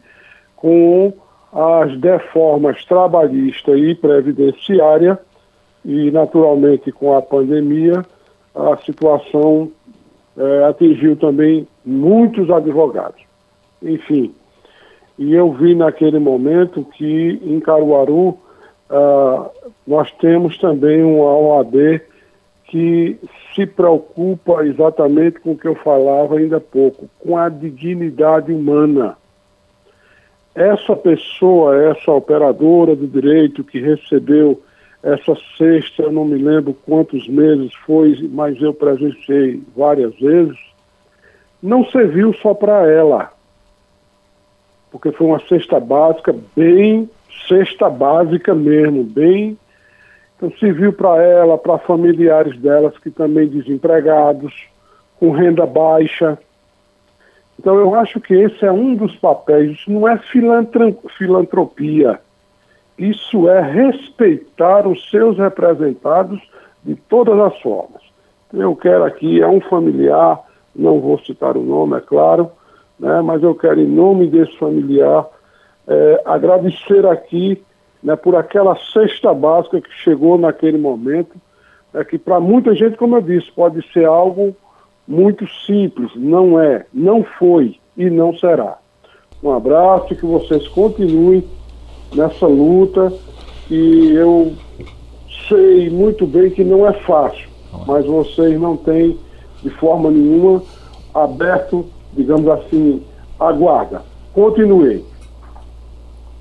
com 0.56 1.14
as 1.52 1.98
deformas 2.00 2.84
trabalhista 2.86 3.72
e 3.78 3.96
previdenciária 3.96 5.20
e, 5.84 6.12
naturalmente, 6.12 6.92
com 6.92 7.16
a 7.16 7.22
pandemia, 7.22 8.04
a 8.54 8.78
situação 8.78 9.72
é, 10.38 10.64
atingiu 10.66 11.16
também 11.16 11.68
muitos 11.86 12.50
advogados. 12.50 13.22
Enfim, 13.82 14.34
e 15.18 15.34
eu 15.34 15.52
vi 15.54 15.76
naquele 15.76 16.20
momento 16.20 16.84
que 16.84 17.40
em 17.44 17.60
Caruaru 17.60 18.38
ah, 18.90 19.50
nós 19.88 20.12
temos 20.14 20.58
também 20.58 21.04
uma 21.04 21.36
OAB 21.38 22.02
que 22.66 23.18
se 23.54 23.66
preocupa 23.66 24.66
exatamente 24.66 25.40
com 25.40 25.52
o 25.52 25.58
que 25.58 25.68
eu 25.68 25.76
falava 25.76 26.38
ainda 26.38 26.58
há 26.58 26.62
pouco, 26.62 27.10
com 27.20 27.38
a 27.38 27.48
dignidade 27.48 28.52
humana. 28.52 29.18
Essa 30.54 30.96
pessoa, 30.96 31.76
essa 31.92 32.12
operadora 32.12 32.96
do 32.96 33.08
direito 33.08 33.64
que 33.64 33.80
recebeu 33.80 34.62
essa 35.04 35.36
cesta, 35.58 36.04
eu 36.04 36.12
não 36.12 36.26
me 36.26 36.38
lembro 36.38 36.76
quantos 36.86 37.28
meses 37.28 37.74
foi, 37.86 38.28
mas 38.32 38.60
eu 38.60 38.74
presenciei 38.74 39.62
várias 39.76 40.18
vezes, 40.20 40.58
não 41.62 41.86
serviu 41.86 42.34
só 42.36 42.54
para 42.54 42.90
ela, 42.90 43.32
porque 44.92 45.12
foi 45.12 45.28
uma 45.28 45.40
cesta 45.48 45.80
básica, 45.80 46.36
bem 46.56 47.10
cesta 47.48 47.90
básica 47.90 48.54
mesmo, 48.54 49.04
bem. 49.04 49.58
Então 50.36 50.52
serviu 50.60 50.92
para 50.92 51.22
ela, 51.22 51.58
para 51.58 51.78
familiares 51.78 52.58
delas 52.60 52.98
que 52.98 53.10
também 53.10 53.48
desempregados, 53.48 54.54
com 55.20 55.32
renda 55.32 55.66
baixa, 55.66 56.38
então, 57.60 57.80
eu 57.80 57.96
acho 57.96 58.20
que 58.20 58.34
esse 58.34 58.66
é 58.66 58.72
um 58.72 58.96
dos 58.96 59.16
papéis. 59.16 59.72
Isso 59.72 59.92
não 59.92 60.08
é 60.08 60.20
filantropia. 61.18 62.20
Isso 62.98 63.50
é 63.50 63.62
respeitar 63.62 64.88
os 64.88 65.10
seus 65.10 65.38
representados 65.38 66.42
de 66.84 66.96
todas 66.96 67.38
as 67.40 67.60
formas. 67.62 68.02
Eu 68.54 68.76
quero 68.76 69.04
aqui, 69.04 69.42
é 69.42 69.48
um 69.48 69.60
familiar, 69.60 70.40
não 70.76 71.00
vou 71.00 71.20
citar 71.20 71.58
o 71.58 71.64
nome, 71.64 71.98
é 71.98 72.02
claro, 72.02 72.52
né, 72.98 73.22
mas 73.22 73.44
eu 73.44 73.54
quero, 73.56 73.82
em 73.82 73.88
nome 73.88 74.28
desse 74.28 74.56
familiar, 74.58 75.28
é, 75.88 76.22
agradecer 76.26 77.06
aqui 77.06 77.64
né, 78.02 78.16
por 78.16 78.36
aquela 78.36 78.76
cesta 78.94 79.34
básica 79.34 79.82
que 79.82 79.92
chegou 80.04 80.38
naquele 80.38 80.78
momento, 80.78 81.36
é 81.94 82.04
que 82.04 82.18
para 82.18 82.40
muita 82.40 82.76
gente, 82.76 82.98
como 82.98 83.16
eu 83.16 83.22
disse, 83.22 83.52
pode 83.52 83.82
ser 83.92 84.06
algo 84.06 84.56
muito 85.08 85.48
simples, 85.66 86.12
não 86.16 86.60
é, 86.60 86.86
não 86.94 87.24
foi 87.24 87.80
e 87.98 88.10
não 88.10 88.36
será. 88.38 88.78
Um 89.42 89.52
abraço 89.52 90.14
e 90.14 90.16
que 90.16 90.26
vocês 90.26 90.68
continuem 90.68 91.44
nessa 92.14 92.48
luta 92.48 93.14
e 93.70 94.12
eu 94.14 94.54
sei 95.48 95.90
muito 95.90 96.26
bem 96.26 96.50
que 96.50 96.64
não 96.64 96.88
é 96.88 96.94
fácil, 96.94 97.48
mas 97.86 98.06
vocês 98.06 98.60
não 98.60 98.76
têm 98.78 99.18
de 99.62 99.70
forma 99.72 100.10
nenhuma 100.10 100.62
aberto, 101.14 101.86
digamos 102.14 102.48
assim, 102.50 103.04
a 103.40 103.52
guarda. 103.52 104.02
Continuem. 104.34 105.04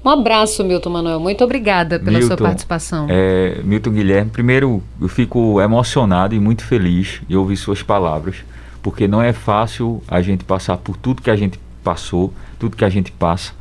Um 0.04 0.10
abraço, 0.10 0.62
Milton 0.62 0.90
Manuel. 0.90 1.18
Muito 1.18 1.42
obrigada 1.42 1.98
pela 1.98 2.18
Milton, 2.18 2.26
sua 2.26 2.36
participação. 2.36 3.06
É, 3.08 3.60
Milton 3.64 3.90
Guilherme, 3.90 4.30
primeiro 4.30 4.82
eu 5.00 5.08
fico 5.08 5.60
emocionado 5.60 6.34
e 6.34 6.40
muito 6.40 6.64
feliz 6.64 7.22
de 7.26 7.36
ouvir 7.36 7.56
suas 7.56 7.82
palavras, 7.82 8.36
porque 8.82 9.08
não 9.08 9.22
é 9.22 9.32
fácil 9.32 10.02
a 10.06 10.20
gente 10.20 10.44
passar 10.44 10.76
por 10.76 10.96
tudo 10.96 11.22
que 11.22 11.30
a 11.30 11.36
gente 11.36 11.58
passou, 11.82 12.32
tudo 12.58 12.76
que 12.76 12.84
a 12.84 12.90
gente 12.90 13.10
passa 13.10 13.52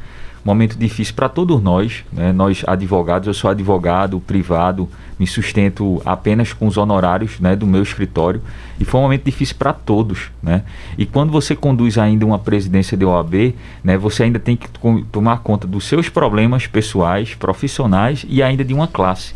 momento 0.45 0.77
difícil 0.77 1.13
para 1.13 1.29
todos 1.29 1.61
nós, 1.61 2.03
né? 2.11 2.33
nós 2.33 2.63
advogados, 2.67 3.27
eu 3.27 3.33
sou 3.33 3.49
advogado 3.49 4.19
privado, 4.19 4.89
me 5.17 5.25
sustento 5.25 6.01
apenas 6.05 6.51
com 6.51 6.67
os 6.67 6.75
honorários 6.75 7.39
né, 7.39 7.55
do 7.55 7.65
meu 7.65 7.81
escritório 7.81 8.41
e 8.79 8.83
foi 8.83 8.99
um 8.99 9.03
momento 9.03 9.23
difícil 9.23 9.55
para 9.57 9.71
todos. 9.71 10.31
Né? 10.41 10.63
E 10.97 11.05
quando 11.05 11.31
você 11.31 11.55
conduz 11.55 11.97
ainda 11.97 12.25
uma 12.25 12.39
presidência 12.39 12.97
de 12.97 13.05
OAB, 13.05 13.53
né, 13.83 13.97
você 13.97 14.23
ainda 14.23 14.39
tem 14.39 14.57
que 14.57 14.67
tomar 15.11 15.37
conta 15.37 15.65
dos 15.65 15.85
seus 15.85 16.09
problemas 16.09 16.67
pessoais, 16.67 17.35
profissionais 17.35 18.25
e 18.27 18.43
ainda 18.43 18.65
de 18.65 18.73
uma 18.73 18.87
classe. 18.87 19.33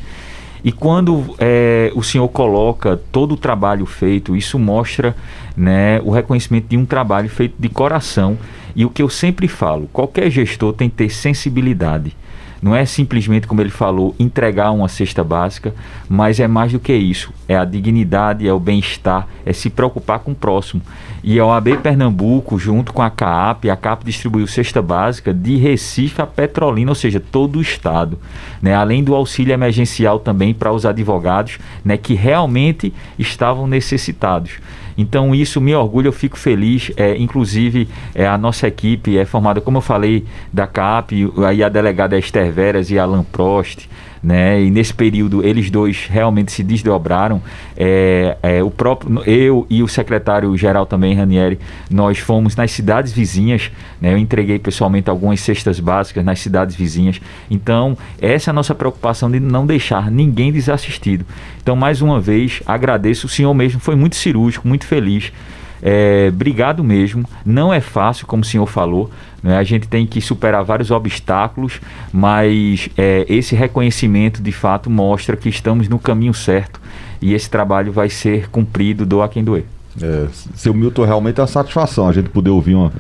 E 0.63 0.71
quando 0.71 1.35
é, 1.39 1.91
o 1.95 2.03
senhor 2.03 2.27
coloca 2.29 2.99
todo 3.11 3.33
o 3.33 3.37
trabalho 3.37 3.85
feito, 3.85 4.35
isso 4.35 4.57
mostra 4.59 5.15
né, 5.57 5.99
o 6.03 6.11
reconhecimento 6.11 6.67
de 6.67 6.77
um 6.77 6.85
trabalho 6.85 7.27
feito 7.27 7.55
de 7.57 7.67
coração 7.67 8.37
e 8.75 8.85
o 8.85 8.89
que 8.91 9.01
eu 9.01 9.09
sempre 9.09 9.47
falo, 9.47 9.89
qualquer 9.91 10.29
gestor 10.29 10.71
tem 10.71 10.87
que 10.87 10.97
ter 10.97 11.09
sensibilidade. 11.09 12.15
Não 12.61 12.75
é 12.75 12.85
simplesmente, 12.85 13.47
como 13.47 13.61
ele 13.61 13.69
falou, 13.69 14.15
entregar 14.17 14.71
uma 14.71 14.87
cesta 14.87 15.23
básica, 15.23 15.73
mas 16.09 16.39
é 16.39 16.47
mais 16.47 16.71
do 16.71 16.79
que 16.79 16.93
isso. 16.93 17.31
É 17.47 17.55
a 17.55 17.65
dignidade, 17.65 18.47
é 18.47 18.53
o 18.53 18.59
bem-estar, 18.59 19.27
é 19.45 19.53
se 19.53 19.69
preocupar 19.69 20.19
com 20.19 20.31
o 20.31 20.35
próximo. 20.35 20.81
E 21.23 21.39
a 21.39 21.45
OAB 21.45 21.77
Pernambuco, 21.83 22.57
junto 22.57 22.93
com 22.93 23.01
a 23.01 23.09
CAP, 23.09 23.69
a 23.69 23.75
CAP 23.75 24.05
distribuiu 24.05 24.47
cesta 24.47 24.81
básica 24.81 25.33
de 25.33 25.55
Recife 25.57 26.21
a 26.21 26.25
Petrolina, 26.25 26.91
ou 26.91 26.95
seja, 26.95 27.19
todo 27.19 27.59
o 27.59 27.61
estado. 27.61 28.17
Né? 28.61 28.73
Além 28.73 29.03
do 29.03 29.13
auxílio 29.13 29.53
emergencial 29.53 30.19
também 30.19 30.53
para 30.53 30.71
os 30.71 30.85
advogados 30.85 31.59
né, 31.85 31.95
que 31.95 32.15
realmente 32.15 32.93
estavam 33.19 33.67
necessitados. 33.67 34.53
Então 34.97 35.35
isso 35.35 35.61
me 35.61 35.75
orgulha, 35.75 36.07
eu 36.07 36.13
fico 36.13 36.37
feliz. 36.37 36.91
É, 36.97 37.15
inclusive 37.17 37.87
é, 38.15 38.25
a 38.25 38.37
nossa 38.37 38.67
equipe 38.67 39.17
é 39.17 39.25
formada, 39.25 39.61
como 39.61 39.77
eu 39.77 39.81
falei, 39.81 40.25
da 40.51 40.65
CAP, 40.65 41.31
aí 41.45 41.63
a 41.63 41.69
delegada 41.69 42.15
é 42.15 42.19
Esther 42.19 42.51
Veras 42.51 42.89
e 42.89 42.97
Alan 42.97 43.23
Prost 43.23 43.87
né? 44.21 44.61
E 44.61 44.69
nesse 44.69 44.93
período 44.93 45.45
eles 45.45 45.69
dois 45.69 46.07
realmente 46.07 46.51
se 46.51 46.63
desdobraram. 46.63 47.41
É, 47.75 48.37
é, 48.41 48.63
o 48.63 48.69
próprio 48.69 49.21
eu 49.25 49.65
e 49.69 49.83
o 49.83 49.87
secretário 49.87 50.55
geral 50.57 50.85
também 50.85 51.13
Ranieri, 51.13 51.59
nós 51.89 52.17
fomos 52.19 52.55
nas 52.55 52.71
cidades 52.71 53.11
vizinhas. 53.11 53.71
Né? 54.01 54.13
Eu 54.13 54.17
entreguei 54.17 54.59
pessoalmente 54.59 55.09
algumas 55.09 55.39
cestas 55.39 55.79
básicas 55.79 56.23
nas 56.23 56.39
cidades 56.39 56.75
vizinhas. 56.75 57.19
Então 57.49 57.97
essa 58.21 58.49
é 58.49 58.51
a 58.51 58.53
nossa 58.53 58.75
preocupação 58.75 59.29
de 59.29 59.39
não 59.39 59.65
deixar 59.65 60.09
ninguém 60.11 60.51
desassistido. 60.51 61.25
Então 61.61 61.75
mais 61.75 62.01
uma 62.01 62.19
vez 62.19 62.61
agradeço. 62.65 63.27
O 63.27 63.29
senhor 63.29 63.53
mesmo 63.53 63.79
foi 63.79 63.95
muito 63.95 64.15
cirúrgico, 64.15 64.67
muito 64.67 64.85
feliz. 64.85 65.31
É, 65.81 66.29
obrigado 66.29 66.83
mesmo. 66.83 67.25
Não 67.45 67.73
é 67.73 67.79
fácil, 67.79 68.25
como 68.27 68.43
o 68.43 68.45
senhor 68.45 68.65
falou. 68.65 69.09
Né? 69.41 69.57
A 69.57 69.63
gente 69.63 69.87
tem 69.87 70.05
que 70.05 70.19
superar 70.21 70.63
vários 70.63 70.91
obstáculos, 70.91 71.79
mas 72.11 72.89
é, 72.97 73.25
esse 73.29 73.55
reconhecimento 73.55 74.41
de 74.41 74.51
fato 74.51 74.89
mostra 74.89 75.37
que 75.37 75.49
estamos 75.49 75.87
no 75.87 75.99
caminho 75.99 76.33
certo 76.33 76.81
e 77.21 77.33
esse 77.33 77.49
trabalho 77.49 77.91
vai 77.91 78.09
ser 78.09 78.49
cumprido, 78.49 79.05
doa 79.05 79.27
quem 79.27 79.43
doer. 79.43 79.65
É, 80.01 80.27
seu 80.55 80.73
Milton, 80.73 81.05
realmente 81.05 81.39
é 81.39 81.41
uma 81.41 81.47
satisfação 81.47 82.07
a 82.07 82.11
gente 82.11 82.29
poder 82.29 82.51
ouvir 82.51 82.75
uma, 82.75 82.91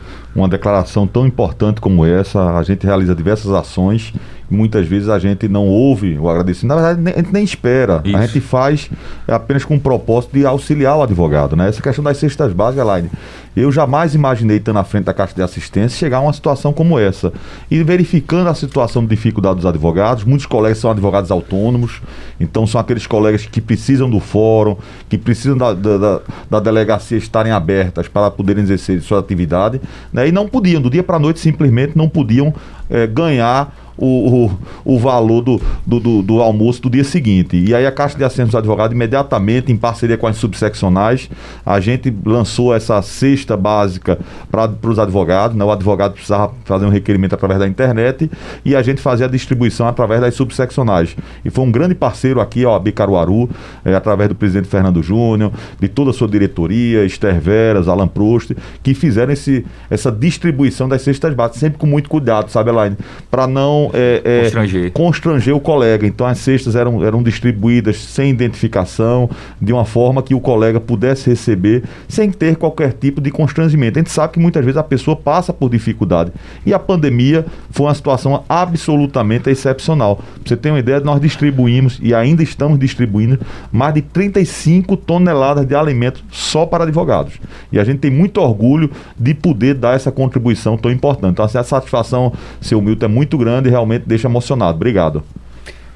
uma 0.41 0.47
declaração 0.47 1.07
tão 1.07 1.25
importante 1.25 1.81
como 1.81 2.05
essa. 2.05 2.57
A 2.57 2.63
gente 2.63 2.85
realiza 2.85 3.15
diversas 3.15 3.51
ações 3.51 4.13
muitas 4.49 4.87
vezes 4.87 5.09
a 5.09 5.19
gente 5.19 5.47
não 5.47 5.65
ouve 5.67 6.17
o 6.17 6.29
agradecimento. 6.29 6.79
Na 6.79 6.93
verdade, 6.93 7.17
a 7.17 7.21
gente 7.21 7.33
nem 7.33 7.43
espera. 7.43 8.01
Isso. 8.03 8.17
A 8.17 8.25
gente 8.25 8.39
faz 8.39 8.89
apenas 9.27 9.65
com 9.65 9.75
o 9.75 9.79
propósito 9.79 10.33
de 10.33 10.45
auxiliar 10.45 10.97
o 10.97 11.03
advogado. 11.03 11.55
Né? 11.55 11.67
Essa 11.67 11.81
questão 11.81 12.03
das 12.03 12.17
cestas 12.17 12.53
básicas, 12.53 12.85
Elaine, 12.85 13.09
eu 13.55 13.71
jamais 13.71 14.13
imaginei, 14.13 14.57
estando 14.57 14.75
na 14.75 14.83
frente 14.83 15.05
da 15.05 15.13
Caixa 15.13 15.33
de 15.33 15.41
Assistência, 15.41 15.97
chegar 15.97 16.17
a 16.17 16.21
uma 16.21 16.33
situação 16.33 16.71
como 16.71 16.97
essa. 16.99 17.33
E 17.69 17.81
verificando 17.83 18.47
a 18.47 18.53
situação 18.53 19.01
de 19.03 19.09
dificuldade 19.09 19.55
dos 19.55 19.65
advogados, 19.65 20.23
muitos 20.23 20.45
colegas 20.45 20.77
são 20.77 20.91
advogados 20.91 21.31
autônomos, 21.31 22.01
então 22.39 22.67
são 22.67 22.79
aqueles 22.79 23.07
colegas 23.07 23.45
que 23.45 23.59
precisam 23.59 24.09
do 24.09 24.19
fórum, 24.19 24.77
que 25.09 25.17
precisam 25.17 25.57
da, 25.57 25.73
da, 25.73 26.21
da 26.49 26.59
delegacia 26.59 27.17
estarem 27.17 27.51
abertas 27.51 28.07
para 28.07 28.29
poderem 28.29 28.63
exercer 28.63 29.01
sua 29.01 29.19
atividade, 29.19 29.81
né? 30.13 30.26
E 30.27 30.31
não 30.31 30.47
podiam, 30.47 30.81
do 30.81 30.89
dia 30.89 31.03
para 31.03 31.15
a 31.15 31.19
noite, 31.19 31.39
simplesmente 31.39 31.97
não 31.97 32.09
podiam 32.09 32.53
é, 32.89 33.07
ganhar 33.07 33.86
o, 33.97 34.45
o, 34.45 34.93
o 34.95 34.99
valor 34.99 35.41
do, 35.41 35.61
do, 35.85 35.99
do, 35.99 36.21
do, 36.21 36.41
almoço 36.41 36.81
do 36.81 36.89
dia 36.89 37.03
seguinte. 37.03 37.57
E 37.57 37.73
aí 37.73 37.85
a 37.85 37.91
Caixa 37.91 38.17
de 38.17 38.23
Assistência 38.23 38.51
dos 38.51 38.55
Advogados, 38.55 38.93
imediatamente, 38.93 39.71
em 39.71 39.77
parceria 39.77 40.17
com 40.17 40.27
as 40.27 40.37
subseccionais, 40.37 41.29
a 41.65 41.79
gente 41.79 42.13
lançou 42.25 42.73
essa 42.73 43.01
cesta 43.01 43.57
básica 43.57 44.19
para 44.51 44.69
os 44.83 44.99
advogados. 44.99 45.57
Né? 45.57 45.63
O 45.63 45.71
advogado 45.71 46.13
precisava 46.13 46.53
fazer 46.65 46.85
um 46.85 46.89
requerimento 46.89 47.33
através 47.33 47.59
da 47.59 47.67
internet 47.67 48.29
e 48.63 48.75
a 48.75 48.81
gente 48.81 49.01
fazia 49.01 49.25
a 49.25 49.29
distribuição 49.29 49.87
através 49.87 50.21
das 50.21 50.35
subseccionais. 50.35 51.15
E 51.43 51.49
foi 51.49 51.65
um 51.65 51.71
grande 51.71 51.95
parceiro 51.95 52.39
aqui, 52.39 52.65
ó, 52.65 52.75
a 52.75 52.91
Caruaru, 52.91 53.49
é, 53.83 53.93
através 53.93 54.29
do 54.29 54.35
presidente 54.35 54.67
Fernando 54.67 55.01
Júnior, 55.03 55.51
de 55.79 55.87
toda 55.87 56.11
a 56.11 56.13
sua 56.13 56.27
diretoria, 56.27 57.05
Esther 57.05 57.39
Veras, 57.39 57.87
Alan 57.87 58.07
Proust, 58.07 58.55
que 58.81 58.93
fizeram 58.93 59.33
esse, 59.33 59.65
essa 59.89 60.11
distribuição 60.11 60.87
das 60.87 61.01
cestas 61.01 61.33
básicas, 61.33 61.59
sempre 61.59 61.77
com 61.77 61.85
muito 61.85 62.09
cuidado, 62.09 62.49
sabe, 62.49 62.69
Elaine? 62.69 62.97
Para 63.29 63.47
não 63.47 63.86
é, 63.93 64.21
é, 64.23 64.41
constranger. 64.43 64.91
constranger 64.91 65.55
o 65.55 65.59
colega. 65.59 66.05
Então 66.05 66.25
as 66.25 66.39
cestas 66.39 66.75
eram, 66.75 67.03
eram 67.03 67.21
distribuídas 67.23 67.97
sem 67.97 68.29
identificação, 68.29 69.29
de 69.61 69.73
uma 69.73 69.85
forma 69.85 70.21
que 70.21 70.33
o 70.33 70.39
colega 70.39 70.79
pudesse 70.79 71.29
receber 71.29 71.83
sem 72.07 72.31
ter 72.31 72.55
qualquer 72.55 72.93
tipo 72.93 73.21
de 73.21 73.31
constrangimento. 73.31 73.99
A 73.99 74.01
gente 74.01 74.11
sabe 74.11 74.33
que 74.33 74.39
muitas 74.39 74.63
vezes 74.63 74.77
a 74.77 74.83
pessoa 74.83 75.15
passa 75.15 75.53
por 75.53 75.69
dificuldade. 75.69 76.31
E 76.65 76.73
a 76.73 76.79
pandemia 76.79 77.45
foi 77.69 77.85
uma 77.85 77.95
situação 77.95 78.43
absolutamente 78.47 79.49
excepcional. 79.49 80.17
Pra 80.17 80.25
você 80.45 80.57
ter 80.57 80.69
uma 80.69 80.79
ideia, 80.79 80.99
nós 80.99 81.19
distribuímos 81.19 81.99
e 82.01 82.13
ainda 82.13 82.43
estamos 82.43 82.79
distribuindo 82.79 83.39
mais 83.71 83.93
de 83.93 84.01
35 84.01 84.97
toneladas 84.97 85.65
de 85.65 85.75
alimentos 85.75 86.23
só 86.31 86.65
para 86.65 86.83
advogados. 86.83 87.33
E 87.71 87.79
a 87.79 87.83
gente 87.83 87.99
tem 87.99 88.11
muito 88.11 88.39
orgulho 88.41 88.89
de 89.17 89.33
poder 89.33 89.75
dar 89.75 89.95
essa 89.95 90.11
contribuição 90.11 90.77
tão 90.77 90.91
importante. 90.91 91.31
Então, 91.31 91.45
assim, 91.45 91.57
a 91.57 91.63
satisfação, 91.63 92.33
seu 92.61 92.81
Milton, 92.81 93.05
é 93.05 93.09
muito 93.09 93.37
grande 93.37 93.69
realmente 93.77 94.03
deixa 94.05 94.27
emocionado. 94.27 94.75
Obrigado. 94.75 95.23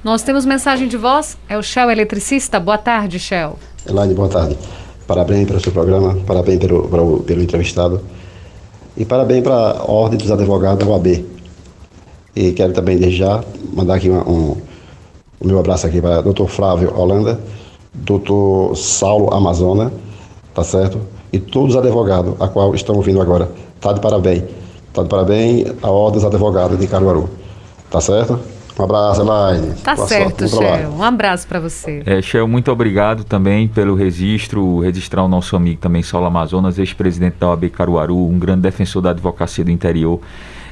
Nós 0.04 0.24
temos 0.24 0.46
mensagem 0.46 0.88
de 0.88 0.98
voz. 0.98 1.38
É 1.50 1.58
o 1.58 1.62
Shell 1.62 1.92
Eletricista. 1.92 2.60
Boa 2.60 2.78
tarde, 2.78 3.20
Shell. 3.20 3.58
Elaine, 3.88 4.14
boa 4.14 4.30
tarde. 4.30 4.58
Parabéns 5.06 5.48
pelo 5.48 5.60
seu 5.60 5.72
programa, 5.72 6.16
parabéns 6.26 6.60
pelo, 6.60 6.88
pelo, 6.88 7.20
pelo 7.20 7.42
entrevistado 7.42 8.02
e 8.96 9.04
parabéns 9.04 9.44
para 9.44 9.54
a 9.54 9.92
Ordem 9.92 10.18
dos 10.18 10.32
Advogados 10.32 10.86
da 10.86 10.92
OAB. 10.92 11.26
E 12.36 12.52
quero 12.54 12.72
também, 12.72 12.98
desde 12.98 13.18
já, 13.18 13.44
mandar 13.74 13.96
aqui 13.96 14.10
uma, 14.10 14.28
um, 14.28 14.56
o 15.40 15.48
meu 15.48 15.60
abraço 15.60 15.86
aqui 15.88 16.02
para 16.02 16.20
o 16.20 16.34
Dr. 16.34 16.46
Flávio 16.46 16.98
Holanda, 16.98 17.40
Dr. 17.94 18.76
Saulo 18.76 19.34
Amazona, 19.34 19.92
tá 20.54 20.64
certo? 20.64 21.02
E 21.34 21.40
todos 21.40 21.76
os 21.76 21.82
advogados 21.82 22.36
a 22.40 22.48
qual 22.48 22.74
estão 22.74 22.96
ouvindo 22.96 23.22
agora. 23.22 23.50
Tá 23.82 23.92
de 23.92 24.00
parabéns. 24.00 24.44
Tá 24.94 25.04
de 25.04 25.10
parabéns 25.10 25.68
a 25.82 25.90
Ordem 25.90 26.22
dos 26.22 26.26
Advogados 26.26 26.80
de 26.80 26.88
Caruaru. 26.88 27.30
Tá 27.92 28.00
certo? 28.00 28.40
Um 28.80 28.84
abraço, 28.84 29.22
Elaine. 29.22 29.76
Tá 29.84 29.96
Boa 29.96 30.08
certo, 30.08 30.48
Shell. 30.48 30.90
Um 30.92 31.04
abraço 31.04 31.46
para 31.46 31.60
você. 31.60 32.02
É, 32.06 32.22
Shell, 32.22 32.48
muito 32.48 32.72
obrigado 32.72 33.26
também 33.26 33.68
pelo 33.68 33.96
registro, 33.96 34.80
registrar 34.80 35.24
o 35.24 35.28
nosso 35.28 35.56
amigo 35.58 35.80
também, 35.80 36.02
Saulo 36.02 36.26
Amazonas, 36.26 36.80
ex-presidente 36.80 37.36
da 37.38 37.50
OAB 37.50 37.70
Caruaru, 37.70 38.18
um 38.18 38.40
grande 38.40 38.62
defensor 38.62 39.02
da 39.02 39.10
advocacia 39.10 39.64
do 39.66 39.72
interior. 39.72 40.22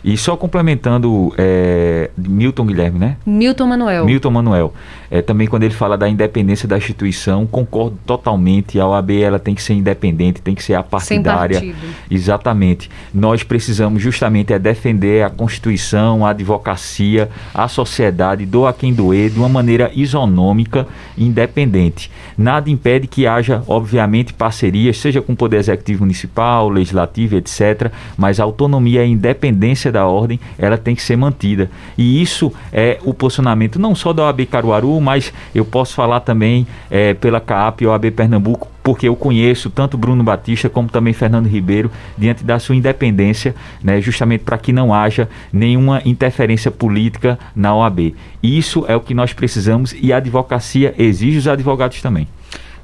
E 0.04 0.18
só 0.18 0.36
complementando 0.38 1.34
é, 1.38 2.10
Milton 2.18 2.66
Guilherme, 2.66 3.00
né? 3.00 3.18
Milton 3.26 3.68
Manuel. 3.68 4.06
Milton 4.06 4.32
Manuel. 4.32 4.74
É, 5.12 5.22
também 5.22 5.48
quando 5.48 5.64
ele 5.64 5.74
fala 5.74 5.98
da 5.98 6.08
independência 6.08 6.68
da 6.68 6.78
instituição, 6.78 7.46
concordo 7.46 7.98
totalmente. 8.06 8.80
A 8.80 8.88
OAB 8.88 9.12
ela 9.12 9.40
tem 9.40 9.56
que 9.56 9.62
ser 9.62 9.74
independente, 9.74 10.42
tem 10.42 10.54
que 10.54 10.64
ser 10.64 10.76
apartidária. 10.76 11.60
Sem 11.60 11.72
partido. 11.72 11.96
Exatamente. 12.12 12.90
Nós 13.14 13.44
precisamos 13.44 14.02
justamente 14.02 14.54
é 14.54 14.60
defender 14.60 15.24
a 15.24 15.30
Constituição, 15.30 16.26
a 16.26 16.30
advocacia, 16.30 17.30
a 17.54 17.68
sociedade, 17.68 18.46
doa 18.46 18.72
quem 18.72 18.94
doer, 18.94 19.30
de 19.32 19.40
uma 19.40 19.50
maneira 19.50 19.92
isonômica 19.96 20.88
e 21.18 21.26
independente. 21.26 22.12
Nada 22.38 22.70
impede 22.70 23.08
que 23.08 23.26
haja, 23.26 23.64
obviamente, 23.68 24.34
parcerias, 24.34 24.98
seja 24.98 25.22
com 25.22 25.34
o 25.34 25.36
Poder 25.36 25.58
Executivo 25.58 26.02
Municipal, 26.02 26.70
Legislativo, 26.70 27.36
etc., 27.36 27.92
mas 28.18 28.40
a 28.40 28.44
autonomia 28.44 29.02
e 29.02 29.04
a 29.04 29.08
independência 29.08 29.89
essência 29.90 29.92
da 29.92 30.06
ordem, 30.06 30.40
ela 30.58 30.78
tem 30.78 30.96
que 30.96 31.02
ser 31.02 31.18
mantida. 31.18 31.70
E 31.98 32.22
isso 32.22 32.54
é 32.72 33.00
o 33.04 33.14
posicionamento 33.14 33.80
não 33.80 33.94
só 33.94 34.14
da 34.14 34.24
OAB 34.24 34.46
Caruaru, 34.46 35.00
mas 35.02 35.34
eu 35.54 35.66
posso 35.66 35.94
falar 35.94 36.22
também 36.22 36.66
é, 36.90 37.14
pela 37.14 37.42
CAP 37.42 37.84
e 37.84 37.88
OAB 37.88 38.12
Pernambuco, 38.12 38.68
porque 38.84 39.08
eu 39.08 39.16
conheço 39.16 39.70
tanto 39.70 39.98
Bruno 39.98 40.24
Batista 40.24 40.70
como 40.70 40.90
também 40.90 41.14
Fernando 41.14 41.48
Ribeiro 41.48 41.92
diante 42.18 42.44
da 42.44 42.60
sua 42.60 42.76
independência, 42.76 43.54
né, 43.84 44.00
justamente 44.00 44.44
para 44.44 44.58
que 44.58 44.72
não 44.72 44.94
haja 44.94 45.28
nenhuma 45.52 46.02
interferência 46.06 46.72
política 46.72 47.38
na 47.56 47.76
OAB. 47.76 48.16
Isso 48.42 48.86
é 48.88 48.96
o 48.96 49.02
que 49.02 49.14
nós 49.14 49.34
precisamos 49.34 49.94
e 50.00 50.14
a 50.14 50.18
advocacia 50.18 50.94
exige 50.98 51.38
os 51.38 51.48
advogados 51.48 52.02
também. 52.02 52.28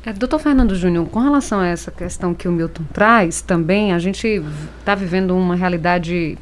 É, 0.06 0.14
doutor 0.14 0.38
Fernando 0.38 0.76
Júnior, 0.76 1.08
com 1.08 1.20
relação 1.20 1.60
a 1.60 1.66
essa 1.66 1.90
questão 1.90 2.32
que 2.32 2.48
o 2.48 2.52
Milton 2.52 2.84
traz, 2.94 3.42
também 3.42 3.92
a 3.92 3.98
gente 3.98 4.40
está 4.80 4.94
vivendo 4.94 5.36
uma 5.36 5.56
realidade 5.56 6.38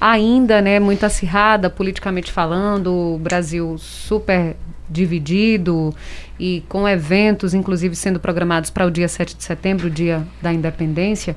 ainda 0.00 0.62
né, 0.62 0.80
muito 0.80 1.04
acirrada, 1.04 1.68
politicamente 1.68 2.32
falando, 2.32 2.92
o 2.92 3.18
Brasil 3.18 3.76
super 3.78 4.56
dividido 4.88 5.94
e 6.38 6.64
com 6.68 6.88
eventos, 6.88 7.54
inclusive, 7.54 7.94
sendo 7.94 8.18
programados 8.18 8.70
para 8.70 8.86
o 8.86 8.90
dia 8.90 9.06
7 9.06 9.36
de 9.36 9.44
setembro, 9.44 9.86
o 9.86 9.90
dia 9.90 10.26
da 10.40 10.52
independência. 10.52 11.36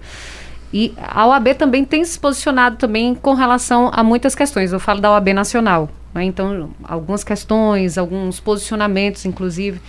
E 0.74 0.94
a 0.98 1.28
OAB 1.28 1.54
também 1.56 1.86
tem 1.86 2.04
se 2.04 2.20
posicionado 2.20 2.78
também 2.78 3.14
com 3.14 3.36
relação 3.36 3.92
a 3.94 4.02
muitas 4.02 4.34
questões. 4.34 4.74
Eu 4.74 4.80
falo 4.80 5.00
da 5.00 5.12
OAB 5.12 5.28
Nacional. 5.34 5.88
Né? 6.14 6.24
Então, 6.24 6.72
algumas 6.84 7.24
questões, 7.24 7.98
alguns 7.98 8.40
posicionamentos, 8.40 9.26
inclusive. 9.26 9.80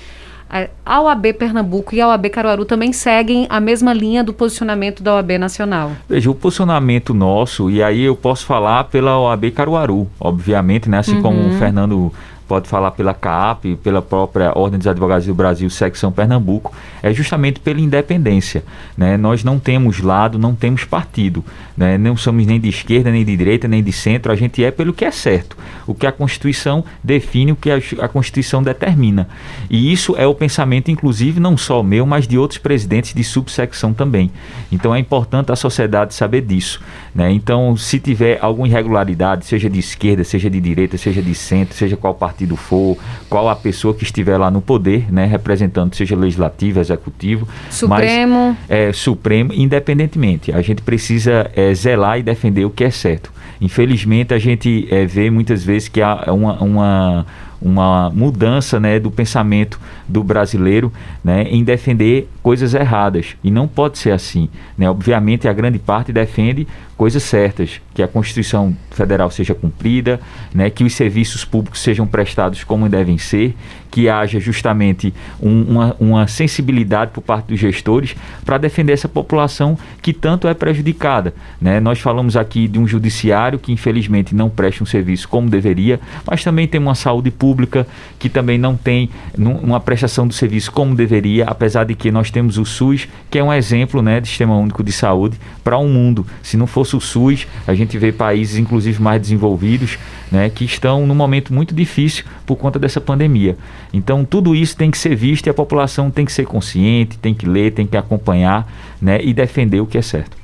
A 0.87 1.01
OAB 1.01 1.33
Pernambuco 1.33 1.95
e 1.95 2.01
a 2.01 2.09
OAB 2.09 2.29
Caruaru 2.29 2.65
também 2.65 2.93
seguem 2.93 3.47
a 3.49 3.59
mesma 3.59 3.93
linha 3.93 4.23
do 4.23 4.33
posicionamento 4.33 5.03
da 5.03 5.15
OAB 5.15 5.39
Nacional. 5.39 5.93
Veja, 6.09 6.31
o 6.31 6.35
posicionamento 6.35 7.13
nosso, 7.13 7.71
e 7.71 7.83
aí 7.83 8.03
eu 8.03 8.15
posso 8.15 8.47
falar 8.47 8.85
pela 8.85 9.19
OAB 9.19 9.51
Caruaru, 9.51 10.09
obviamente, 10.21 10.89
né? 10.89 10.99
Assim 10.99 11.17
uhum. 11.17 11.23
como 11.23 11.49
o 11.49 11.53
Fernando 11.59 12.13
pode 12.47 12.69
falar 12.69 12.91
pela 12.93 13.15
CAP, 13.15 13.77
pela 13.77 14.03
própria 14.03 14.53
Ordem 14.57 14.79
dos 14.79 14.87
Advogados 14.87 15.27
do 15.27 15.35
Brasil, 15.35 15.69
secção 15.71 16.13
Pernambuco, 16.13 16.73
é 17.03 17.13
justamente 17.13 17.61
pela 17.61 17.81
independência. 17.81 18.65
Né? 18.97 19.17
Nós 19.17 19.43
não 19.43 19.59
temos 19.59 20.01
lado, 20.01 20.39
não 20.39 20.55
temos 20.55 20.85
partido. 20.85 21.45
Né? 21.77 21.99
Não 21.99 22.17
somos 22.17 22.47
nem 22.47 22.61
de 22.61 22.69
esquerda, 22.69 23.11
nem 23.11 23.25
de 23.25 23.37
direita, 23.37 23.67
nem 23.67 23.83
de 23.83 23.93
centro, 23.93 24.31
a 24.31 24.37
gente 24.37 24.63
é 24.63 24.71
pelo 24.71 24.93
que 24.93 25.05
é 25.05 25.11
certo. 25.11 25.57
O 25.87 25.95
que 25.95 26.07
a 26.07 26.13
Constituição 26.13 26.85
define, 27.03 27.53
o 27.53 27.57
que 27.57 27.71
a, 27.71 28.09
Constituição 28.09 28.63
determina. 28.63 29.29
E 29.69 29.93
isso 29.93 30.15
é 30.17 30.27
o 30.27 30.35
pensamento, 30.35 30.91
inclusive, 30.91 31.41
não 31.41 31.57
só 31.57 31.83
meu, 31.83 32.07
mas 32.07 32.29
de 32.29 32.39
outros 32.39 32.59
presidentes 32.59 33.13
de 33.13 33.25
subsecção 33.25 33.93
também. 33.93 34.31
Então 34.71 34.95
é 34.95 34.99
importante 34.99 35.51
a 35.51 35.57
sociedade 35.57 36.15
saber 36.15 36.43
disso. 36.43 36.81
Né? 37.15 37.31
Então, 37.33 37.77
se 37.77 37.99
tiver 37.99 38.39
alguma 38.41 38.69
irregularidade, 38.69 39.47
seja 39.47 39.69
de 39.69 39.79
esquerda, 39.79 40.25
seja 40.25 40.51
de 40.51 40.61
direita, 40.61 40.97
seja 40.97 41.23
de 41.23 41.35
centro, 41.35 41.75
seja 41.75 41.97
qual 41.97 42.15
partido, 42.15 42.34
partido 42.35 42.57
for, 42.57 42.99
qual 43.31 43.49
a 43.49 43.55
pessoa 43.55 43.95
que 43.95 44.03
estiver 44.03 44.37
lá 44.37 44.51
no 44.51 44.61
poder, 44.61 45.11
né, 45.13 45.25
representando, 45.25 45.95
seja 45.95 46.17
legislativo, 46.17 46.81
executivo, 46.81 47.49
Supremo, 47.71 48.57
mas, 48.59 48.71
é, 48.71 48.93
Supremo, 48.93 49.53
independentemente. 49.55 50.53
A 50.53 50.61
gente 50.61 50.83
precisa 50.83 51.51
é, 51.55 51.73
zelar 51.73 52.19
e 52.19 52.23
defender 52.23 52.65
o 52.65 52.71
que 52.71 52.83
é 52.83 52.91
certo. 52.91 53.33
Infelizmente, 53.61 54.35
a 54.35 54.39
gente 54.39 54.89
é, 54.91 55.07
vê 55.07 55.31
muitas 55.31 55.63
vezes 55.63 55.89
que 55.89 56.03
há 56.03 56.25
uma, 56.33 56.61
uma 56.61 57.27
uma 57.65 58.11
mudança 58.11 58.79
né, 58.79 59.01
do 59.01 59.11
pensamento 59.11 59.81
do 60.07 60.23
brasileiro 60.23 60.93
né, 61.25 61.45
em 61.45 61.65
defender 61.65 62.29
coisas 62.43 62.75
erradas. 62.75 63.37
E 63.43 63.51
não 63.51 63.67
pode 63.67 63.97
ser 63.97 64.11
assim. 64.11 64.51
Né? 64.77 64.89
Obviamente, 64.91 65.49
a 65.49 65.53
grande 65.53 65.79
parte 65.79 66.13
defende 66.13 66.69
coisas 66.97 67.23
certas, 67.23 67.81
que 67.93 68.03
a 68.03 68.09
Constituição 68.09 68.77
Federal 68.91 69.31
seja 69.31 69.55
cumprida, 69.55 70.21
né, 70.55 70.71
que 70.71 70.85
os 70.85 70.95
serviços 70.95 71.45
públicos 71.45 71.81
sejam 71.81 72.07
prestados 72.07 72.63
como 72.65 72.89
devem 72.89 73.19
ser, 73.19 73.55
que 73.95 74.09
haja 74.09 74.41
justamente 74.41 75.15
um, 75.41 75.63
uma, 75.63 75.97
uma 76.01 76.27
sensibilidade 76.27 77.13
por 77.13 77.21
parte 77.21 77.47
dos 77.47 77.61
gestores 77.61 78.17
para 78.45 78.59
defender 78.59 78.93
essa 78.93 79.09
população 79.09 79.79
que 80.03 80.13
tanto 80.13 80.49
é 80.49 80.55
prejudicada. 80.55 81.33
Né? 81.61 81.79
Nós 81.79 82.01
falamos 82.01 82.37
aqui 82.37 82.67
de 82.67 82.77
um 82.77 82.89
judiciário 82.89 83.57
que 83.57 83.71
infelizmente 83.71 84.35
não 84.35 84.51
presta 84.51 84.83
um 84.83 84.87
serviço 84.87 85.29
como 85.29 85.49
deveria, 85.49 86.01
mas 86.27 86.43
também 86.43 86.67
tem 86.67 86.81
uma 86.81 86.97
saúde 86.97 87.31
pública 87.31 87.87
que 88.19 88.29
também 88.29 88.59
não 88.59 88.77
tem 88.77 89.11
uma 89.39 89.79
prestação 89.79 90.27
do 90.27 90.35
serviço 90.35 90.73
como 90.73 90.97
deveria, 90.97 91.45
apesar 91.45 91.85
de 91.85 91.95
que 91.95 92.11
nós 92.11 92.33
temos 92.33 92.59
o 92.59 92.65
SUS, 92.65 93.07
que 93.31 93.39
é 93.39 93.45
um 93.45 93.53
exemplo 93.53 94.03
né, 94.03 94.21
de 94.21 94.27
sistema 94.27 94.57
único 94.57 94.83
de 94.83 94.91
saúde 94.91 95.39
para 95.63 95.79
o 95.79 95.85
um 95.85 95.89
mundo. 95.89 96.27
Se 96.43 96.57
não 96.57 96.67
fosse 96.85 96.97
o 96.97 97.01
SUS, 97.01 97.47
a 97.67 97.75
gente 97.75 97.97
vê 97.97 98.13
países, 98.13 98.59
inclusive 98.59 99.01
mais 99.03 99.21
desenvolvidos, 99.21 99.99
né, 100.31 100.51
que 100.51 100.65
estão 100.65 101.07
num 101.07 101.15
momento 101.15 101.53
muito 101.53 101.75
difícil 101.75 102.25
por 102.45 102.57
conta 102.57 102.79
dessa 102.79 103.01
pandemia. 103.01 103.57
Então, 103.93 104.25
tudo 104.25 104.55
isso 104.55 104.77
tem 104.77 104.91
que 104.91 104.99
ser 104.99 105.17
visto 105.17 105.47
e 105.47 105.51
a 105.51 105.55
população 105.55 106.11
tem 106.11 106.25
que 106.25 106.33
ser 106.33 106.45
consciente, 106.45 107.19
tem 107.19 107.33
que 107.33 107.47
ler, 107.47 107.73
tem 107.73 107.87
que 107.87 107.97
acompanhar 107.97 108.71
né, 109.01 109.19
e 109.23 109.33
defender 109.33 109.81
o 109.81 109.87
que 109.87 109.97
é 109.97 110.03
certo. 110.03 110.37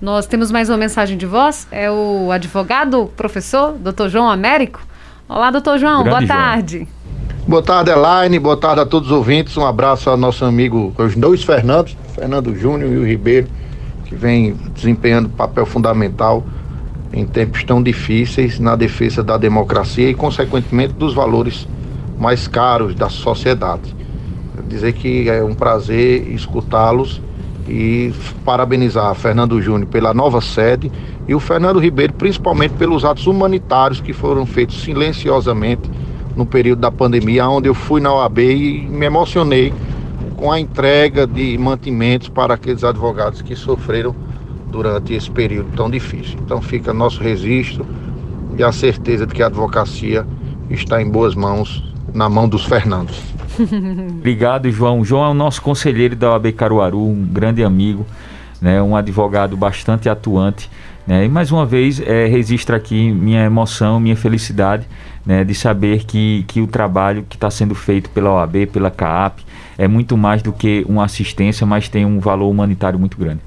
Nós 0.00 0.26
temos 0.26 0.50
mais 0.50 0.68
uma 0.68 0.76
mensagem 0.76 1.16
de 1.16 1.26
voz. 1.26 1.66
É 1.70 1.90
o 1.90 2.30
advogado, 2.30 3.10
professor, 3.16 3.72
doutor 3.72 4.08
João 4.08 4.30
Américo. 4.30 4.80
Olá, 5.28 5.50
doutor 5.50 5.78
João, 5.78 6.04
Grande 6.04 6.26
boa 6.26 6.38
tarde. 6.38 6.78
João. 6.78 6.88
Boa 7.48 7.62
tarde, 7.62 7.90
Elaine. 7.90 8.38
Boa 8.38 8.56
tarde 8.56 8.80
a 8.82 8.86
todos 8.86 9.10
os 9.10 9.16
ouvintes. 9.16 9.56
Um 9.56 9.64
abraço 9.64 10.10
ao 10.10 10.16
nosso 10.16 10.44
amigo, 10.44 10.92
os 10.98 11.14
dois 11.14 11.42
Fernandos, 11.42 11.96
Fernando 12.14 12.54
Júnior 12.54 12.92
e 12.92 12.96
o 12.98 13.06
Ribeiro 13.06 13.48
que 14.06 14.14
vem 14.14 14.54
desempenhando 14.74 15.28
papel 15.28 15.66
fundamental 15.66 16.44
em 17.12 17.26
tempos 17.26 17.64
tão 17.64 17.82
difíceis 17.82 18.58
na 18.58 18.76
defesa 18.76 19.22
da 19.22 19.36
democracia 19.36 20.08
e, 20.08 20.14
consequentemente, 20.14 20.94
dos 20.94 21.14
valores 21.14 21.66
mais 22.18 22.48
caros 22.48 22.94
da 22.94 23.08
sociedade. 23.08 23.94
Dizer 24.68 24.92
que 24.92 25.28
é 25.28 25.44
um 25.44 25.54
prazer 25.54 26.28
escutá-los 26.32 27.20
e 27.68 28.12
parabenizar 28.44 29.14
Fernando 29.14 29.60
Júnior 29.60 29.88
pela 29.88 30.14
nova 30.14 30.40
sede 30.40 30.90
e 31.26 31.34
o 31.34 31.40
Fernando 31.40 31.78
Ribeiro, 31.78 32.12
principalmente 32.12 32.72
pelos 32.72 33.04
atos 33.04 33.26
humanitários 33.26 34.00
que 34.00 34.12
foram 34.12 34.46
feitos 34.46 34.82
silenciosamente 34.82 35.90
no 36.36 36.46
período 36.46 36.80
da 36.80 36.90
pandemia, 36.90 37.48
onde 37.48 37.68
eu 37.68 37.74
fui 37.74 38.00
na 38.00 38.12
OAB 38.12 38.38
e 38.38 38.86
me 38.88 39.06
emocionei 39.06 39.72
com 40.36 40.52
a 40.52 40.60
entrega 40.60 41.26
de 41.26 41.56
mantimentos 41.58 42.28
para 42.28 42.54
aqueles 42.54 42.84
advogados 42.84 43.42
que 43.42 43.56
sofreram 43.56 44.14
durante 44.70 45.14
esse 45.14 45.30
período 45.30 45.74
tão 45.74 45.90
difícil. 45.90 46.38
Então 46.44 46.60
fica 46.60 46.92
nosso 46.92 47.22
registro 47.22 47.86
e 48.56 48.62
a 48.62 48.70
certeza 48.70 49.26
de 49.26 49.34
que 49.34 49.42
a 49.42 49.46
advocacia 49.46 50.26
está 50.70 51.00
em 51.00 51.10
boas 51.10 51.34
mãos, 51.34 51.82
na 52.12 52.28
mão 52.28 52.48
dos 52.48 52.64
Fernandos. 52.64 53.20
Obrigado, 54.18 54.70
João. 54.70 55.04
João 55.04 55.24
é 55.24 55.28
o 55.28 55.34
nosso 55.34 55.62
conselheiro 55.62 56.14
da 56.14 56.30
OAB 56.32 56.52
Caruaru, 56.52 57.02
um 57.02 57.24
grande 57.24 57.64
amigo, 57.64 58.06
né, 58.60 58.82
um 58.82 58.94
advogado 58.94 59.56
bastante 59.56 60.08
atuante. 60.08 60.70
Né, 61.06 61.24
e 61.24 61.28
mais 61.28 61.52
uma 61.52 61.64
vez, 61.64 62.00
é, 62.00 62.26
registro 62.26 62.74
aqui 62.74 63.12
minha 63.12 63.44
emoção, 63.44 64.00
minha 64.00 64.16
felicidade 64.16 64.86
né, 65.24 65.44
de 65.44 65.54
saber 65.54 66.04
que, 66.04 66.44
que 66.48 66.60
o 66.60 66.66
trabalho 66.66 67.24
que 67.28 67.36
está 67.36 67.50
sendo 67.50 67.74
feito 67.74 68.10
pela 68.10 68.32
OAB, 68.32 68.66
pela 68.72 68.90
CAAP, 68.90 69.40
é 69.78 69.86
muito 69.86 70.16
mais 70.16 70.42
do 70.42 70.52
que 70.52 70.84
uma 70.88 71.04
assistência, 71.04 71.66
mas 71.66 71.88
tem 71.88 72.04
um 72.04 72.18
valor 72.18 72.50
humanitário 72.50 72.98
muito 72.98 73.16
grande. 73.18 73.40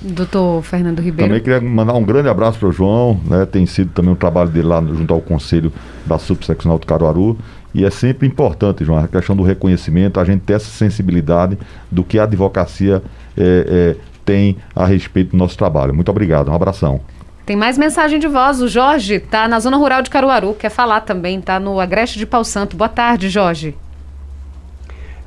Doutor 0.00 0.62
Fernando 0.62 1.00
Ribeiro. 1.00 1.30
Também 1.30 1.42
queria 1.42 1.60
mandar 1.60 1.94
um 1.94 2.02
grande 2.02 2.28
abraço 2.28 2.58
para 2.58 2.68
o 2.68 2.72
João, 2.72 3.20
né? 3.24 3.46
tem 3.46 3.64
sido 3.66 3.90
também 3.92 4.12
um 4.12 4.16
trabalho 4.16 4.50
dele 4.50 4.66
lá 4.66 4.82
junto 4.82 5.14
ao 5.14 5.20
Conselho 5.20 5.72
da 6.04 6.18
Subseccional 6.18 6.78
do 6.78 6.86
Caruaru. 6.86 7.38
E 7.74 7.84
é 7.84 7.90
sempre 7.90 8.26
importante, 8.26 8.84
João, 8.84 8.98
a 8.98 9.08
questão 9.08 9.34
do 9.34 9.42
reconhecimento, 9.42 10.20
a 10.20 10.24
gente 10.24 10.40
ter 10.40 10.54
essa 10.54 10.68
sensibilidade 10.68 11.56
do 11.90 12.04
que 12.04 12.18
a 12.18 12.24
advocacia 12.24 13.02
é, 13.36 13.96
é, 13.96 13.96
tem 14.32 14.56
a 14.74 14.86
respeito 14.86 15.32
do 15.32 15.36
nosso 15.36 15.58
trabalho. 15.58 15.92
Muito 15.92 16.10
obrigado, 16.10 16.50
um 16.50 16.54
abração. 16.54 17.02
Tem 17.44 17.54
mais 17.54 17.76
mensagem 17.76 18.18
de 18.18 18.26
voz. 18.26 18.62
O 18.62 18.68
Jorge 18.68 19.16
está 19.16 19.46
na 19.46 19.60
zona 19.60 19.76
rural 19.76 20.00
de 20.00 20.08
Caruaru, 20.08 20.54
quer 20.54 20.70
falar 20.70 21.02
também, 21.02 21.38
está 21.38 21.60
no 21.60 21.78
Agreste 21.78 22.18
de 22.18 22.24
Pau 22.24 22.42
Santo. 22.42 22.74
Boa 22.74 22.88
tarde, 22.88 23.28
Jorge. 23.28 23.76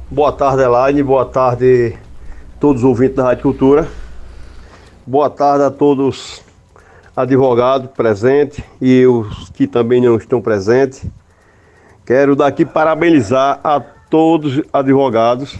Boa 0.09 0.31
tarde, 0.31 0.63
Elaine. 0.63 1.03
Boa 1.03 1.25
tarde, 1.25 1.95
todos 2.59 2.81
os 2.81 2.89
ouvintes 2.89 3.15
da 3.15 3.25
Rádio 3.25 3.43
Cultura. 3.43 3.87
Boa 5.05 5.29
tarde 5.29 5.65
a 5.65 5.69
todos 5.69 6.41
advogados 7.15 7.91
presentes 7.91 8.63
e 8.81 9.05
os 9.05 9.49
que 9.51 9.67
também 9.67 10.01
não 10.01 10.15
estão 10.15 10.41
presentes. 10.41 11.05
Quero 12.03 12.35
daqui 12.35 12.65
parabenizar 12.65 13.59
a 13.63 13.79
todos 14.09 14.57
os 14.57 14.63
advogados 14.73 15.55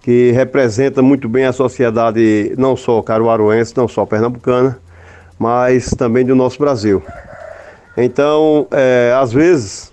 que 0.00 0.32
representam 0.32 1.04
muito 1.04 1.28
bem 1.28 1.44
a 1.44 1.52
sociedade, 1.52 2.54
não 2.56 2.76
só 2.76 3.02
caruaruense, 3.02 3.76
não 3.76 3.86
só 3.86 4.06
pernambucana, 4.06 4.78
mas 5.38 5.90
também 5.90 6.24
do 6.24 6.34
nosso 6.34 6.58
Brasil. 6.58 7.02
Então, 7.96 8.66
é, 8.70 9.14
às 9.18 9.32
vezes, 9.32 9.90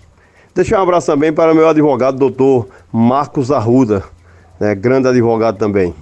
Deixar 0.58 0.80
um 0.80 0.82
abraço 0.82 1.06
também 1.06 1.32
para 1.32 1.54
meu 1.54 1.68
advogado, 1.68 2.18
doutor 2.18 2.66
Marcos 2.92 3.52
Arruda, 3.52 4.02
né, 4.58 4.74
grande 4.74 5.06
advogado 5.06 5.56
também. 5.56 5.94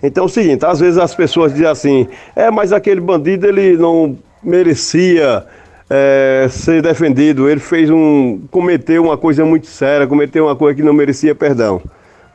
Então 0.00 0.22
é 0.22 0.26
o 0.26 0.28
seguinte, 0.28 0.64
às 0.64 0.78
vezes 0.78 0.96
as 0.98 1.16
pessoas 1.16 1.52
dizem 1.52 1.66
assim, 1.66 2.08
é, 2.36 2.48
mas 2.48 2.72
aquele 2.72 3.00
bandido 3.00 3.44
ele 3.48 3.76
não 3.76 4.16
merecia 4.40 5.44
é, 5.90 6.46
ser 6.48 6.80
defendido. 6.80 7.50
Ele 7.50 7.58
fez 7.58 7.90
um. 7.90 8.42
cometeu 8.52 9.02
uma 9.02 9.18
coisa 9.18 9.44
muito 9.44 9.66
séria, 9.66 10.06
cometeu 10.06 10.44
uma 10.44 10.54
coisa 10.54 10.76
que 10.76 10.82
não 10.84 10.92
merecia 10.92 11.34
perdão. 11.34 11.82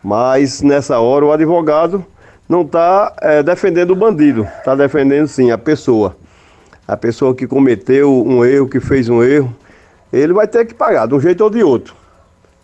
Mas 0.04 0.62
nessa 0.62 1.00
hora 1.00 1.26
o 1.26 1.32
advogado 1.32 2.06
não 2.48 2.62
está 2.62 3.14
é, 3.22 3.42
defendendo 3.42 3.92
o 3.92 3.96
bandido, 3.96 4.48
está 4.58 4.76
defendendo 4.76 5.28
sim 5.28 5.50
a 5.50 5.58
pessoa. 5.58 6.16
A 6.86 6.98
pessoa 6.98 7.34
que 7.34 7.48
cometeu 7.48 8.12
um 8.26 8.44
erro, 8.44 8.68
que 8.68 8.80
fez 8.82 9.08
um 9.08 9.24
erro, 9.24 9.56
ele 10.12 10.34
vai 10.34 10.48
ter 10.48 10.66
que 10.66 10.74
pagar 10.74 11.08
de 11.08 11.16
um 11.16 11.20
jeito 11.20 11.42
ou 11.42 11.50
de 11.50 11.64
outro. 11.64 11.96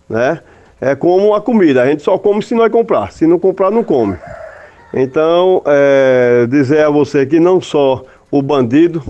Né? 0.10 0.42
É 0.82 0.96
como 0.96 1.34
a 1.34 1.42
comida, 1.42 1.82
a 1.82 1.88
gente 1.88 2.04
só 2.04 2.18
come 2.18 2.44
se 2.44 2.54
nós 2.54 2.72
comprar, 2.72 3.12
se 3.12 3.26
não 3.26 3.40
comprar, 3.40 3.72
não 3.72 3.84
come. 3.84 4.18
Então, 4.94 5.62
é, 5.66 6.46
dizer 6.50 6.84
a 6.84 6.90
você 6.90 7.26
que 7.26 7.40
não 7.40 7.62
só 7.62 8.04
o 8.30 8.42
bandido 8.42 9.02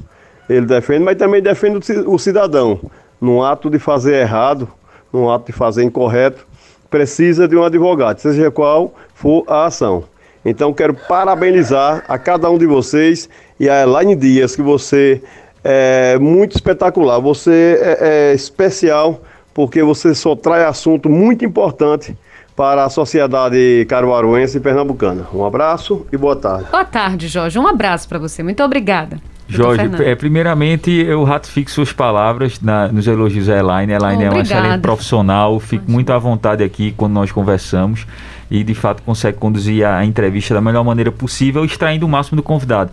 ele 0.49 0.65
defende, 0.65 1.03
mas 1.03 1.17
também 1.17 1.41
defende 1.41 1.79
o 2.07 2.17
cidadão. 2.17 2.79
Num 3.21 3.43
ato 3.43 3.69
de 3.69 3.77
fazer 3.77 4.15
errado, 4.15 4.67
num 5.11 5.29
ato 5.29 5.47
de 5.47 5.51
fazer 5.51 5.83
incorreto, 5.83 6.45
precisa 6.89 7.47
de 7.47 7.55
um 7.55 7.63
advogado, 7.63 8.19
seja 8.19 8.49
qual 8.49 8.93
for 9.13 9.43
a 9.47 9.65
ação. 9.65 10.03
Então 10.43 10.73
quero 10.73 10.93
parabenizar 10.93 12.03
a 12.07 12.17
cada 12.17 12.49
um 12.49 12.57
de 12.57 12.65
vocês 12.65 13.29
e 13.59 13.69
a 13.69 13.83
Elaine 13.83 14.15
Dias, 14.15 14.55
que 14.55 14.61
você 14.61 15.21
é 15.63 16.17
muito 16.17 16.55
espetacular, 16.55 17.19
você 17.19 17.79
é, 17.81 18.31
é 18.31 18.33
especial 18.33 19.21
porque 19.53 19.83
você 19.83 20.15
só 20.15 20.35
traz 20.35 20.65
assunto 20.65 21.09
muito 21.09 21.43
importante 21.43 22.15
para 22.55 22.85
a 22.85 22.89
sociedade 22.89 23.85
caruaruense 23.87 24.57
e 24.57 24.59
pernambucana. 24.59 25.27
Um 25.33 25.45
abraço 25.45 26.05
e 26.11 26.17
boa 26.17 26.35
tarde. 26.35 26.69
Boa 26.69 26.85
tarde, 26.85 27.27
Jorge. 27.27 27.57
Um 27.57 27.67
abraço 27.67 28.07
para 28.07 28.19
você. 28.19 28.43
Muito 28.43 28.63
obrigada. 28.63 29.17
Jorge, 29.49 29.89
é, 30.03 30.13
primeiramente 30.13 30.91
eu 30.91 31.23
ratifico 31.23 31.71
suas 31.71 31.91
palavras 31.91 32.61
na, 32.61 32.87
nos 32.87 33.07
elogios 33.07 33.49
a 33.49 33.57
Elaine. 33.57 33.93
Elaine 33.93 34.23
é 34.25 34.29
uma 34.29 34.41
excelente 34.41 34.81
profissional, 34.81 35.59
fico 35.59 35.89
muito 35.89 36.13
à 36.13 36.19
vontade 36.19 36.63
aqui 36.63 36.93
quando 36.95 37.13
nós 37.13 37.31
conversamos 37.31 38.05
e 38.49 38.63
de 38.63 38.75
fato 38.75 39.01
consegue 39.03 39.37
conduzir 39.37 39.83
a, 39.85 39.97
a 39.97 40.05
entrevista 40.05 40.53
da 40.53 40.61
melhor 40.61 40.83
maneira 40.83 41.11
possível, 41.11 41.65
extraindo 41.65 42.05
o 42.05 42.09
máximo 42.09 42.35
do 42.37 42.43
convidado. 42.43 42.91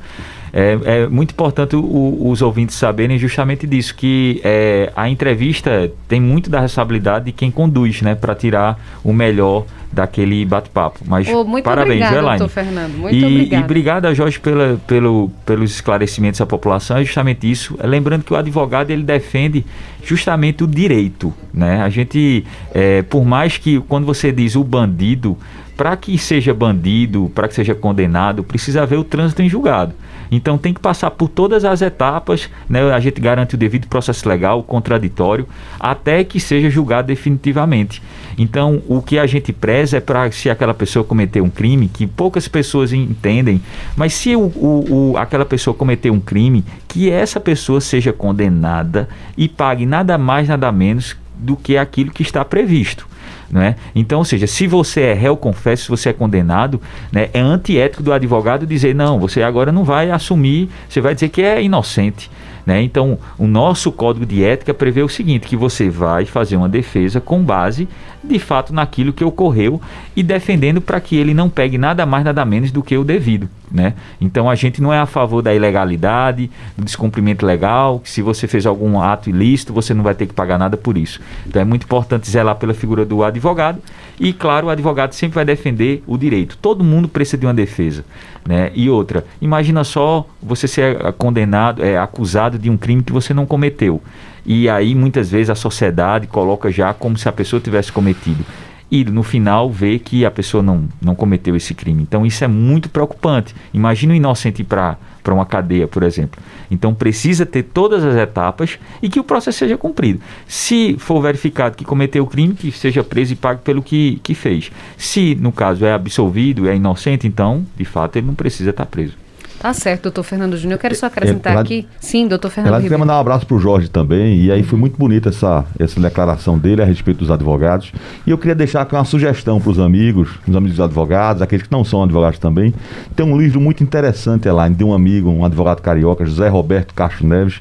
É, 0.58 1.02
é 1.02 1.06
muito 1.06 1.32
importante 1.32 1.76
o, 1.76 2.30
os 2.30 2.40
ouvintes 2.40 2.76
saberem 2.76 3.18
justamente 3.18 3.66
disso, 3.66 3.94
que 3.94 4.40
é, 4.42 4.90
a 4.96 5.06
entrevista 5.06 5.92
tem 6.08 6.18
muito 6.18 6.48
da 6.48 6.60
responsabilidade 6.60 7.26
de 7.26 7.32
quem 7.32 7.50
conduz, 7.50 8.00
né, 8.00 8.14
para 8.14 8.34
tirar 8.34 8.80
o 9.04 9.12
melhor 9.12 9.66
daquele 9.92 10.46
bate-papo. 10.46 11.00
Mas 11.06 11.28
oh, 11.28 11.44
muito 11.44 11.64
parabéns, 11.64 11.96
obrigada, 11.96 12.16
Elaine. 12.16 12.38
doutor 12.38 12.54
Fernando. 12.54 12.96
Muito 12.96 13.14
e, 13.14 13.24
obrigada. 13.24 13.54
E 13.54 13.64
obrigado 13.64 14.06
a 14.06 14.14
Jorge 14.14 14.40
pela, 14.40 14.80
pelo, 14.86 15.30
pelos 15.44 15.72
esclarecimentos 15.72 16.40
à 16.40 16.46
população. 16.46 16.96
É 16.96 17.04
justamente 17.04 17.50
isso. 17.50 17.76
É, 17.78 17.86
lembrando 17.86 18.24
que 18.24 18.32
o 18.32 18.36
advogado 18.36 18.90
ele 18.90 19.02
defende 19.02 19.62
justamente 20.02 20.64
o 20.64 20.66
direito, 20.66 21.34
né? 21.52 21.82
A 21.82 21.90
gente, 21.90 22.46
é, 22.72 23.02
por 23.02 23.26
mais 23.26 23.58
que 23.58 23.78
quando 23.80 24.06
você 24.06 24.32
diz 24.32 24.56
o 24.56 24.64
bandido, 24.64 25.36
para 25.76 25.96
que 25.96 26.16
seja 26.16 26.54
bandido, 26.54 27.30
para 27.34 27.48
que 27.48 27.54
seja 27.54 27.74
condenado, 27.74 28.42
precisa 28.42 28.82
haver 28.82 28.98
o 28.98 29.04
trânsito 29.04 29.42
em 29.42 29.48
julgado. 29.48 29.94
Então 30.30 30.58
tem 30.58 30.72
que 30.72 30.80
passar 30.80 31.10
por 31.10 31.28
todas 31.28 31.64
as 31.64 31.82
etapas, 31.82 32.48
né? 32.68 32.92
a 32.92 32.98
gente 32.98 33.20
garante 33.20 33.54
o 33.54 33.58
devido 33.58 33.86
processo 33.86 34.28
legal, 34.28 34.62
contraditório, 34.62 35.46
até 35.78 36.24
que 36.24 36.40
seja 36.40 36.70
julgado 36.70 37.08
definitivamente. 37.08 38.02
Então 38.36 38.82
o 38.88 39.00
que 39.00 39.18
a 39.18 39.26
gente 39.26 39.52
preza 39.52 39.98
é 39.98 40.00
para 40.00 40.30
se 40.32 40.50
aquela 40.50 40.74
pessoa 40.74 41.04
cometeu 41.04 41.44
um 41.44 41.50
crime, 41.50 41.88
que 41.88 42.06
poucas 42.06 42.48
pessoas 42.48 42.92
entendem, 42.92 43.60
mas 43.94 44.14
se 44.14 44.34
o, 44.34 44.40
o, 44.40 45.12
o, 45.12 45.16
aquela 45.16 45.44
pessoa 45.44 45.74
cometeu 45.74 46.12
um 46.12 46.20
crime, 46.20 46.64
que 46.88 47.10
essa 47.10 47.38
pessoa 47.38 47.80
seja 47.80 48.12
condenada 48.12 49.08
e 49.36 49.48
pague 49.48 49.86
nada 49.86 50.18
mais, 50.18 50.48
nada 50.48 50.72
menos 50.72 51.16
do 51.36 51.54
que 51.56 51.76
aquilo 51.76 52.10
que 52.10 52.22
está 52.22 52.44
previsto. 52.44 53.06
Né? 53.50 53.76
Então, 53.94 54.18
ou 54.18 54.24
seja, 54.24 54.46
se 54.46 54.66
você 54.66 55.02
é 55.02 55.12
réu 55.12 55.36
confesso, 55.36 55.84
se 55.84 55.88
você 55.88 56.08
é 56.08 56.12
condenado, 56.12 56.80
né, 57.12 57.28
é 57.32 57.40
antiético 57.40 58.02
do 58.02 58.12
advogado 58.12 58.66
dizer 58.66 58.94
não, 58.94 59.20
você 59.20 59.42
agora 59.42 59.70
não 59.70 59.84
vai 59.84 60.10
assumir, 60.10 60.68
você 60.88 61.00
vai 61.00 61.14
dizer 61.14 61.28
que 61.28 61.42
é 61.42 61.62
inocente. 61.62 62.30
Né? 62.66 62.82
Então, 62.82 63.16
o 63.38 63.46
nosso 63.46 63.92
código 63.92 64.26
de 64.26 64.42
ética 64.42 64.74
prevê 64.74 65.00
o 65.00 65.08
seguinte: 65.08 65.46
que 65.46 65.56
você 65.56 65.88
vai 65.88 66.24
fazer 66.24 66.56
uma 66.56 66.68
defesa 66.68 67.20
com 67.20 67.40
base, 67.40 67.88
de 68.26 68.38
fato, 68.38 68.74
naquilo 68.74 69.12
que 69.12 69.24
ocorreu 69.24 69.80
e 70.14 70.22
defendendo 70.22 70.80
para 70.80 71.00
que 71.00 71.16
ele 71.16 71.32
não 71.32 71.48
pegue 71.48 71.78
nada 71.78 72.04
mais, 72.04 72.24
nada 72.24 72.44
menos 72.44 72.70
do 72.70 72.82
que 72.82 72.96
o 72.96 73.04
devido. 73.04 73.48
Né? 73.70 73.94
Então, 74.20 74.48
a 74.48 74.54
gente 74.54 74.80
não 74.80 74.92
é 74.92 74.98
a 74.98 75.06
favor 75.06 75.42
da 75.42 75.54
ilegalidade, 75.54 76.50
do 76.76 76.84
descumprimento 76.84 77.44
legal, 77.44 77.98
que 77.98 78.08
se 78.08 78.22
você 78.22 78.46
fez 78.46 78.64
algum 78.64 79.00
ato 79.00 79.28
ilícito, 79.28 79.72
você 79.72 79.92
não 79.92 80.02
vai 80.02 80.14
ter 80.14 80.26
que 80.26 80.34
pagar 80.34 80.58
nada 80.58 80.76
por 80.76 80.96
isso. 80.96 81.20
Então, 81.46 81.60
é 81.60 81.64
muito 81.64 81.84
importante 81.84 82.30
zelar 82.30 82.56
pela 82.56 82.74
figura 82.74 83.04
do 83.04 83.24
advogado 83.24 83.80
e, 84.18 84.32
claro, 84.32 84.68
o 84.68 84.70
advogado 84.70 85.12
sempre 85.12 85.34
vai 85.34 85.44
defender 85.44 86.02
o 86.06 86.16
direito. 86.16 86.56
Todo 86.58 86.84
mundo 86.84 87.08
precisa 87.08 87.38
de 87.38 87.46
uma 87.46 87.54
defesa. 87.54 88.04
Né? 88.46 88.70
E 88.74 88.88
outra, 88.88 89.24
imagina 89.40 89.82
só 89.82 90.26
você 90.40 90.68
ser 90.68 91.12
condenado, 91.14 91.84
é, 91.84 91.98
acusado 91.98 92.58
de 92.58 92.70
um 92.70 92.76
crime 92.76 93.02
que 93.02 93.12
você 93.12 93.34
não 93.34 93.44
cometeu. 93.44 94.00
E 94.46 94.68
aí 94.68 94.94
muitas 94.94 95.30
vezes 95.30 95.50
a 95.50 95.54
sociedade 95.54 96.28
coloca 96.28 96.70
já 96.70 96.94
como 96.94 97.18
se 97.18 97.28
a 97.28 97.32
pessoa 97.32 97.60
tivesse 97.60 97.90
cometido 97.90 98.44
e 98.90 99.04
no 99.04 99.22
final 99.22 99.70
vê 99.70 99.98
que 99.98 100.24
a 100.24 100.30
pessoa 100.30 100.62
não, 100.62 100.88
não 101.02 101.14
cometeu 101.14 101.56
esse 101.56 101.74
crime. 101.74 102.02
Então 102.02 102.24
isso 102.24 102.44
é 102.44 102.48
muito 102.48 102.88
preocupante. 102.88 103.54
Imagina 103.74 104.12
o 104.12 104.16
inocente 104.16 104.62
ir 104.62 104.64
para 104.64 104.96
uma 105.28 105.44
cadeia, 105.44 105.88
por 105.88 106.02
exemplo. 106.02 106.40
Então 106.70 106.94
precisa 106.94 107.44
ter 107.44 107.64
todas 107.64 108.04
as 108.04 108.14
etapas 108.16 108.78
e 109.02 109.08
que 109.08 109.18
o 109.18 109.24
processo 109.24 109.58
seja 109.58 109.76
cumprido. 109.76 110.20
Se 110.46 110.96
for 110.98 111.20
verificado 111.20 111.76
que 111.76 111.84
cometeu 111.84 112.22
o 112.22 112.26
crime, 112.26 112.54
que 112.54 112.70
seja 112.70 113.02
preso 113.02 113.32
e 113.32 113.36
pague 113.36 113.60
pelo 113.62 113.82
que, 113.82 114.20
que 114.22 114.34
fez. 114.34 114.70
Se, 114.96 115.34
no 115.34 115.50
caso, 115.50 115.84
é 115.84 115.92
absolvido, 115.92 116.68
é 116.68 116.76
inocente, 116.76 117.26
então, 117.26 117.66
de 117.76 117.84
fato, 117.84 118.16
ele 118.16 118.26
não 118.26 118.34
precisa 118.34 118.70
estar 118.70 118.86
preso. 118.86 119.14
Tá 119.58 119.72
certo, 119.72 120.04
doutor 120.04 120.22
Fernando 120.22 120.56
Júnior. 120.56 120.76
Eu 120.76 120.80
quero 120.80 120.94
só 120.94 121.06
acrescentar 121.06 121.52
ela, 121.52 121.62
aqui. 121.62 121.86
Sim, 121.98 122.28
doutor 122.28 122.50
Fernando 122.50 122.74
Ela 122.74 122.82
queria 122.82 122.98
mandar 122.98 123.16
um 123.16 123.20
abraço 123.20 123.46
para 123.46 123.56
o 123.56 123.58
Jorge 123.58 123.88
também. 123.88 124.40
E 124.40 124.52
aí 124.52 124.62
foi 124.62 124.78
muito 124.78 124.96
bonita 124.98 125.30
essa, 125.30 125.64
essa 125.78 125.98
declaração 126.00 126.58
dele 126.58 126.82
a 126.82 126.84
respeito 126.84 127.18
dos 127.18 127.30
advogados. 127.30 127.92
E 128.26 128.30
eu 128.30 128.38
queria 128.38 128.54
deixar 128.54 128.82
aqui 128.82 128.94
uma 128.94 129.04
sugestão 129.04 129.60
para 129.60 129.70
os 129.70 129.78
amigos, 129.78 130.38
os 130.46 130.54
amigos 130.54 130.78
advogados, 130.80 131.42
aqueles 131.42 131.66
que 131.66 131.72
não 131.72 131.84
são 131.84 132.02
advogados 132.02 132.38
também. 132.38 132.74
Tem 133.14 133.24
um 133.24 133.36
livro 133.36 133.60
muito 133.60 133.82
interessante, 133.82 134.46
Elaine, 134.46 134.74
de 134.74 134.84
um 134.84 134.92
amigo, 134.92 135.30
um 135.30 135.44
advogado 135.44 135.80
carioca, 135.80 136.24
José 136.24 136.48
Roberto 136.48 136.94
Castro 136.94 137.26
Neves, 137.26 137.60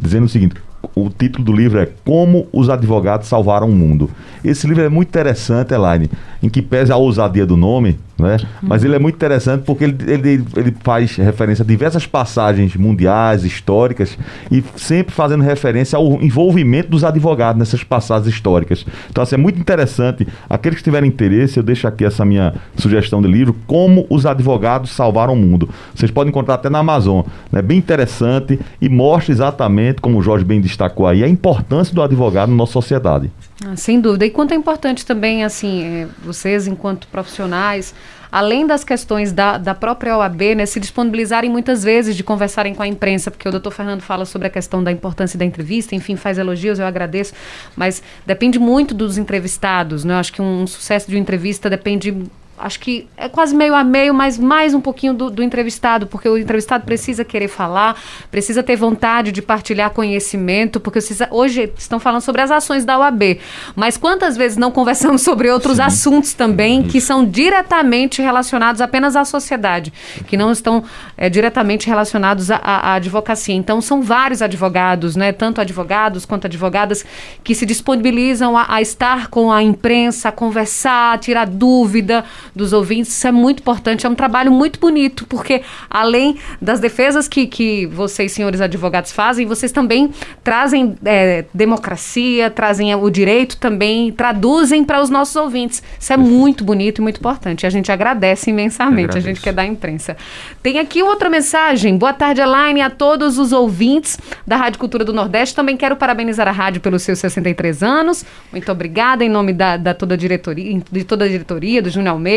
dizendo 0.00 0.24
o 0.24 0.28
seguinte: 0.28 0.56
o 0.94 1.10
título 1.10 1.44
do 1.44 1.52
livro 1.52 1.78
é 1.78 1.88
Como 2.04 2.46
os 2.52 2.68
Advogados 2.68 3.28
Salvaram 3.28 3.68
o 3.68 3.72
Mundo. 3.72 4.10
Esse 4.44 4.66
livro 4.66 4.82
é 4.82 4.88
muito 4.88 5.08
interessante, 5.08 5.74
Elaine, 5.74 6.10
em 6.42 6.48
que 6.48 6.62
pese 6.62 6.92
a 6.92 6.96
ousadia 6.96 7.46
do 7.46 7.56
nome, 7.56 7.98
né? 8.18 8.38
Mas 8.62 8.82
ele 8.82 8.94
é 8.94 8.98
muito 8.98 9.16
interessante 9.16 9.62
porque 9.64 9.84
ele, 9.84 9.96
ele, 10.06 10.44
ele 10.56 10.74
faz 10.82 11.16
referência 11.16 11.62
a 11.62 11.66
diversas 11.66 12.06
passagens 12.06 12.74
mundiais, 12.74 13.44
históricas, 13.44 14.18
e 14.50 14.64
sempre 14.76 15.14
fazendo 15.14 15.42
referência 15.42 15.96
ao 15.96 16.22
envolvimento 16.22 16.90
dos 16.90 17.04
advogados 17.04 17.58
nessas 17.58 17.84
passagens 17.84 18.28
históricas. 18.28 18.86
Então, 19.10 19.22
assim, 19.22 19.34
é 19.34 19.38
muito 19.38 19.60
interessante. 19.60 20.26
Aqueles 20.48 20.78
que 20.78 20.84
tiverem 20.84 21.08
interesse, 21.08 21.58
eu 21.58 21.62
deixo 21.62 21.86
aqui 21.86 22.04
essa 22.04 22.24
minha 22.24 22.54
sugestão 22.76 23.20
de 23.20 23.28
livro, 23.28 23.54
Como 23.66 24.06
os 24.08 24.24
Advogados 24.24 24.90
Salvaram 24.90 25.34
o 25.34 25.36
Mundo. 25.36 25.68
Vocês 25.94 26.10
podem 26.10 26.30
encontrar 26.30 26.54
até 26.54 26.70
na 26.70 26.78
Amazon. 26.78 27.20
É 27.52 27.56
né? 27.56 27.62
bem 27.62 27.78
interessante 27.78 28.58
e 28.80 28.88
mostra 28.88 29.32
exatamente, 29.32 30.00
como 30.00 30.18
o 30.18 30.22
Jorge 30.22 30.44
bem 30.44 30.60
destacou 30.60 31.06
aí, 31.06 31.22
a 31.22 31.28
importância 31.28 31.94
do 31.94 32.02
advogado 32.02 32.48
na 32.48 32.56
nossa 32.56 32.72
sociedade. 32.72 33.30
Ah, 33.64 33.74
sem 33.74 34.00
dúvida. 34.00 34.26
E 34.26 34.30
quanto 34.30 34.52
é 34.52 34.54
importante 34.54 35.06
também, 35.06 35.42
assim, 35.42 35.82
é, 35.82 36.08
vocês 36.22 36.66
enquanto 36.66 37.08
profissionais, 37.08 37.94
além 38.30 38.66
das 38.66 38.84
questões 38.84 39.32
da, 39.32 39.56
da 39.56 39.74
própria 39.74 40.16
OAB, 40.18 40.54
né, 40.56 40.66
se 40.66 40.78
disponibilizarem 40.78 41.50
muitas 41.50 41.82
vezes 41.82 42.14
de 42.14 42.22
conversarem 42.22 42.74
com 42.74 42.82
a 42.82 42.86
imprensa, 42.86 43.30
porque 43.30 43.48
o 43.48 43.50
doutor 43.50 43.70
Fernando 43.70 44.02
fala 44.02 44.26
sobre 44.26 44.48
a 44.48 44.50
questão 44.50 44.84
da 44.84 44.92
importância 44.92 45.38
da 45.38 45.44
entrevista, 45.44 45.94
enfim, 45.94 46.16
faz 46.16 46.36
elogios, 46.36 46.78
eu 46.78 46.86
agradeço, 46.86 47.32
mas 47.74 48.02
depende 48.26 48.58
muito 48.58 48.94
dos 48.94 49.16
entrevistados, 49.16 50.04
né? 50.04 50.12
Eu 50.12 50.18
acho 50.18 50.32
que 50.34 50.42
um, 50.42 50.62
um 50.62 50.66
sucesso 50.66 51.08
de 51.08 51.16
uma 51.16 51.20
entrevista 51.20 51.70
depende 51.70 52.14
acho 52.58 52.80
que 52.80 53.06
é 53.16 53.28
quase 53.28 53.54
meio 53.54 53.74
a 53.74 53.84
meio, 53.84 54.14
mas 54.14 54.38
mais 54.38 54.74
um 54.74 54.80
pouquinho 54.80 55.14
do, 55.14 55.30
do, 55.30 55.42
entrevistado, 55.42 56.06
porque 56.06 56.28
o 56.28 56.38
entrevistado 56.38 56.84
precisa 56.84 57.24
querer 57.24 57.48
falar, 57.48 58.00
precisa 58.30 58.62
ter 58.62 58.76
vontade 58.76 59.30
de 59.32 59.42
partilhar 59.42 59.90
conhecimento, 59.90 60.80
porque 60.80 61.00
vocês 61.00 61.20
hoje 61.30 61.72
estão 61.76 62.00
falando 62.00 62.22
sobre 62.22 62.42
as 62.42 62.50
ações 62.50 62.84
da 62.84 62.98
UAB, 62.98 63.38
mas 63.74 63.96
quantas 63.96 64.36
vezes 64.36 64.56
não 64.56 64.70
conversamos 64.70 65.22
sobre 65.26 65.50
outros 65.50 65.76
Sim. 65.76 65.82
assuntos 65.82 66.32
também 66.32 66.82
que 66.82 67.00
são 67.00 67.24
diretamente 67.24 68.22
relacionados 68.22 68.80
apenas 68.80 69.16
à 69.16 69.24
sociedade, 69.24 69.92
que 70.26 70.36
não 70.36 70.50
estão 70.50 70.84
é, 71.16 71.28
diretamente 71.28 71.86
relacionados 71.86 72.50
à, 72.50 72.56
à, 72.56 72.94
advocacia. 72.94 73.54
Então 73.54 73.80
são 73.80 74.02
vários 74.02 74.40
advogados, 74.40 75.16
né, 75.16 75.32
tanto 75.32 75.60
advogados 75.60 76.24
quanto 76.24 76.46
advogadas 76.46 77.04
que 77.44 77.54
se 77.54 77.66
disponibilizam 77.66 78.56
a, 78.56 78.66
a 78.74 78.80
estar 78.80 79.28
com 79.28 79.52
a 79.52 79.62
imprensa, 79.62 80.28
a 80.30 80.32
conversar, 80.32 81.14
a 81.14 81.18
tirar 81.18 81.46
dúvida, 81.46 82.24
dos 82.54 82.72
ouvintes. 82.72 83.12
Isso 83.12 83.26
é 83.26 83.32
muito 83.32 83.60
importante, 83.60 84.06
é 84.06 84.08
um 84.08 84.14
trabalho 84.14 84.50
muito 84.52 84.78
bonito, 84.78 85.26
porque 85.26 85.62
além 85.88 86.36
das 86.60 86.80
defesas 86.80 87.28
que, 87.28 87.46
que 87.46 87.86
vocês, 87.86 88.32
senhores 88.32 88.60
advogados, 88.60 89.12
fazem, 89.12 89.46
vocês 89.46 89.72
também 89.72 90.10
trazem 90.42 90.96
é, 91.04 91.44
democracia, 91.52 92.50
trazem 92.50 92.94
o 92.94 93.10
direito 93.10 93.56
também, 93.56 94.12
traduzem 94.12 94.84
para 94.84 95.00
os 95.00 95.10
nossos 95.10 95.36
ouvintes. 95.36 95.82
Isso 95.98 96.12
é 96.12 96.16
muito 96.16 96.64
bonito 96.64 96.98
e 96.98 97.02
muito 97.02 97.18
importante. 97.18 97.66
A 97.66 97.70
gente 97.70 97.90
agradece 97.90 98.50
imensamente, 98.50 99.16
a 99.16 99.20
gente 99.20 99.40
quer 99.40 99.52
dar 99.52 99.62
à 99.62 99.66
imprensa. 99.66 100.16
Tem 100.62 100.78
aqui 100.78 101.02
outra 101.02 101.28
mensagem. 101.28 101.96
Boa 101.96 102.12
tarde, 102.12 102.40
Elaine, 102.40 102.80
a 102.80 102.90
todos 102.90 103.38
os 103.38 103.52
ouvintes 103.52 104.18
da 104.46 104.56
Rádio 104.56 104.78
Cultura 104.78 105.04
do 105.04 105.12
Nordeste. 105.12 105.54
Também 105.54 105.76
quero 105.76 105.96
parabenizar 105.96 106.48
a 106.48 106.52
rádio 106.52 106.80
pelos 106.80 107.02
seus 107.02 107.18
63 107.18 107.82
anos. 107.82 108.24
Muito 108.52 108.70
obrigada 108.70 109.24
em 109.24 109.28
nome 109.28 109.52
da, 109.52 109.76
da 109.76 109.94
toda 109.94 110.16
diretoria, 110.16 110.80
de 110.90 111.04
toda 111.04 111.24
a 111.24 111.28
diretoria, 111.28 111.82
do 111.82 111.90
Júnior 111.90 112.14
Almeida. 112.14 112.35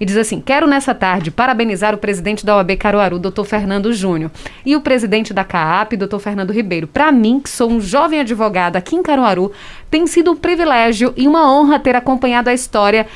E 0.00 0.04
diz 0.04 0.16
assim: 0.16 0.40
quero 0.40 0.66
nessa 0.66 0.94
tarde 0.94 1.30
parabenizar 1.30 1.94
o 1.94 1.98
presidente 1.98 2.44
da 2.44 2.56
OAB 2.56 2.76
Caruaru, 2.76 3.18
doutor 3.18 3.44
Fernando 3.44 3.92
Júnior, 3.92 4.30
e 4.64 4.76
o 4.76 4.80
presidente 4.80 5.32
da 5.32 5.44
CAAP, 5.44 5.96
doutor 5.96 6.18
Fernando 6.18 6.52
Ribeiro. 6.52 6.86
Para 6.86 7.10
mim, 7.10 7.40
que 7.40 7.48
sou 7.48 7.70
um 7.70 7.80
jovem 7.80 8.20
advogado 8.20 8.76
aqui 8.76 8.96
em 8.96 9.02
Caruaru, 9.02 9.52
tem 9.90 10.06
sido 10.06 10.32
um 10.32 10.36
privilégio 10.36 11.14
e 11.16 11.26
uma 11.26 11.50
honra 11.50 11.78
ter 11.78 11.96
acompanhado 11.96 12.50
a 12.50 12.54
história 12.54 13.06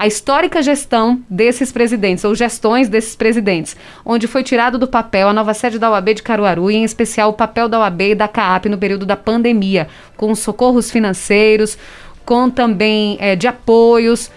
a 0.00 0.06
histórica 0.06 0.62
gestão 0.62 1.20
desses 1.28 1.70
presidentes, 1.70 2.24
ou 2.24 2.34
gestões 2.34 2.88
desses 2.88 3.14
presidentes, 3.14 3.76
onde 4.02 4.26
foi 4.26 4.42
tirado 4.42 4.78
do 4.78 4.88
papel 4.88 5.28
a 5.28 5.32
nova 5.34 5.52
sede 5.52 5.78
da 5.78 5.90
OAB 5.90 6.14
de 6.14 6.22
Caruaru 6.22 6.70
e, 6.70 6.76
em 6.76 6.84
especial, 6.84 7.28
o 7.28 7.34
papel 7.34 7.68
da 7.68 7.80
OAB 7.80 8.00
e 8.00 8.14
da 8.14 8.26
CAAP 8.26 8.70
no 8.70 8.78
período 8.78 9.04
da 9.04 9.14
pandemia, 9.14 9.88
com 10.16 10.34
socorros 10.34 10.90
financeiros, 10.90 11.76
com 12.24 12.48
também 12.48 13.18
é, 13.20 13.36
de 13.36 13.46
apoios, 13.46 14.30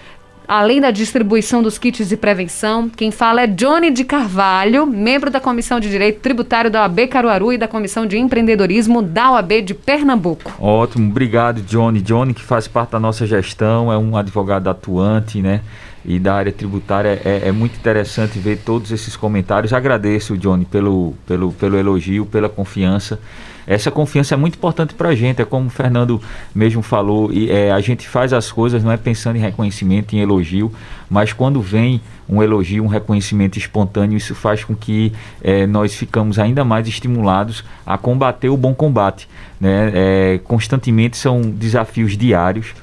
além 0.48 0.82
da 0.82 0.92
distribuição 0.92 1.62
dos 1.64 1.78
kits 1.78 2.10
de 2.10 2.18
prevenção. 2.18 2.90
Quem 2.90 3.12
fala 3.12 3.42
é 3.42 3.48
Johnny 3.48 3.92
de 3.92 4.04
Carvalho, 4.04 4.86
membro 4.86 5.30
da 5.30 5.40
Comissão 5.40 5.80
de 5.80 5.90
Direito 5.90 6.20
Tributário 6.20 6.70
da 6.70 6.82
OAB 6.82 7.08
Caruaru 7.08 7.54
e 7.54 7.58
da 7.58 7.68
Comissão 7.68 8.06
de 8.06 8.18
Empreendedorismo 8.18 9.02
da 9.02 9.32
OAB 9.32 9.62
de 9.62 9.74
Pernambuco. 9.74 10.52
Ótimo, 10.60 11.10
obrigado 11.10 11.62
Johnny. 11.62 12.02
Johnny 12.02 12.34
que 12.34 12.42
faz 12.42 12.68
parte 12.68 12.92
da 12.92 13.00
nossa 13.00 13.26
gestão, 13.26 13.92
é 13.92 13.98
um 13.98 14.18
advogado 14.18 14.70
atuante, 14.70 15.42
né? 15.42 15.62
E 16.06 16.20
da 16.20 16.34
área 16.34 16.52
tributária 16.52 17.22
é, 17.24 17.48
é 17.48 17.52
muito 17.52 17.78
interessante 17.78 18.38
ver 18.38 18.58
todos 18.58 18.92
esses 18.92 19.16
comentários. 19.16 19.72
Agradeço, 19.72 20.38
Johnny, 20.38 20.66
pelo, 20.66 21.14
pelo, 21.26 21.54
pelo 21.54 21.78
elogio, 21.78 22.26
pela 22.26 22.50
confiança 22.50 23.20
essa 23.66 23.90
confiança 23.90 24.34
é 24.34 24.38
muito 24.38 24.56
importante 24.56 24.94
para 24.94 25.10
a 25.10 25.16
gente, 25.16 25.42
é 25.42 25.46
como 25.46 25.68
o 25.68 25.70
Fernando 25.70 26.22
mesmo 26.54 26.82
falou, 26.82 27.32
e, 27.32 27.50
é, 27.50 27.72
a 27.72 27.80
gente 27.80 28.08
faz 28.08 28.34
as 28.34 28.52
coisas 28.52 28.84
não 28.84 28.92
é 28.92 28.98
pensando 28.98 29.36
em 29.36 29.40
reconhecimento, 29.40 30.16
em 30.16 30.20
elogio, 30.20 30.72
mas 31.10 31.34
quando 31.34 31.62
vem 31.62 32.02
um 32.28 32.42
elogio, 32.42 32.84
um 32.84 32.88
reconhecimento 32.88 33.58
espontâneo, 33.58 34.18
isso 34.18 34.34
faz 34.34 34.64
com 34.64 34.76
que 34.76 35.14
é, 35.42 35.68
nós 35.68 35.94
ficamos 35.94 36.40
ainda 36.40 36.64
mais 36.64 36.88
estimulados 36.88 37.64
a 37.86 37.98
combater 37.98 38.50
o 38.50 38.58
bom 38.58 38.74
combate. 38.74 39.28
Né? 39.60 39.92
É, 39.94 40.40
constantemente 40.44 41.18
são 41.18 41.42
desafios 41.42 42.18
diários, 42.18 42.74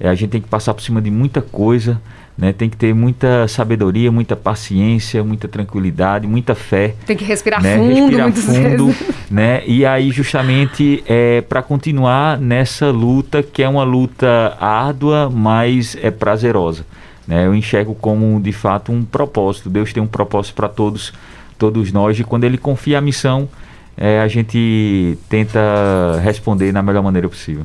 é, 0.00 0.08
a 0.08 0.14
gente 0.14 0.30
tem 0.30 0.40
que 0.40 0.48
passar 0.48 0.74
por 0.74 0.82
cima 0.82 1.00
de 1.00 1.10
muita 1.10 1.40
coisa, 1.40 2.00
né? 2.36 2.52
Tem 2.52 2.68
que 2.68 2.76
ter 2.76 2.94
muita 2.94 3.46
sabedoria, 3.46 4.10
muita 4.10 4.34
paciência, 4.34 5.22
muita 5.22 5.46
tranquilidade, 5.46 6.26
muita 6.26 6.54
fé. 6.54 6.94
Tem 7.06 7.16
que 7.16 7.24
respirar 7.24 7.62
né? 7.62 7.76
fundo, 7.76 8.16
respirar 8.16 8.32
fundo, 8.32 8.86
vezes. 8.86 9.14
né? 9.30 9.62
E 9.66 9.86
aí 9.86 10.10
justamente 10.10 11.02
é 11.06 11.40
para 11.42 11.62
continuar 11.62 12.38
nessa 12.38 12.90
luta 12.90 13.42
que 13.42 13.62
é 13.62 13.68
uma 13.68 13.84
luta 13.84 14.56
árdua, 14.60 15.30
mas 15.30 15.96
é 16.02 16.10
prazerosa. 16.10 16.84
Né? 17.26 17.46
Eu 17.46 17.54
enxergo 17.54 17.94
como 17.94 18.40
de 18.40 18.52
fato 18.52 18.92
um 18.92 19.04
propósito. 19.04 19.70
Deus 19.70 19.92
tem 19.92 20.02
um 20.02 20.06
propósito 20.06 20.54
para 20.54 20.68
todos, 20.68 21.12
todos 21.56 21.92
nós. 21.92 22.18
E 22.18 22.24
quando 22.24 22.44
Ele 22.44 22.58
confia 22.58 22.98
a 22.98 23.00
missão, 23.00 23.48
é, 23.96 24.20
a 24.20 24.28
gente 24.28 25.16
tenta 25.28 26.20
responder 26.22 26.72
na 26.72 26.82
melhor 26.82 27.02
maneira 27.02 27.28
possível. 27.28 27.64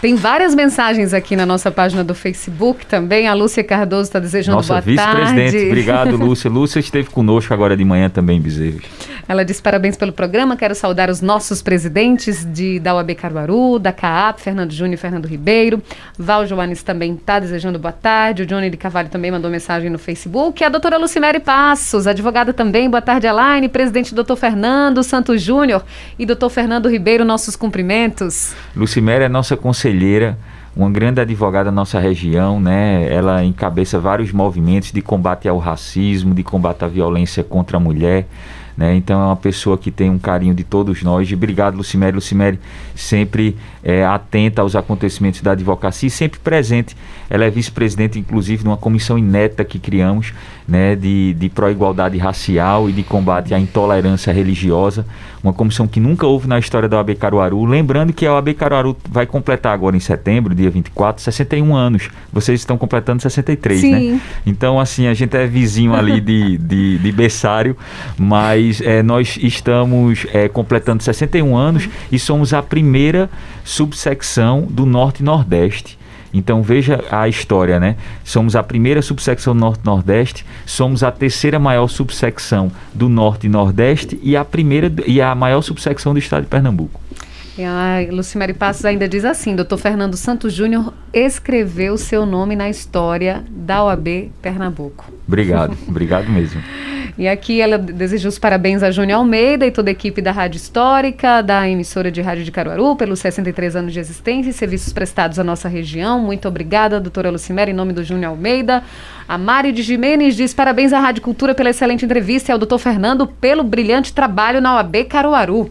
Tem 0.00 0.14
várias 0.14 0.54
mensagens 0.54 1.14
aqui 1.14 1.34
na 1.34 1.46
nossa 1.46 1.70
página 1.70 2.04
do 2.04 2.14
Facebook 2.14 2.84
também. 2.84 3.28
A 3.28 3.32
Lúcia 3.32 3.64
Cardoso 3.64 4.02
está 4.02 4.18
desejando 4.18 4.58
nossa, 4.58 4.74
boa 4.74 4.80
vice-presidente. 4.82 5.56
Obrigado, 5.68 6.16
Lúcia. 6.16 6.50
Lúcia 6.50 6.80
esteve 6.80 7.08
conosco 7.08 7.52
agora 7.54 7.74
de 7.74 7.82
manhã 7.82 8.10
também, 8.10 8.38
Bezerros. 8.38 8.84
Ela 9.26 9.42
diz 9.42 9.58
parabéns 9.58 9.96
pelo 9.96 10.12
programa. 10.12 10.54
Quero 10.54 10.74
saudar 10.74 11.08
os 11.08 11.22
nossos 11.22 11.62
presidentes 11.62 12.44
de, 12.44 12.78
da 12.78 12.94
UAB 12.94 13.14
Caruaru, 13.14 13.78
da 13.78 13.90
CAAP, 13.90 14.40
Fernando 14.40 14.70
Júnior 14.70 14.94
e 14.94 14.96
Fernando 14.98 15.26
Ribeiro. 15.26 15.82
Val 16.18 16.46
Joanes 16.46 16.82
também 16.82 17.14
está 17.14 17.38
desejando 17.38 17.78
boa 17.78 17.90
tarde. 17.90 18.42
O 18.42 18.46
Johnny 18.46 18.68
de 18.68 18.76
Cavalho 18.76 19.08
também 19.08 19.30
mandou 19.30 19.50
mensagem 19.50 19.88
no 19.88 19.98
Facebook. 19.98 20.62
A 20.62 20.68
doutora 20.68 20.98
Lucimere 20.98 21.40
Passos, 21.40 22.06
advogada 22.06 22.52
também. 22.52 22.90
Boa 22.90 23.02
tarde, 23.02 23.26
Alaine. 23.26 23.66
Presidente 23.66 24.14
doutor 24.14 24.36
Fernando 24.36 25.02
Santos 25.02 25.40
Júnior 25.40 25.82
e 26.18 26.26
doutor 26.26 26.50
Fernando 26.50 26.86
Ribeiro, 26.86 27.24
nossos 27.24 27.56
cumprimentos. 27.56 28.54
Lucimere 28.76 29.24
é 29.24 29.28
nossa 29.28 29.56
conselheira 29.56 29.85
conselheira, 29.86 30.36
uma 30.74 30.90
grande 30.90 31.20
advogada 31.20 31.66
da 31.66 31.72
nossa 31.72 31.98
região, 32.00 32.60
né? 32.60 33.06
Ela 33.10 33.44
encabeça 33.44 33.98
vários 33.98 34.32
movimentos 34.32 34.92
de 34.92 35.00
combate 35.00 35.48
ao 35.48 35.58
racismo, 35.58 36.34
de 36.34 36.42
combate 36.42 36.84
à 36.84 36.88
violência 36.88 37.44
contra 37.44 37.76
a 37.76 37.80
mulher. 37.80 38.26
Né? 38.76 38.94
Então 38.94 39.18
é 39.18 39.24
uma 39.24 39.36
pessoa 39.36 39.78
que 39.78 39.90
tem 39.90 40.10
um 40.10 40.18
carinho 40.18 40.54
de 40.54 40.62
todos 40.62 41.02
nós. 41.02 41.32
Obrigado, 41.32 41.76
Lucimere. 41.76 42.14
Lucimere 42.14 42.58
sempre 42.94 43.56
é, 43.86 44.04
atenta 44.04 44.62
aos 44.62 44.74
acontecimentos 44.74 45.40
da 45.40 45.52
advocacia 45.52 46.08
e 46.08 46.10
sempre 46.10 46.40
presente. 46.40 46.96
Ela 47.30 47.44
é 47.44 47.50
vice-presidente, 47.50 48.18
inclusive, 48.18 48.62
de 48.62 48.68
uma 48.68 48.76
comissão 48.76 49.16
inédita 49.16 49.64
que 49.64 49.78
criamos 49.78 50.34
né, 50.66 50.96
de, 50.96 51.34
de 51.34 51.48
pró-igualdade 51.48 52.18
racial 52.18 52.90
e 52.90 52.92
de 52.92 53.02
combate 53.02 53.54
à 53.54 53.58
intolerância 53.58 54.32
religiosa. 54.32 55.06
Uma 55.42 55.52
comissão 55.52 55.86
que 55.86 56.00
nunca 56.00 56.26
houve 56.26 56.48
na 56.48 56.58
história 56.58 56.88
da 56.88 56.96
OAB 56.96 57.14
Caruaru. 57.14 57.64
Lembrando 57.64 58.12
que 58.12 58.26
a 58.26 58.34
OAB 58.34 58.54
Caruaru 58.54 58.96
vai 59.08 59.26
completar 59.26 59.72
agora 59.72 59.96
em 59.96 60.00
setembro, 60.00 60.54
dia 60.54 60.70
24, 60.70 61.22
61 61.22 61.74
anos. 61.74 62.10
Vocês 62.32 62.60
estão 62.60 62.76
completando 62.76 63.22
63, 63.22 63.82
né? 63.82 63.88
Sim. 63.88 64.12
né? 64.12 64.20
Então, 64.44 64.80
assim, 64.80 65.06
a 65.06 65.14
gente 65.14 65.36
é 65.36 65.46
vizinho 65.46 65.94
ali 65.94 66.20
de, 66.20 66.58
de, 66.58 66.98
de 66.98 67.12
berçário, 67.12 67.76
mas 68.18 68.66
mas 68.66 68.80
é, 68.80 69.02
nós 69.02 69.38
estamos 69.40 70.26
é, 70.32 70.48
completando 70.48 71.02
61 71.02 71.56
anos 71.56 71.88
e 72.10 72.18
somos 72.18 72.52
a 72.52 72.62
primeira 72.62 73.28
subsecção 73.76 74.62
do 74.62 74.86
Norte 74.86 75.20
e 75.20 75.22
Nordeste. 75.22 75.98
Então 76.32 76.62
veja 76.62 77.04
a 77.10 77.28
história, 77.28 77.78
né? 77.78 77.96
Somos 78.24 78.56
a 78.56 78.62
primeira 78.62 79.02
subsecção 79.02 79.52
Norte-Nordeste, 79.52 80.46
somos 80.64 81.02
a 81.02 81.10
terceira 81.10 81.58
maior 81.58 81.86
subsecção 81.86 82.72
do 82.94 83.08
Norte 83.08 83.46
e 83.46 83.50
Nordeste 83.50 84.18
e 84.22 84.34
a 84.34 84.44
primeira 84.44 84.90
e 85.06 85.20
a 85.20 85.34
maior 85.34 85.60
subsecção 85.60 86.14
do 86.14 86.18
estado 86.18 86.44
de 86.44 86.48
Pernambuco. 86.48 87.05
E 87.58 87.64
a 87.64 88.06
Lucimere 88.10 88.52
Passos 88.52 88.84
ainda 88.84 89.08
diz 89.08 89.24
assim: 89.24 89.56
Dr. 89.56 89.76
Fernando 89.78 90.16
Santos 90.16 90.52
Júnior 90.52 90.92
escreveu 91.12 91.96
seu 91.96 92.26
nome 92.26 92.54
na 92.54 92.68
história 92.68 93.42
da 93.50 93.82
OAB 93.82 94.30
Pernambuco. 94.42 95.10
Obrigado, 95.26 95.76
obrigado 95.88 96.28
mesmo. 96.28 96.62
E 97.18 97.26
aqui 97.26 97.62
ela 97.62 97.78
deseja 97.78 98.28
os 98.28 98.38
parabéns 98.38 98.82
a 98.82 98.90
Júnior 98.90 99.20
Almeida 99.20 99.66
e 99.66 99.70
toda 99.70 99.88
a 99.88 99.92
equipe 99.92 100.20
da 100.20 100.32
Rádio 100.32 100.58
Histórica, 100.58 101.40
da 101.40 101.66
emissora 101.66 102.10
de 102.10 102.20
rádio 102.20 102.44
de 102.44 102.50
Caruaru, 102.50 102.94
pelos 102.94 103.20
63 103.20 103.74
anos 103.74 103.94
de 103.94 103.98
existência 103.98 104.50
e 104.50 104.52
serviços 104.52 104.92
prestados 104.92 105.38
à 105.38 105.44
nossa 105.44 105.66
região. 105.66 106.20
Muito 106.20 106.46
obrigada, 106.46 107.00
doutora 107.00 107.30
Lucimere, 107.30 107.70
em 107.70 107.74
nome 107.74 107.94
do 107.94 108.04
Júnior 108.04 108.32
Almeida. 108.32 108.82
A 109.26 109.38
Mari 109.38 109.72
de 109.72 109.82
Jimenez 109.82 110.36
diz 110.36 110.52
parabéns 110.52 110.92
à 110.92 111.00
Rádio 111.00 111.22
Cultura 111.22 111.54
pela 111.54 111.70
excelente 111.70 112.04
entrevista 112.04 112.50
e 112.50 112.52
ao 112.52 112.58
doutor 112.58 112.78
Fernando 112.78 113.26
pelo 113.26 113.64
brilhante 113.64 114.12
trabalho 114.12 114.60
na 114.60 114.76
OAB 114.76 115.04
Caruaru. 115.08 115.70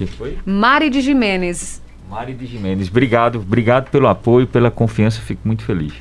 Quem 0.00 0.06
foi? 0.06 0.38
Mari 0.46 0.88
de 0.88 1.02
Jimenez. 1.02 1.82
Mari 2.08 2.32
de 2.32 2.46
Jimenez, 2.46 2.88
obrigado, 2.88 3.36
obrigado 3.36 3.90
pelo 3.90 4.08
apoio, 4.08 4.46
pela 4.46 4.70
confiança, 4.70 5.20
fico 5.20 5.42
muito 5.44 5.62
feliz. 5.62 5.92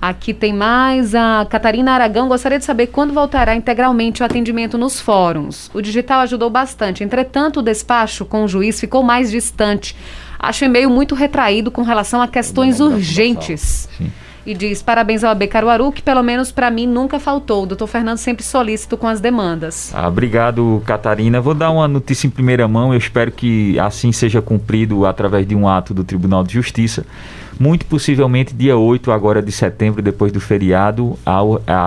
Aqui 0.00 0.32
tem 0.32 0.54
mais 0.54 1.16
a 1.16 1.44
Catarina 1.50 1.92
Aragão. 1.92 2.28
Gostaria 2.28 2.60
de 2.60 2.64
saber 2.64 2.86
quando 2.86 3.12
voltará 3.12 3.54
integralmente 3.56 4.22
o 4.22 4.24
atendimento 4.24 4.78
nos 4.78 5.00
fóruns. 5.00 5.68
O 5.74 5.82
digital 5.82 6.20
ajudou 6.20 6.48
bastante. 6.48 7.02
Entretanto, 7.02 7.58
o 7.58 7.62
despacho 7.62 8.24
com 8.24 8.44
o 8.44 8.48
juiz 8.48 8.78
ficou 8.78 9.02
mais 9.02 9.32
distante. 9.32 9.96
Acho 10.38 10.64
o 10.64 10.68
e-mail 10.68 10.88
muito 10.88 11.16
retraído 11.16 11.72
com 11.72 11.82
relação 11.82 12.22
a 12.22 12.28
questões 12.28 12.78
urgentes. 12.78 13.88
Sim 13.98 14.10
e 14.50 14.54
diz: 14.54 14.82
parabéns 14.82 15.22
ao 15.22 15.30
AB 15.30 15.46
Caruaru, 15.46 15.92
que 15.92 16.02
pelo 16.02 16.22
menos 16.22 16.50
para 16.50 16.70
mim 16.70 16.86
nunca 16.86 17.18
faltou. 17.20 17.62
O 17.62 17.66
doutor 17.66 17.86
Fernando 17.86 18.18
sempre 18.18 18.42
solícito 18.42 18.96
com 18.96 19.06
as 19.06 19.20
demandas. 19.20 19.92
Ah, 19.94 20.08
obrigado, 20.08 20.82
Catarina. 20.84 21.40
Vou 21.40 21.54
dar 21.54 21.70
uma 21.70 21.86
notícia 21.86 22.26
em 22.26 22.30
primeira 22.30 22.66
mão. 22.66 22.92
Eu 22.92 22.98
espero 22.98 23.30
que 23.30 23.78
assim 23.78 24.12
seja 24.12 24.42
cumprido 24.42 25.06
através 25.06 25.46
de 25.46 25.54
um 25.54 25.68
ato 25.68 25.94
do 25.94 26.04
Tribunal 26.04 26.42
de 26.42 26.54
Justiça. 26.54 27.04
Muito 27.58 27.84
possivelmente, 27.84 28.54
dia 28.54 28.76
8 28.76 29.12
agora 29.12 29.42
de 29.42 29.52
setembro, 29.52 30.00
depois 30.00 30.32
do 30.32 30.40
feriado, 30.40 31.18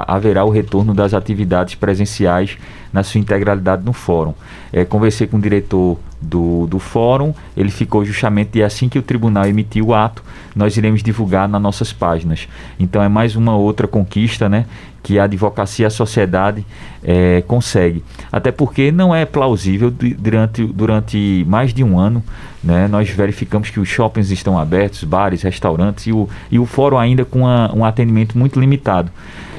haverá 0.08 0.46
o 0.46 0.52
retorno 0.52 0.94
das 0.94 1.16
atividades 1.16 1.74
presenciais 1.74 2.58
na 2.94 3.02
sua 3.02 3.20
integralidade 3.20 3.84
no 3.84 3.92
fórum. 3.92 4.36
É, 4.72 4.86
conversei 4.86 5.26
com 5.26 5.38
o 5.38 5.42
diretor 5.42 5.98
do, 6.24 6.68
do 6.68 6.80
fórum, 6.80 7.34
ele 7.56 7.70
ficou 7.70 8.06
justamente 8.06 8.52
de 8.52 8.64
assim 8.64 8.88
que 8.88 8.98
o 8.98 9.02
tribunal 9.02 9.46
emitiu 9.46 9.88
o 9.88 9.94
ato, 9.94 10.24
nós 10.56 10.78
iremos 10.78 11.04
divulgar 11.04 11.48
nas 11.48 11.62
nossas 11.62 11.92
páginas. 11.92 12.48
Então 12.80 13.02
é 13.02 13.10
mais 13.10 13.36
uma 13.36 13.56
outra 13.56 13.88
conquista, 13.88 14.48
né? 14.48 14.66
Que 15.02 15.20
a 15.20 15.26
advocacia 15.26 15.88
a 15.88 15.90
sociedade 15.90 16.66
é, 17.04 17.44
consegue. 17.46 18.04
Até 18.32 18.52
porque 18.52 18.92
não 18.92 19.14
é 19.14 19.26
plausível 19.26 19.92
durante, 19.92 20.66
durante 20.66 21.46
mais 21.48 21.74
de 21.74 21.84
um 21.84 22.00
ano, 22.00 22.24
né? 22.64 22.88
Nós 22.88 23.10
verificamos 23.10 23.70
que 23.70 23.80
os 23.80 23.90
shoppings 23.90 24.32
estão 24.32 24.58
abertos, 24.58 25.04
bares, 25.04 25.42
restaurantes 25.42 26.08
e 26.08 26.14
o, 26.14 26.30
e 26.50 26.58
o 26.58 26.66
fórum 26.66 26.98
ainda 26.98 27.26
com 27.26 27.42
um 27.42 27.84
atendimento 27.84 28.38
muito 28.38 28.60
limitado. 28.60 29.12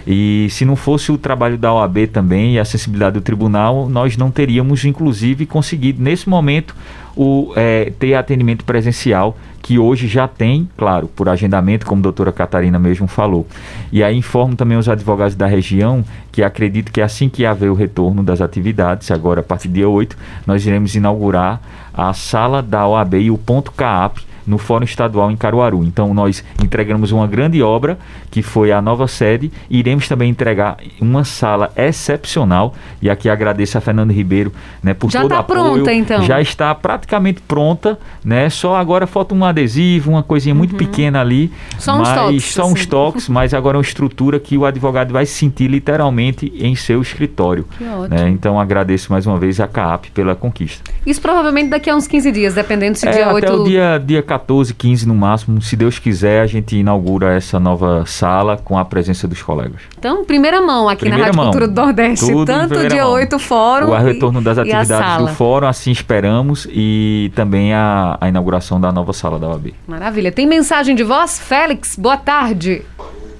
E 0.06 0.48
se 0.50 0.64
não 0.64 0.76
fosse 0.76 1.10
o 1.10 1.18
trabalho 1.18 1.56
da 1.56 1.72
OAB 1.72 2.06
também 2.12 2.54
e 2.54 2.58
a 2.58 2.62
acessibilidade 2.62 3.14
do 3.14 3.20
tribunal, 3.20 3.88
nós 3.88 4.16
não 4.16 4.30
teríamos, 4.30 4.84
inclusive, 4.84 5.46
conseguido, 5.46 6.02
nesse 6.02 6.28
momento, 6.28 6.74
o, 7.16 7.52
é, 7.56 7.92
ter 7.98 8.14
atendimento 8.14 8.64
presencial, 8.64 9.36
que 9.62 9.78
hoje 9.78 10.06
já 10.06 10.28
tem, 10.28 10.68
claro, 10.76 11.08
por 11.08 11.26
agendamento, 11.26 11.86
como 11.86 12.00
a 12.00 12.02
doutora 12.02 12.30
Catarina 12.30 12.78
mesmo 12.78 13.06
falou. 13.06 13.46
E 13.90 14.02
aí 14.02 14.14
informo 14.14 14.54
também 14.54 14.76
os 14.76 14.90
advogados 14.90 15.34
da 15.34 15.46
região 15.46 16.04
que 16.30 16.42
acredito 16.42 16.92
que 16.92 17.00
assim 17.00 17.30
que 17.30 17.46
haver 17.46 17.70
o 17.70 17.74
retorno 17.74 18.22
das 18.22 18.42
atividades, 18.42 19.10
agora 19.10 19.40
a 19.40 19.42
partir 19.42 19.68
do 19.68 19.74
dia 19.74 19.88
8, 19.88 20.18
nós 20.46 20.66
iremos 20.66 20.94
inaugurar 20.94 21.62
a 21.94 22.12
sala 22.12 22.60
da 22.60 22.86
OAB 22.86 23.14
e 23.14 23.30
o 23.30 23.38
ponto 23.38 23.72
CAAP 23.72 24.18
no 24.46 24.58
Fórum 24.58 24.84
Estadual 24.84 25.30
em 25.30 25.36
Caruaru. 25.36 25.84
Então 25.84 26.12
nós 26.14 26.44
entregamos 26.62 27.12
uma 27.12 27.26
grande 27.26 27.62
obra, 27.62 27.98
que 28.30 28.42
foi 28.42 28.72
a 28.72 28.80
nova 28.82 29.06
sede, 29.06 29.50
e 29.70 29.78
iremos 29.78 30.08
também 30.08 30.30
entregar 30.30 30.76
uma 31.00 31.24
sala 31.24 31.70
excepcional, 31.76 32.74
e 33.00 33.08
aqui 33.08 33.28
agradeço 33.28 33.78
a 33.78 33.80
Fernando 33.80 34.10
Ribeiro 34.12 34.52
né, 34.82 34.94
por 34.94 35.10
já 35.10 35.20
todo 35.22 35.30
tá 35.30 35.36
o 35.36 35.40
apoio. 35.40 35.60
pronta, 35.74 35.92
então. 35.92 36.22
Já 36.22 36.40
está 36.40 36.74
praticamente 36.74 37.40
pronta, 37.42 37.98
né? 38.24 38.48
Só 38.50 38.76
agora 38.76 39.06
falta 39.06 39.34
um 39.34 39.44
adesivo, 39.44 40.10
uma 40.10 40.22
coisinha 40.22 40.54
muito 40.54 40.74
pequena 40.74 41.20
ali. 41.20 41.52
Só 41.78 42.00
uns 42.00 42.08
toques, 42.12 42.44
Só 42.52 42.66
uns 42.66 42.80
assim. 42.80 42.88
toques, 42.88 43.28
mas 43.28 43.54
agora 43.54 43.76
é 43.76 43.78
uma 43.78 43.82
estrutura 43.82 44.38
que 44.38 44.56
o 44.56 44.64
advogado 44.64 45.12
vai 45.12 45.26
se 45.26 45.34
sentir 45.34 45.68
literalmente 45.68 46.52
em 46.58 46.74
seu 46.74 47.00
escritório. 47.00 47.66
Que 47.78 47.84
ótimo. 47.84 48.08
né? 48.08 48.28
Então 48.28 48.58
agradeço 48.60 49.10
mais 49.12 49.26
uma 49.26 49.38
vez 49.38 49.60
a 49.60 49.66
CAAP 49.66 50.06
pela 50.12 50.34
conquista. 50.34 50.82
Isso 51.06 51.20
provavelmente 51.20 51.68
daqui 51.70 51.90
a 51.90 51.96
uns 51.96 52.06
15 52.06 52.32
dias, 52.32 52.54
dependendo 52.54 52.96
se 52.96 53.06
É, 53.08 53.12
dia 53.12 53.32
8... 53.32 53.44
até 53.46 53.54
o 53.54 53.64
dia, 53.64 54.02
dia 54.04 54.22
14, 54.22 54.33
15 54.38 55.06
no 55.06 55.14
máximo. 55.14 55.60
Se 55.62 55.76
Deus 55.76 55.98
quiser, 55.98 56.40
a 56.40 56.46
gente 56.46 56.76
inaugura 56.76 57.34
essa 57.34 57.58
nova 57.60 58.04
sala 58.06 58.56
com 58.56 58.78
a 58.78 58.84
presença 58.84 59.26
dos 59.28 59.42
colegas. 59.42 59.80
Então, 59.98 60.24
primeira 60.24 60.60
mão 60.60 60.88
aqui 60.88 61.00
Primeira 61.00 61.18
na 61.22 61.26
Rádio 61.26 61.36
mão. 61.36 61.46
Cultura 61.46 61.68
do 61.68 61.74
Nordeste. 61.80 62.26
Tudo 62.26 62.46
Tanto 62.46 62.88
dia 62.88 63.04
mão. 63.04 63.12
8 63.12 63.38
fórum 63.38 63.90
O 63.90 63.96
e- 63.98 64.02
retorno 64.02 64.40
das 64.40 64.58
atividades 64.58 65.18
do 65.18 65.28
fórum, 65.34 65.66
assim 65.66 65.90
esperamos, 65.90 66.66
e 66.70 67.30
também 67.34 67.72
a, 67.74 68.16
a 68.20 68.28
inauguração 68.28 68.80
da 68.80 68.90
nova 68.92 69.12
sala 69.12 69.38
da 69.38 69.48
OAB. 69.48 69.74
Maravilha. 69.86 70.30
Tem 70.32 70.46
mensagem 70.46 70.94
de 70.94 71.02
voz? 71.04 71.38
Félix, 71.38 71.96
boa 71.96 72.16
tarde. 72.16 72.82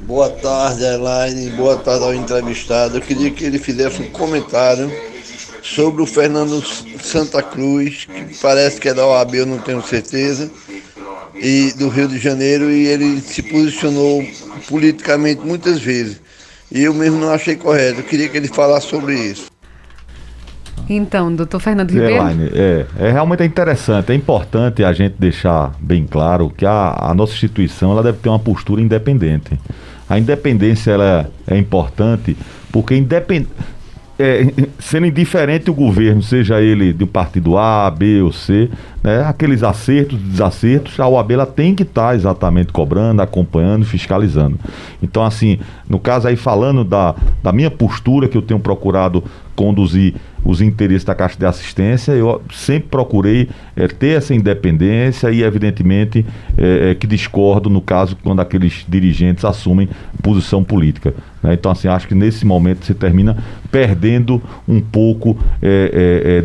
Boa 0.00 0.28
tarde, 0.28 0.82
Elaine. 0.84 1.50
Boa 1.50 1.76
tarde 1.76 2.04
ao 2.04 2.14
entrevistado. 2.14 2.98
Eu 2.98 3.00
queria 3.00 3.30
que 3.30 3.42
ele 3.44 3.58
fizesse 3.58 4.02
um 4.02 4.10
comentário 4.10 4.90
sobre 5.64 6.02
o 6.02 6.06
Fernando 6.06 6.62
Santa 7.00 7.42
Cruz, 7.42 8.04
que 8.04 8.36
parece 8.40 8.78
que 8.78 8.90
é 8.90 8.94
da 8.94 9.06
OAB, 9.06 9.34
eu 9.34 9.46
não 9.46 9.58
tenho 9.58 9.82
certeza, 9.82 10.50
e 11.34 11.72
do 11.72 11.88
Rio 11.88 12.06
de 12.06 12.18
Janeiro, 12.18 12.70
e 12.70 12.86
ele 12.86 13.18
se 13.22 13.42
posicionou 13.42 14.22
politicamente 14.68 15.40
muitas 15.40 15.80
vezes. 15.80 16.20
E 16.70 16.82
eu 16.82 16.92
mesmo 16.92 17.18
não 17.18 17.30
achei 17.30 17.56
correto. 17.56 18.00
Eu 18.00 18.04
queria 18.04 18.28
que 18.28 18.36
ele 18.36 18.48
falasse 18.48 18.88
sobre 18.88 19.14
isso. 19.14 19.46
Então, 20.88 21.34
doutor 21.34 21.60
Fernando 21.60 21.90
Ribeiro. 21.90 22.16
Elaine, 22.16 22.50
é, 22.52 22.86
é 22.98 23.10
realmente 23.10 23.42
é 23.42 23.46
interessante, 23.46 24.12
é 24.12 24.14
importante 24.14 24.84
a 24.84 24.92
gente 24.92 25.14
deixar 25.18 25.72
bem 25.80 26.06
claro 26.06 26.50
que 26.50 26.66
a, 26.66 26.94
a 26.98 27.14
nossa 27.14 27.32
instituição 27.32 27.92
ela 27.92 28.02
deve 28.02 28.18
ter 28.18 28.28
uma 28.28 28.38
postura 28.38 28.82
independente. 28.82 29.58
A 30.08 30.18
independência 30.18 30.90
ela 30.90 31.30
é 31.46 31.56
importante 31.56 32.36
porque 32.70 32.94
independ... 32.94 33.46
é, 34.18 34.52
sendo 34.78 35.06
indiferente 35.06 35.70
o 35.70 35.74
governo, 35.74 36.22
seja 36.22 36.60
ele 36.60 36.92
do 36.92 37.06
partido 37.06 37.58
A, 37.58 37.90
B 37.90 38.22
ou 38.22 38.32
C, 38.32 38.70
né, 39.02 39.22
aqueles 39.26 39.62
acertos, 39.62 40.18
desacertos, 40.18 40.98
a 41.00 41.06
OAB 41.08 41.32
ela 41.32 41.46
tem 41.46 41.74
que 41.74 41.82
estar 41.82 42.14
exatamente 42.14 42.72
cobrando, 42.72 43.20
acompanhando, 43.20 43.84
fiscalizando. 43.84 44.58
Então, 45.02 45.24
assim, 45.24 45.58
no 45.94 46.00
caso 46.00 46.26
aí 46.26 46.34
falando 46.34 46.82
da, 46.82 47.14
da 47.40 47.52
minha 47.52 47.70
postura 47.70 48.26
que 48.26 48.36
eu 48.36 48.42
tenho 48.42 48.58
procurado 48.58 49.22
conduzir 49.54 50.14
os 50.44 50.60
interesses 50.60 51.04
da 51.04 51.14
Caixa 51.14 51.38
de 51.38 51.46
Assistência, 51.46 52.12
eu 52.12 52.42
sempre 52.52 52.88
procurei 52.90 53.48
eh, 53.74 53.88
ter 53.88 54.18
essa 54.18 54.34
independência 54.34 55.30
e, 55.30 55.42
evidentemente, 55.42 56.24
eh, 56.58 56.90
eh, 56.90 56.94
que 56.94 57.06
discordo 57.06 57.70
no 57.70 57.80
caso 57.80 58.14
quando 58.22 58.40
aqueles 58.40 58.84
dirigentes 58.86 59.42
assumem 59.44 59.88
posição 60.22 60.62
política. 60.62 61.14
né? 61.42 61.54
Então, 61.54 61.72
assim, 61.72 61.88
acho 61.88 62.06
que 62.06 62.14
nesse 62.14 62.44
momento 62.44 62.84
você 62.84 62.92
termina 62.92 63.42
perdendo 63.70 64.40
um 64.68 64.80
pouco 64.80 65.36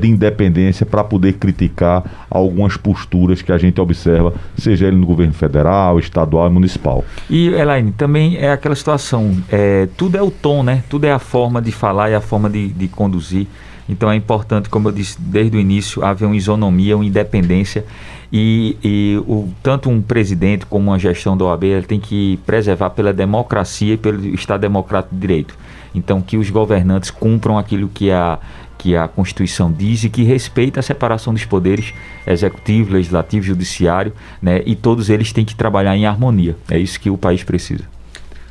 de 0.01 0.07
independência 0.07 0.85
para 0.85 1.03
poder 1.03 1.33
criticar 1.33 2.03
algumas 2.29 2.75
posturas 2.75 3.41
que 3.41 3.51
a 3.51 3.57
gente 3.57 3.79
observa, 3.79 4.33
seja 4.57 4.87
ele 4.87 4.97
no 4.97 5.05
governo 5.05 5.33
federal, 5.33 5.99
estadual 5.99 6.47
e 6.47 6.51
municipal. 6.51 7.03
E, 7.29 7.49
Elaine, 7.49 7.91
também 7.91 8.37
é 8.37 8.51
aquela 8.51 8.75
situação, 8.75 9.35
é, 9.51 9.87
tudo 9.97 10.17
é 10.17 10.21
o 10.21 10.31
tom, 10.31 10.63
né? 10.63 10.83
Tudo 10.89 11.05
é 11.05 11.11
a 11.11 11.19
forma 11.19 11.61
de 11.61 11.71
falar 11.71 12.09
e 12.09 12.15
a 12.15 12.21
forma 12.21 12.49
de, 12.49 12.69
de 12.69 12.87
conduzir. 12.87 13.47
Então 13.87 14.11
é 14.11 14.15
importante, 14.15 14.69
como 14.69 14.87
eu 14.87 14.91
disse 14.91 15.19
desde 15.19 15.57
o 15.57 15.59
início, 15.59 16.05
haver 16.05 16.25
uma 16.25 16.35
isonomia, 16.35 16.95
uma 16.95 17.05
independência 17.05 17.83
e, 18.31 18.77
e 18.83 19.17
o, 19.27 19.49
tanto 19.63 19.89
um 19.89 19.99
presidente 19.99 20.65
como 20.65 20.91
uma 20.91 20.99
gestão 20.99 21.35
da 21.35 21.45
OAB 21.45 21.63
tem 21.87 21.99
que 21.99 22.39
preservar 22.45 22.91
pela 22.91 23.11
democracia 23.11 23.95
e 23.95 23.97
pelo 23.97 24.23
Estado 24.27 24.61
Democrático 24.61 25.15
de 25.15 25.21
Direito. 25.21 25.57
Então 25.95 26.21
que 26.21 26.37
os 26.37 26.51
governantes 26.51 27.09
cumpram 27.09 27.57
aquilo 27.57 27.89
que 27.89 28.11
a, 28.11 28.37
que 28.77 28.95
a 28.95 29.07
Constituição 29.07 29.71
diz 29.71 30.03
e 30.03 30.09
que 30.09 30.21
respeita 30.21 30.79
a 30.79 30.83
separação 30.83 31.33
dos 31.33 31.45
poderes 31.45 31.91
executivo, 32.27 32.93
legislativo, 32.93 33.43
judiciário, 33.43 34.13
né? 34.39 34.61
E 34.67 34.75
todos 34.75 35.09
eles 35.09 35.33
têm 35.33 35.43
que 35.43 35.55
trabalhar 35.55 35.97
em 35.97 36.05
harmonia. 36.05 36.55
É 36.69 36.77
isso 36.77 36.99
que 36.99 37.09
o 37.09 37.17
país 37.17 37.43
precisa. 37.43 37.83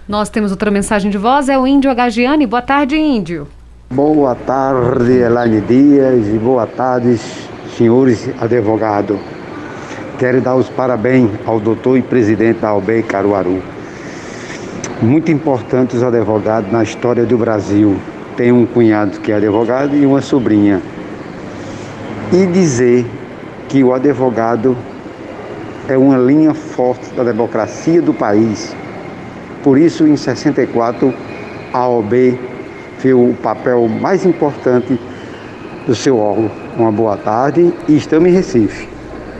Nós 0.08 0.30
temos 0.30 0.50
outra 0.50 0.70
mensagem 0.70 1.10
de 1.10 1.18
voz, 1.18 1.50
é 1.50 1.58
o 1.58 1.66
Índio 1.66 1.90
Agagiani. 1.90 2.46
Boa 2.46 2.62
tarde, 2.62 2.96
Índio. 2.96 3.46
Boa 3.90 4.34
tarde, 4.34 5.12
Elaine 5.12 5.60
Dias, 5.60 6.26
e 6.28 6.38
boa 6.38 6.66
tarde, 6.66 7.20
senhores 7.76 8.26
advogados. 8.40 9.18
Quero 10.18 10.40
dar 10.40 10.54
os 10.54 10.70
parabéns 10.70 11.30
ao 11.44 11.60
doutor 11.60 11.98
e 11.98 12.02
presidente 12.02 12.60
da 12.60 12.72
OAB 12.72 13.02
Caruaru. 13.06 13.62
Muito 15.02 15.30
importante 15.30 15.94
os 15.94 16.02
advogados 16.02 16.72
na 16.72 16.82
história 16.82 17.26
do 17.26 17.36
Brasil. 17.36 17.98
Tem 18.34 18.50
um 18.50 18.64
cunhado 18.64 19.20
que 19.20 19.30
é 19.30 19.34
advogado 19.34 19.94
e 19.94 20.06
uma 20.06 20.22
sobrinha. 20.22 20.80
E 22.32 22.46
dizer 22.46 23.04
que 23.68 23.84
o 23.84 23.92
advogado 23.92 24.74
é 25.86 25.98
uma 25.98 26.16
linha 26.16 26.54
forte 26.54 27.12
da 27.14 27.22
democracia 27.22 28.00
do 28.00 28.14
país. 28.14 28.74
Por 29.68 29.76
isso, 29.76 30.06
em 30.06 30.16
64, 30.16 31.12
a 31.74 31.86
OAB 31.86 32.38
fez 33.00 33.14
o 33.14 33.34
papel 33.42 33.86
mais 33.86 34.24
importante 34.24 34.98
do 35.86 35.94
seu 35.94 36.16
órgão. 36.16 36.50
Uma 36.78 36.90
boa 36.90 37.18
tarde 37.18 37.70
e 37.86 37.94
estamos 37.94 38.30
em 38.30 38.32
Recife. 38.32 38.88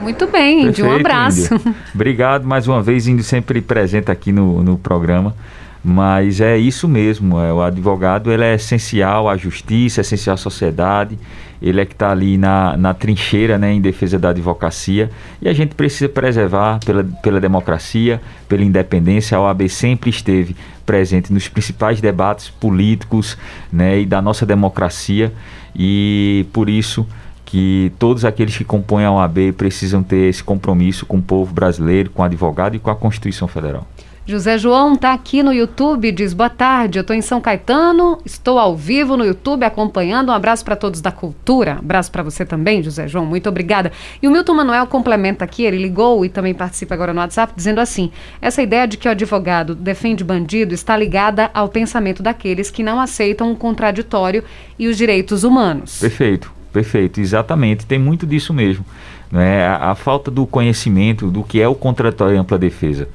Muito 0.03 0.27
bem, 0.27 0.67
Índio. 0.67 0.85
Um 0.85 0.89
Perfeito, 0.89 1.07
abraço. 1.07 1.55
Índio. 1.55 1.75
Obrigado 1.95 2.47
mais 2.47 2.69
uma 2.69 2.83
vez, 2.83 3.07
Índio, 3.07 3.25
sempre 3.25 3.63
presente 3.63 4.11
aqui 4.11 4.31
no, 4.31 4.63
no 4.63 4.77
programa. 4.77 5.35
Mas 5.83 6.41
é 6.41 6.59
isso 6.59 6.89
mesmo, 6.89 7.39
é, 7.39 7.53
o 7.53 7.63
advogado 7.63 8.33
ele 8.33 8.43
é 8.43 8.55
essencial 8.55 9.29
à 9.29 9.37
justiça, 9.37 10.01
é 10.01 10.03
essencial 10.03 10.35
à 10.35 10.37
sociedade, 10.37 11.19
ele 11.61 11.81
é 11.81 11.85
que 11.85 11.93
está 11.93 12.11
ali 12.11 12.37
na, 12.39 12.77
na 12.77 12.95
trincheira 12.95 13.59
né, 13.59 13.73
em 13.73 13.81
defesa 13.81 14.19
da 14.19 14.31
advocacia 14.31 15.11
e 15.41 15.49
a 15.49 15.53
gente 15.53 15.75
precisa 15.75 16.09
preservar 16.09 16.79
pela, 16.85 17.05
pela 17.05 17.41
democracia, 17.41 18.21
pela 18.49 18.63
independência. 18.63 19.37
A 19.37 19.41
OAB 19.41 19.69
sempre 19.69 20.11
esteve 20.11 20.57
presente 20.87 21.33
nos 21.33 21.49
principais 21.49 22.01
debates 22.01 22.49
políticos 22.49 23.37
né, 23.73 24.01
e 24.01 24.07
da 24.07 24.23
nossa 24.23 24.47
democracia 24.47 25.33
e 25.77 26.47
por 26.53 26.69
isso 26.69 27.07
que 27.45 27.93
todos 27.99 28.25
aqueles 28.25 28.57
que 28.57 28.65
compõem 28.65 29.05
a 29.05 29.11
OAB 29.11 29.53
precisam 29.57 30.03
ter 30.03 30.29
esse 30.29 30.45
compromisso 30.45 31.07
com 31.07 31.17
o 31.17 31.23
povo 31.23 31.53
brasileiro, 31.53 32.11
com 32.11 32.23
o 32.23 32.25
advogado 32.25 32.77
e 32.77 32.79
com 32.79 32.91
a 32.91 32.97
Constituição 32.97 33.49
Federal. 33.49 33.87
José 34.31 34.59
João 34.59 34.93
está 34.93 35.15
aqui 35.15 35.43
no 35.43 35.55
YouTube, 35.55 36.13
diz 36.13 36.35
boa 36.35 36.51
tarde, 36.51 36.99
eu 36.99 37.01
estou 37.01 37.17
em 37.17 37.23
São 37.23 37.41
Caetano, 37.41 38.19
estou 38.27 38.59
ao 38.59 38.77
vivo 38.77 39.17
no 39.17 39.25
YouTube 39.25 39.65
acompanhando. 39.65 40.29
Um 40.29 40.35
abraço 40.35 40.63
para 40.67 40.77
todos 40.77 41.01
da 41.01 41.11
cultura, 41.11 41.79
abraço 41.79 42.13
para 42.13 42.23
você 42.23 42.45
também, 42.45 42.83
José 42.83 43.09
João, 43.09 43.25
muito 43.25 43.49
obrigada. 43.49 43.91
E 44.23 44.29
o 44.29 44.31
Milton 44.31 44.53
Manuel 44.53 44.87
complementa 44.87 45.47
aqui, 45.47 45.63
ele 45.63 45.79
ligou 45.79 46.27
e 46.27 46.29
também 46.29 46.53
participa 46.53 46.93
agora 46.93 47.15
no 47.15 47.21
WhatsApp, 47.21 47.55
dizendo 47.57 47.81
assim: 47.81 48.11
essa 48.39 48.61
ideia 48.61 48.87
de 48.87 48.99
que 48.99 49.09
o 49.09 49.11
advogado 49.11 49.75
defende 49.75 50.23
bandido 50.23 50.75
está 50.75 50.95
ligada 50.95 51.51
ao 51.55 51.71
pensamento 51.71 52.23
daqueles 52.23 52.71
que 52.71 52.83
não 52.83 53.01
aceitam 53.01 53.51
o 53.51 53.57
contraditório 53.57 54.45
e 54.79 54.89
os 54.89 54.99
direitos 54.99 55.43
humanos. 55.43 56.01
Perfeito, 56.01 56.53
perfeito, 56.71 57.19
exatamente. 57.19 57.87
Tem 57.87 57.99
muito 57.99 58.27
disso 58.27 58.53
mesmo. 58.53 58.85
Né? 59.31 59.67
A, 59.67 59.91
a 59.91 59.95
falta 59.95 60.31
do 60.31 60.47
conhecimento 60.47 61.31
do 61.31 61.43
que 61.43 61.61
é 61.61 61.69
o 61.69 61.75
contratório 61.75 62.35
e 62.35 62.39
ampla 62.39 62.59
defesa. 62.59 63.09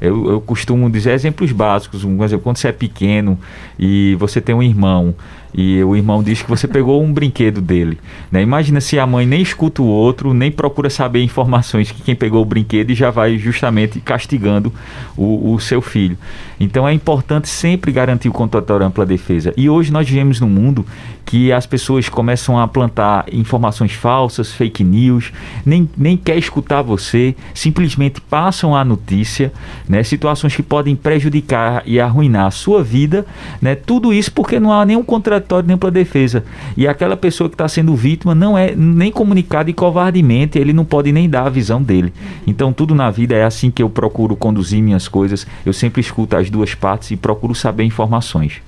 Eu, 0.00 0.30
eu 0.30 0.40
costumo 0.40 0.88
dizer 0.90 1.12
exemplos 1.12 1.52
básicos. 1.52 2.04
Um 2.04 2.24
exemplo, 2.24 2.42
quando 2.42 2.56
você 2.56 2.68
é 2.68 2.72
pequeno 2.72 3.38
e 3.78 4.16
você 4.18 4.40
tem 4.40 4.54
um 4.54 4.62
irmão 4.62 5.14
e 5.52 5.82
o 5.82 5.96
irmão 5.96 6.22
diz 6.22 6.42
que 6.42 6.48
você 6.48 6.68
pegou 6.68 7.02
um 7.02 7.12
brinquedo 7.12 7.60
dele. 7.60 7.98
Né? 8.30 8.42
Imagina 8.42 8.80
se 8.80 8.98
a 8.98 9.06
mãe 9.06 9.26
nem 9.26 9.42
escuta 9.42 9.82
o 9.82 9.86
outro, 9.86 10.32
nem 10.32 10.50
procura 10.50 10.88
saber 10.88 11.22
informações 11.22 11.90
que 11.90 12.02
quem 12.02 12.14
pegou 12.14 12.42
o 12.42 12.44
brinquedo 12.44 12.90
e 12.90 12.94
já 12.94 13.10
vai 13.10 13.36
justamente 13.38 14.00
castigando 14.00 14.72
o, 15.16 15.52
o 15.52 15.60
seu 15.60 15.80
filho. 15.80 16.16
Então 16.58 16.86
é 16.86 16.92
importante 16.92 17.48
sempre 17.48 17.90
garantir 17.90 18.28
o 18.28 18.32
contratório 18.32 18.86
ampla 18.86 19.06
defesa. 19.06 19.52
E 19.56 19.68
hoje 19.68 19.90
nós 19.92 20.08
vivemos 20.08 20.40
num 20.40 20.48
mundo 20.48 20.84
que 21.30 21.52
as 21.52 21.64
pessoas 21.64 22.08
começam 22.08 22.58
a 22.58 22.66
plantar 22.66 23.24
informações 23.32 23.92
falsas, 23.92 24.52
fake 24.52 24.82
news, 24.82 25.32
nem, 25.64 25.88
nem 25.96 26.16
quer 26.16 26.36
escutar 26.36 26.82
você, 26.82 27.36
simplesmente 27.54 28.20
passam 28.20 28.74
a 28.74 28.84
notícia, 28.84 29.52
né? 29.88 30.02
situações 30.02 30.56
que 30.56 30.62
podem 30.62 30.96
prejudicar 30.96 31.84
e 31.86 32.00
arruinar 32.00 32.46
a 32.46 32.50
sua 32.50 32.82
vida, 32.82 33.24
né? 33.62 33.76
tudo 33.76 34.12
isso 34.12 34.32
porque 34.32 34.58
não 34.58 34.72
há 34.72 34.84
nenhum 34.84 35.04
contratório 35.40 35.66
nem 35.66 35.76
para 35.76 35.90
defesa. 35.90 36.44
E 36.76 36.86
aquela 36.86 37.16
pessoa 37.16 37.48
que 37.48 37.54
está 37.54 37.66
sendo 37.66 37.94
vítima 37.94 38.34
não 38.34 38.56
é 38.56 38.74
nem 38.76 39.10
comunicada 39.10 39.70
e 39.70 39.72
covardemente, 39.72 40.58
ele 40.58 40.72
não 40.72 40.84
pode 40.84 41.10
nem 41.10 41.28
dar 41.28 41.46
a 41.46 41.50
visão 41.50 41.82
dele. 41.82 42.12
Então 42.46 42.72
tudo 42.72 42.94
na 42.94 43.10
vida 43.10 43.34
é 43.34 43.44
assim 43.44 43.70
que 43.70 43.82
eu 43.82 43.90
procuro 43.90 44.36
conduzir 44.36 44.82
minhas 44.82 45.08
coisas, 45.08 45.46
eu 45.64 45.72
sempre 45.72 46.00
escuto 46.00 46.36
as 46.36 46.50
duas 46.50 46.74
partes 46.74 47.10
e 47.10 47.16
procuro 47.16 47.54
saber 47.54 47.84
informações. 47.84 48.60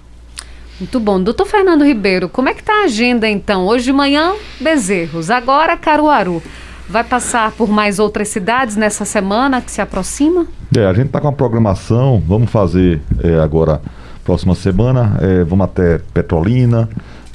Muito 0.80 0.98
bom. 0.98 1.22
Doutor 1.22 1.46
Fernando 1.46 1.84
Ribeiro, 1.84 2.28
como 2.28 2.48
é 2.48 2.54
que 2.54 2.60
está 2.60 2.82
a 2.82 2.84
agenda 2.84 3.28
então? 3.28 3.66
Hoje 3.66 3.84
de 3.84 3.92
manhã, 3.92 4.32
Bezerros, 4.60 5.30
agora 5.30 5.76
Caruaru. 5.76 6.42
Vai 6.88 7.04
passar 7.04 7.52
por 7.52 7.70
mais 7.70 7.98
outras 7.98 8.28
cidades 8.28 8.76
nessa 8.76 9.04
semana 9.04 9.60
que 9.60 9.70
se 9.70 9.80
aproxima? 9.80 10.46
É, 10.76 10.84
a 10.84 10.92
gente 10.92 11.06
está 11.06 11.20
com 11.20 11.28
a 11.28 11.32
programação, 11.32 12.22
vamos 12.26 12.50
fazer 12.50 13.00
é, 13.22 13.38
agora, 13.38 13.80
próxima 14.24 14.54
semana, 14.54 15.18
é, 15.20 15.44
vamos 15.44 15.64
até 15.64 15.98
Petrolina, 16.12 16.88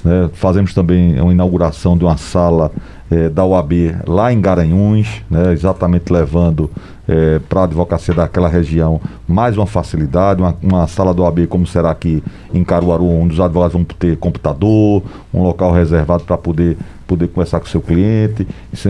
né, 0.04 0.30
fazemos 0.34 0.74
também 0.74 1.20
uma 1.20 1.32
inauguração 1.32 1.98
de 1.98 2.04
uma 2.04 2.18
sala 2.18 2.72
é, 3.10 3.30
da 3.30 3.46
OAB 3.46 3.72
lá 4.06 4.32
em 4.32 4.40
Garanhuns, 4.40 5.24
né, 5.30 5.54
exatamente 5.54 6.12
levando 6.12 6.70
é, 7.08 7.40
para 7.48 7.62
a 7.62 7.64
advocacia 7.64 8.14
daquela 8.14 8.48
região 8.50 9.00
mais 9.28 9.58
uma 9.58 9.66
facilidade, 9.66 10.42
uma, 10.42 10.56
uma, 10.62 10.88
sala 10.88 11.14
do 11.14 11.24
OAB 11.24 11.48
como 11.48 11.66
será 11.66 11.92
aqui 11.92 12.24
em 12.54 12.64
Caruaru, 12.64 13.06
onde 13.06 13.34
os 13.34 13.40
advogados 13.40 13.74
vão 13.74 13.84
ter 13.84 14.18
computador, 14.18 15.04
um 15.34 15.42
local 15.42 15.72
reservado 15.72 16.24
para 16.24 16.38
poder 16.38 16.78
poder 17.08 17.28
conversar 17.30 17.60
com 17.60 17.66
o 17.66 17.70
seu 17.70 17.82
cliente. 17.82 18.48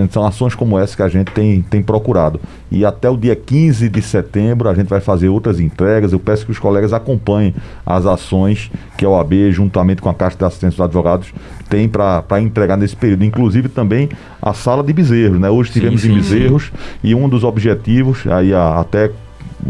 São 0.09 0.25
ações 0.25 0.55
como 0.55 0.77
essa 0.77 0.95
que 0.95 1.03
a 1.03 1.07
gente 1.07 1.31
tem, 1.31 1.61
tem 1.61 1.83
procurado. 1.83 2.41
E 2.71 2.83
até 2.83 3.09
o 3.09 3.15
dia 3.15 3.35
15 3.35 3.87
de 3.87 4.01
setembro 4.01 4.67
a 4.67 4.73
gente 4.73 4.87
vai 4.87 4.99
fazer 4.99 5.29
outras 5.29 5.59
entregas. 5.59 6.11
Eu 6.11 6.19
peço 6.19 6.45
que 6.45 6.51
os 6.51 6.59
colegas 6.59 6.91
acompanhem 6.91 7.53
as 7.85 8.05
ações 8.05 8.71
que 8.97 9.05
a 9.05 9.09
OAB, 9.09 9.51
juntamente 9.51 10.01
com 10.01 10.09
a 10.09 10.13
Caixa 10.13 10.37
de 10.37 10.43
Assistência 10.43 10.77
dos 10.77 10.85
Advogados, 10.85 11.31
tem 11.69 11.87
para 11.87 12.41
entregar 12.41 12.75
nesse 12.75 12.95
período. 12.95 13.23
Inclusive 13.23 13.69
também 13.69 14.09
a 14.41 14.53
sala 14.53 14.83
de 14.83 14.91
bezerros. 14.91 15.39
Né? 15.39 15.49
Hoje 15.49 15.71
tivemos 15.71 16.01
sim, 16.01 16.07
sim, 16.07 16.13
em 16.13 16.17
bezerros 16.17 16.63
sim. 16.63 16.97
e 17.03 17.15
um 17.15 17.29
dos 17.29 17.43
objetivos, 17.43 18.25
aí 18.27 18.53
a, 18.53 18.79
até 18.79 19.11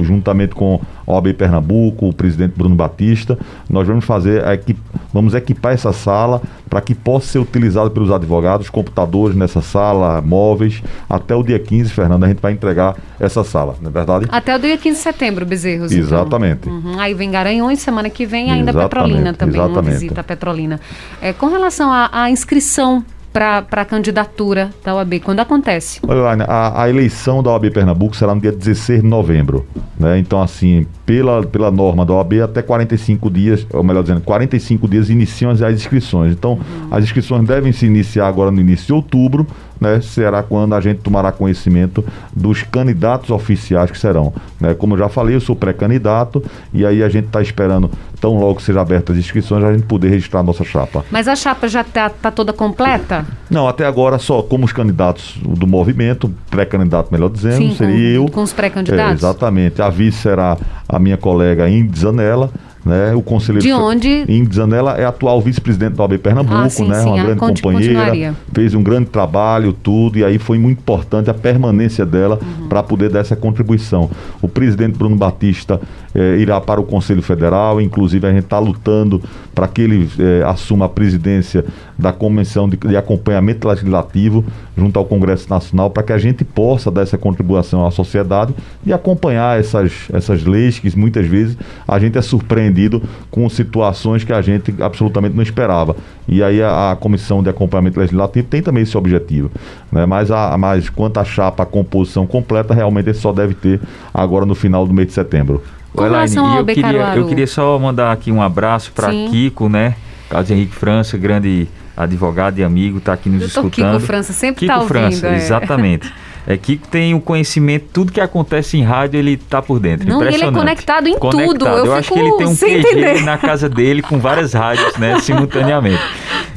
juntamente 0.02 0.54
com 0.54 0.80
a 1.06 1.14
OAB 1.14 1.34
Pernambuco, 1.34 2.10
o 2.10 2.14
presidente 2.14 2.54
Bruno 2.56 2.76
Batista, 2.76 3.38
nós 3.70 3.88
vamos 3.88 4.06
fazer 4.06 4.46
equip, 4.48 4.78
vamos 5.14 5.34
equipar 5.34 5.74
essa 5.74 5.94
sala 5.94 6.42
para 6.70 6.82
que 6.82 6.94
possa 6.94 7.28
ser 7.28 7.40
utilizada 7.40 7.90
pelos 7.90 8.12
advogados, 8.12 8.70
computadores 8.70 9.36
nessa 9.36 9.62
sala, 9.62 10.22
móveis, 10.22 10.84
até 11.10 11.36
o 11.36 11.44
dia 11.44 11.60
15, 11.60 11.90
Fernando, 11.92 12.24
a 12.26 12.28
gente 12.28 12.42
vai 12.42 12.52
entregar 12.52 12.96
essa 13.20 13.44
sala, 13.44 13.76
não 13.82 13.90
é 13.90 13.94
verdade? 13.94 14.28
Até 14.30 14.56
o 14.56 14.60
dia 14.60 14.78
15 14.78 14.98
de 14.98 15.04
setembro, 15.04 15.46
Bezerros. 15.46 15.92
Então. 15.92 16.04
Exatamente. 16.04 16.68
Então. 16.68 16.74
Uhum. 16.74 17.00
Aí 17.00 17.14
vem 17.14 17.32
Garanhões, 17.32 17.80
semana 17.80 18.10
que 18.10 18.26
vem 18.26 18.52
ainda 18.52 18.72
exatamente, 18.72 18.90
Petrolina 18.90 19.34
também, 19.34 19.56
exatamente. 19.56 19.86
uma 19.86 19.92
visita 19.92 20.22
a 20.22 20.24
Petrolina. 20.24 20.80
É, 21.22 21.34
com 21.34 21.48
relação 21.48 21.92
à 21.92 22.30
inscrição 22.30 23.04
para 23.32 23.66
a 23.72 23.86
candidatura 23.86 24.70
da 24.84 24.96
OAB? 24.96 25.20
Quando 25.20 25.40
acontece? 25.40 26.00
Olha, 26.08 26.44
a, 26.44 26.84
a, 26.84 26.90
eleição 26.90 27.44
da 27.44 27.52
OAB 27.52 27.72
Pernambuco 27.72 28.16
será 28.16 28.34
no 28.34 28.42
dia 28.42 28.52
16 28.52 29.02
de 29.02 29.08
novembro. 29.08 29.66
Né? 30.00 30.18
Então, 30.20 30.42
assim, 30.42 30.86
pela, 31.06 31.44
pela 31.44 31.70
norma 31.72 32.06
da 32.06 32.14
OAB, 32.14 32.42
até 32.42 32.62
45 32.62 33.30
dias, 33.30 33.68
ou 33.72 33.84
melhor 33.84 34.02
dizendo, 34.02 34.22
45 34.22 34.88
dias 34.88 35.10
iniciam 35.10 35.52
as, 35.52 35.62
as 35.62 35.74
inscrições. 35.76 36.34
Então, 36.34 36.54
uhum. 36.54 36.88
as 36.92 37.04
inscrições 37.04 37.48
devem 37.48 37.72
se 37.72 37.86
iniciar 37.86 38.28
agora 38.28 38.52
no 38.52 38.60
início 38.60 38.88
de 38.88 38.94
outubro, 38.94 39.46
né, 39.80 40.02
será 40.02 40.44
quando 40.44 40.74
a 40.76 40.82
gente 40.82 41.00
tomará 41.00 41.32
conhecimento 41.32 42.04
dos 42.36 42.64
candidatos 42.64 43.30
oficiais 43.30 43.92
que 43.92 43.98
serão. 43.98 44.34
Né? 44.60 44.74
Como 44.74 44.94
eu 44.94 45.00
já 45.00 45.10
falei, 45.10 45.36
eu 45.36 45.42
sou 45.42 45.56
pré-candidato 45.56 46.44
e 46.74 46.86
aí 46.86 47.04
a 47.04 47.10
gente 47.10 47.26
está 47.26 47.42
esperando, 47.42 47.90
tão 48.20 48.38
logo 48.38 48.62
seja 48.62 48.82
abertas 48.82 49.16
as 49.16 49.24
inscrições, 49.24 49.64
a 49.64 49.74
gente 49.74 49.86
poder 49.86 50.10
registrar 50.10 50.42
a 50.42 50.44
nossa 50.44 50.64
chapa. 50.64 51.06
Mas 51.12 51.28
a 51.28 51.36
chapa 51.36 51.68
já 51.68 51.82
está 51.82 52.10
tá 52.10 52.32
toda 52.32 52.54
completa? 52.54 53.26
Não, 53.50 53.68
até 53.68 53.86
agora 53.86 54.18
só 54.18 54.42
como 54.42 54.66
os 54.66 54.74
candidatos 54.74 55.38
do 55.44 55.68
movimento, 55.68 56.34
pré-candidato, 56.50 57.12
melhor 57.12 57.30
dizendo, 57.30 57.58
Sim, 57.58 57.76
seria 57.76 58.20
com, 58.20 58.26
eu. 58.26 58.32
Com 58.32 58.44
os 58.44 58.54
pré-candidatos? 58.54 59.12
É, 59.12 59.14
exatamente. 59.14 59.82
A 59.82 59.90
vice 59.90 60.18
será 60.18 60.58
a 60.88 61.00
minha 61.00 61.18
colega 61.18 61.70
Indy 61.70 62.00
Zanella 62.00 62.52
né? 62.88 63.14
O 63.14 63.22
conselheiro 63.22 63.66
de 63.66 63.74
onde? 63.74 64.26
Índio 64.28 64.54
Zanella 64.54 64.94
é 64.98 65.06
atual 65.06 65.42
vice-presidente 65.42 65.96
da 65.96 66.04
OAB 66.04 66.18
Pernambuco, 66.18 66.56
ah, 66.56 66.70
sim, 66.70 66.88
né? 66.88 67.02
Sim, 67.02 67.10
uma 67.10 67.24
grande 67.24 67.40
companheira, 67.62 68.36
fez 68.54 68.74
um 68.74 68.82
grande 68.82 69.10
trabalho, 69.10 69.74
tudo, 69.74 70.18
e 70.18 70.24
aí 70.24 70.40
foi 70.40 70.58
muito 70.58 70.80
importante 70.80 71.30
a 71.30 71.34
permanência 71.34 72.06
dela 72.06 72.40
uhum. 72.42 72.68
para 72.70 72.82
poder 72.82 73.10
dar 73.10 73.20
essa 73.20 73.36
contribuição. 73.36 74.10
O 74.42 74.48
presidente 74.48 74.98
Bruno 74.98 75.16
Batista 75.16 75.82
eh, 76.16 76.38
irá 76.40 76.62
para 76.62 76.80
o 76.80 76.84
Conselho 76.84 77.22
Federal, 77.22 77.82
inclusive 77.82 78.26
a 78.26 78.32
gente 78.32 78.46
está 78.46 78.60
lutando 78.60 79.22
para 79.54 79.68
que 79.68 79.82
ele 79.82 80.10
eh, 80.18 80.44
assuma 80.46 80.86
a 80.86 80.90
presidência 80.90 81.66
da 81.98 82.14
Comissão 82.14 82.70
de, 82.70 82.78
de 82.78 82.96
Acompanhamento 82.96 83.68
Legislativo 83.68 84.46
junto 84.78 84.98
ao 84.98 85.06
Congresso 85.06 85.50
Nacional, 85.50 85.90
para 85.90 86.04
que 86.04 86.14
a 86.14 86.18
gente 86.18 86.46
possa 86.46 86.90
dar 86.90 87.02
essa 87.02 87.18
contribuição 87.18 87.86
à 87.86 87.92
sociedade 87.92 88.54
e 88.86 88.94
acompanhar 88.94 89.60
essas, 89.60 90.08
essas 90.14 90.44
leis 90.46 90.80
que 90.80 90.98
muitas 90.98 91.26
vezes 91.26 91.58
a 91.88 92.00
gente 92.00 92.18
é 92.18 92.22
surpreendido 92.22 92.77
surpreendido 92.78 93.02
com 93.32 93.50
situações 93.50 94.24
que 94.24 94.32
a 94.32 94.42
gente 94.42 94.74
absolutamente 94.80 95.36
não 95.36 95.42
esperava. 95.42 95.96
E 96.28 96.44
aí 96.44 96.62
a, 96.62 96.92
a 96.92 96.96
Comissão 96.96 97.42
de 97.42 97.50
Acompanhamento 97.50 98.00
Legislativo 98.00 98.48
tem 98.48 98.62
também 98.62 98.84
esse 98.84 98.98
objetivo. 98.98 99.50
Né? 99.92 100.06
Mas, 100.06 100.30
a, 100.30 100.56
mas 100.58 100.90
quanto 100.90 101.20
à 101.20 101.26
chapa, 101.26 101.64
a 101.64 101.66
composição 101.66 102.28
completa, 102.28 102.74
realmente 102.74 103.10
ele 103.10 103.18
só 103.18 103.34
deve 103.34 103.56
ter 103.56 103.82
agora 104.14 104.46
no 104.46 104.56
final 104.56 104.86
do 104.86 104.94
mês 104.94 105.08
de 105.08 105.14
setembro. 105.14 105.64
Elaine, 105.98 106.36
eu 106.36 106.66
queria, 106.66 107.16
eu 107.16 107.28
queria 107.28 107.48
só 107.48 107.80
mandar 107.80 108.12
aqui 108.12 108.32
um 108.32 108.42
abraço 108.42 108.92
para 108.92 109.10
Kiko, 109.10 109.68
né? 109.68 109.96
Carlos 110.30 110.52
Henrique 110.52 110.76
França, 110.76 111.18
grande 111.18 111.68
advogado 111.96 112.60
e 112.60 112.64
amigo, 112.64 113.00
está 113.00 113.14
aqui 113.14 113.30
nos 113.30 113.40
Doutor 113.40 113.70
escutando. 113.70 113.96
Kiko 113.96 114.06
França 114.06 114.34
sempre 114.34 114.66
está 114.66 114.76
ouvindo. 114.76 114.90
França, 114.90 115.28
é. 115.28 115.36
exatamente. 115.36 116.14
É 116.48 116.56
que 116.56 116.78
tem 116.78 117.14
o 117.14 117.20
conhecimento, 117.20 117.88
tudo 117.92 118.10
que 118.10 118.22
acontece 118.22 118.78
em 118.78 118.84
rádio, 118.84 119.20
ele 119.20 119.36
tá 119.36 119.62
por 119.62 119.82
dentro. 119.82 120.08
Não, 120.08 120.24
ele 120.24 120.46
é 120.46 120.52
conectado 120.52 121.10
em 121.10 121.20
conectado. 121.20 121.54
tudo. 121.54 121.68
Eu, 121.68 121.86
Eu 121.88 121.94
acho 121.94 122.14
que 122.14 122.18
ele 122.18 122.32
tem 122.38 122.48
um 122.48 122.56
QG 122.56 123.22
na 123.24 123.38
casa 123.38 123.68
dele 123.68 124.02
com 124.02 124.18
várias 124.18 124.54
rádios, 124.54 124.96
né, 124.98 125.20
simultaneamente. 125.22 126.02